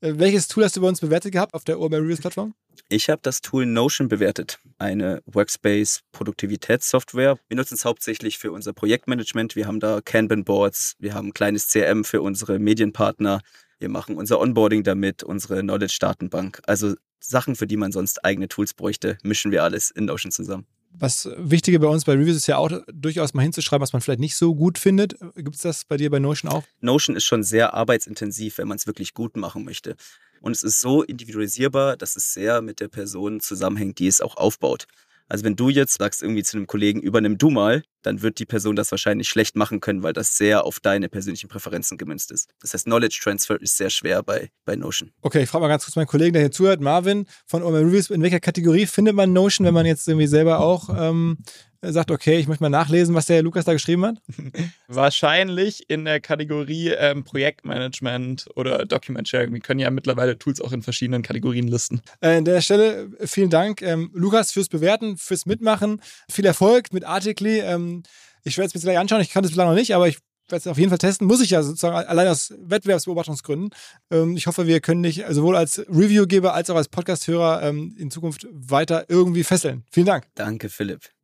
äh, 0.00 0.14
welches 0.16 0.48
Tool 0.48 0.64
hast 0.64 0.76
du 0.76 0.80
bei 0.80 0.88
uns 0.88 1.00
bewertet 1.00 1.32
gehabt 1.32 1.54
auf 1.54 1.64
der 1.64 1.80
OMR 1.80 1.98
Reviews 1.98 2.20
Plattform? 2.20 2.54
Ich 2.88 3.08
habe 3.08 3.20
das 3.22 3.40
Tool 3.40 3.64
Notion 3.64 4.08
bewertet, 4.08 4.58
eine 4.78 5.22
Workspace-Produktivitätssoftware. 5.26 7.38
Wir 7.48 7.56
nutzen 7.56 7.74
es 7.74 7.84
hauptsächlich 7.84 8.38
für 8.38 8.50
unser 8.52 8.72
Projektmanagement. 8.72 9.56
Wir 9.56 9.66
haben 9.66 9.80
da 9.80 10.00
Kanban-Boards, 10.02 10.96
wir 10.98 11.14
haben 11.14 11.28
ein 11.28 11.34
kleines 11.34 11.68
CRM 11.68 12.04
für 12.04 12.20
unsere 12.20 12.58
Medienpartner, 12.58 13.40
wir 13.78 13.88
machen 13.88 14.16
unser 14.16 14.40
Onboarding 14.40 14.84
damit, 14.84 15.22
unsere 15.22 15.60
Knowledge-Datenbank. 15.60 16.60
Also 16.66 16.94
Sachen, 17.20 17.56
für 17.56 17.66
die 17.66 17.78
man 17.78 17.92
sonst 17.92 18.22
eigene 18.24 18.48
Tools 18.48 18.74
bräuchte, 18.74 19.16
mischen 19.22 19.52
wir 19.52 19.64
alles 19.64 19.90
in 19.90 20.04
Notion 20.04 20.30
zusammen. 20.30 20.66
Was 20.94 21.28
Wichtige 21.36 21.80
bei 21.80 21.86
uns 21.86 22.04
bei 22.04 22.12
Reviews 22.12 22.36
ist 22.36 22.46
ja 22.46 22.58
auch 22.58 22.70
durchaus 22.92 23.34
mal 23.34 23.42
hinzuschreiben, 23.42 23.82
was 23.82 23.92
man 23.92 24.02
vielleicht 24.02 24.20
nicht 24.20 24.36
so 24.36 24.54
gut 24.54 24.78
findet. 24.78 25.18
Gibt 25.34 25.56
es 25.56 25.62
das 25.62 25.84
bei 25.84 25.96
dir 25.96 26.10
bei 26.10 26.18
Notion 26.18 26.50
auch? 26.50 26.64
Notion 26.80 27.16
ist 27.16 27.24
schon 27.24 27.42
sehr 27.42 27.74
arbeitsintensiv, 27.74 28.58
wenn 28.58 28.68
man 28.68 28.76
es 28.76 28.86
wirklich 28.86 29.14
gut 29.14 29.36
machen 29.36 29.64
möchte. 29.64 29.96
Und 30.40 30.52
es 30.52 30.62
ist 30.62 30.80
so 30.80 31.02
individualisierbar, 31.02 31.96
dass 31.96 32.16
es 32.16 32.34
sehr 32.34 32.62
mit 32.62 32.80
der 32.80 32.88
Person 32.88 33.40
zusammenhängt, 33.40 33.98
die 34.00 34.08
es 34.08 34.20
auch 34.20 34.36
aufbaut. 34.36 34.86
Also 35.32 35.46
wenn 35.46 35.56
du 35.56 35.70
jetzt 35.70 35.96
sagst 35.98 36.22
irgendwie 36.22 36.42
zu 36.42 36.58
einem 36.58 36.66
Kollegen, 36.66 37.00
übernimm 37.00 37.38
du 37.38 37.48
mal, 37.48 37.82
dann 38.02 38.20
wird 38.20 38.38
die 38.38 38.44
Person 38.44 38.76
das 38.76 38.90
wahrscheinlich 38.90 39.30
schlecht 39.30 39.56
machen 39.56 39.80
können, 39.80 40.02
weil 40.02 40.12
das 40.12 40.36
sehr 40.36 40.66
auf 40.66 40.78
deine 40.78 41.08
persönlichen 41.08 41.48
Präferenzen 41.48 41.96
gemünzt 41.96 42.30
ist. 42.30 42.50
Das 42.60 42.74
heißt, 42.74 42.84
Knowledge 42.84 43.18
Transfer 43.22 43.58
ist 43.58 43.78
sehr 43.78 43.88
schwer 43.88 44.22
bei, 44.22 44.50
bei 44.66 44.76
Notion. 44.76 45.10
Okay, 45.22 45.44
ich 45.44 45.48
frage 45.48 45.62
mal 45.62 45.68
ganz 45.68 45.86
kurz 45.86 45.96
meinen 45.96 46.06
Kollegen, 46.06 46.34
der 46.34 46.42
hier 46.42 46.50
zuhört, 46.50 46.82
Marvin 46.82 47.24
von 47.46 47.62
OMR 47.62 47.80
Reviews. 47.80 48.10
In 48.10 48.20
welcher 48.20 48.40
Kategorie 48.40 48.84
findet 48.84 49.14
man 49.14 49.32
Notion, 49.32 49.66
wenn 49.66 49.72
man 49.72 49.86
jetzt 49.86 50.06
irgendwie 50.06 50.26
selber 50.26 50.58
auch 50.58 50.90
ähm, 50.94 51.38
sagt, 51.82 52.10
okay, 52.10 52.38
ich 52.38 52.46
möchte 52.46 52.62
mal 52.62 52.68
nachlesen, 52.68 53.14
was 53.14 53.26
der 53.26 53.42
Lukas 53.42 53.64
da 53.64 53.72
geschrieben 53.72 54.06
hat? 54.06 54.16
Wahrscheinlich 54.88 55.90
in 55.90 56.04
der 56.04 56.20
Kategorie 56.20 56.90
ähm, 56.90 57.24
Projektmanagement 57.24 58.46
oder 58.54 58.86
Document 58.86 59.28
Sharing. 59.28 59.52
Wir 59.52 59.60
können 59.60 59.80
ja 59.80 59.90
mittlerweile 59.90 60.38
Tools 60.38 60.60
auch 60.60 60.72
in 60.72 60.82
verschiedenen 60.82 61.22
Kategorien 61.22 61.68
listen. 61.68 62.00
Äh, 62.20 62.36
an 62.36 62.44
der 62.44 62.60
Stelle 62.60 63.10
vielen 63.24 63.50
Dank, 63.50 63.82
ähm, 63.82 64.10
Lukas, 64.14 64.52
fürs 64.52 64.68
Bewerten, 64.68 65.16
fürs 65.16 65.46
Mitmachen. 65.46 66.00
Viel 66.30 66.46
Erfolg 66.46 66.92
mit 66.92 67.04
Articly. 67.04 67.60
Ähm, 67.60 68.04
ich 68.44 68.58
werde 68.58 68.68
es 68.68 68.74
mir 68.74 68.80
gleich 68.80 68.98
anschauen. 68.98 69.20
Ich 69.20 69.30
kann 69.30 69.44
es 69.44 69.50
bislang 69.50 69.68
noch 69.68 69.74
nicht, 69.74 69.94
aber 69.94 70.08
ich 70.08 70.18
werde 70.48 70.60
es 70.60 70.66
auf 70.66 70.78
jeden 70.78 70.90
Fall 70.90 70.98
testen. 70.98 71.26
Muss 71.26 71.40
ich 71.40 71.50
ja 71.50 71.62
sozusagen 71.62 71.96
allein 71.96 72.28
aus 72.28 72.54
Wettbewerbsbeobachtungsgründen. 72.58 73.70
Ähm, 74.10 74.36
ich 74.36 74.46
hoffe, 74.46 74.66
wir 74.66 74.80
können 74.80 75.02
dich 75.02 75.24
sowohl 75.30 75.56
als 75.56 75.80
Reviewgeber 75.88 76.54
als 76.54 76.70
auch 76.70 76.76
als 76.76 76.88
Podcasthörer 76.88 77.62
ähm, 77.62 77.94
in 77.98 78.10
Zukunft 78.10 78.46
weiter 78.52 79.06
irgendwie 79.08 79.44
fesseln. 79.44 79.84
Vielen 79.90 80.06
Dank. 80.06 80.26
Danke, 80.34 80.68
Philipp. 80.68 81.10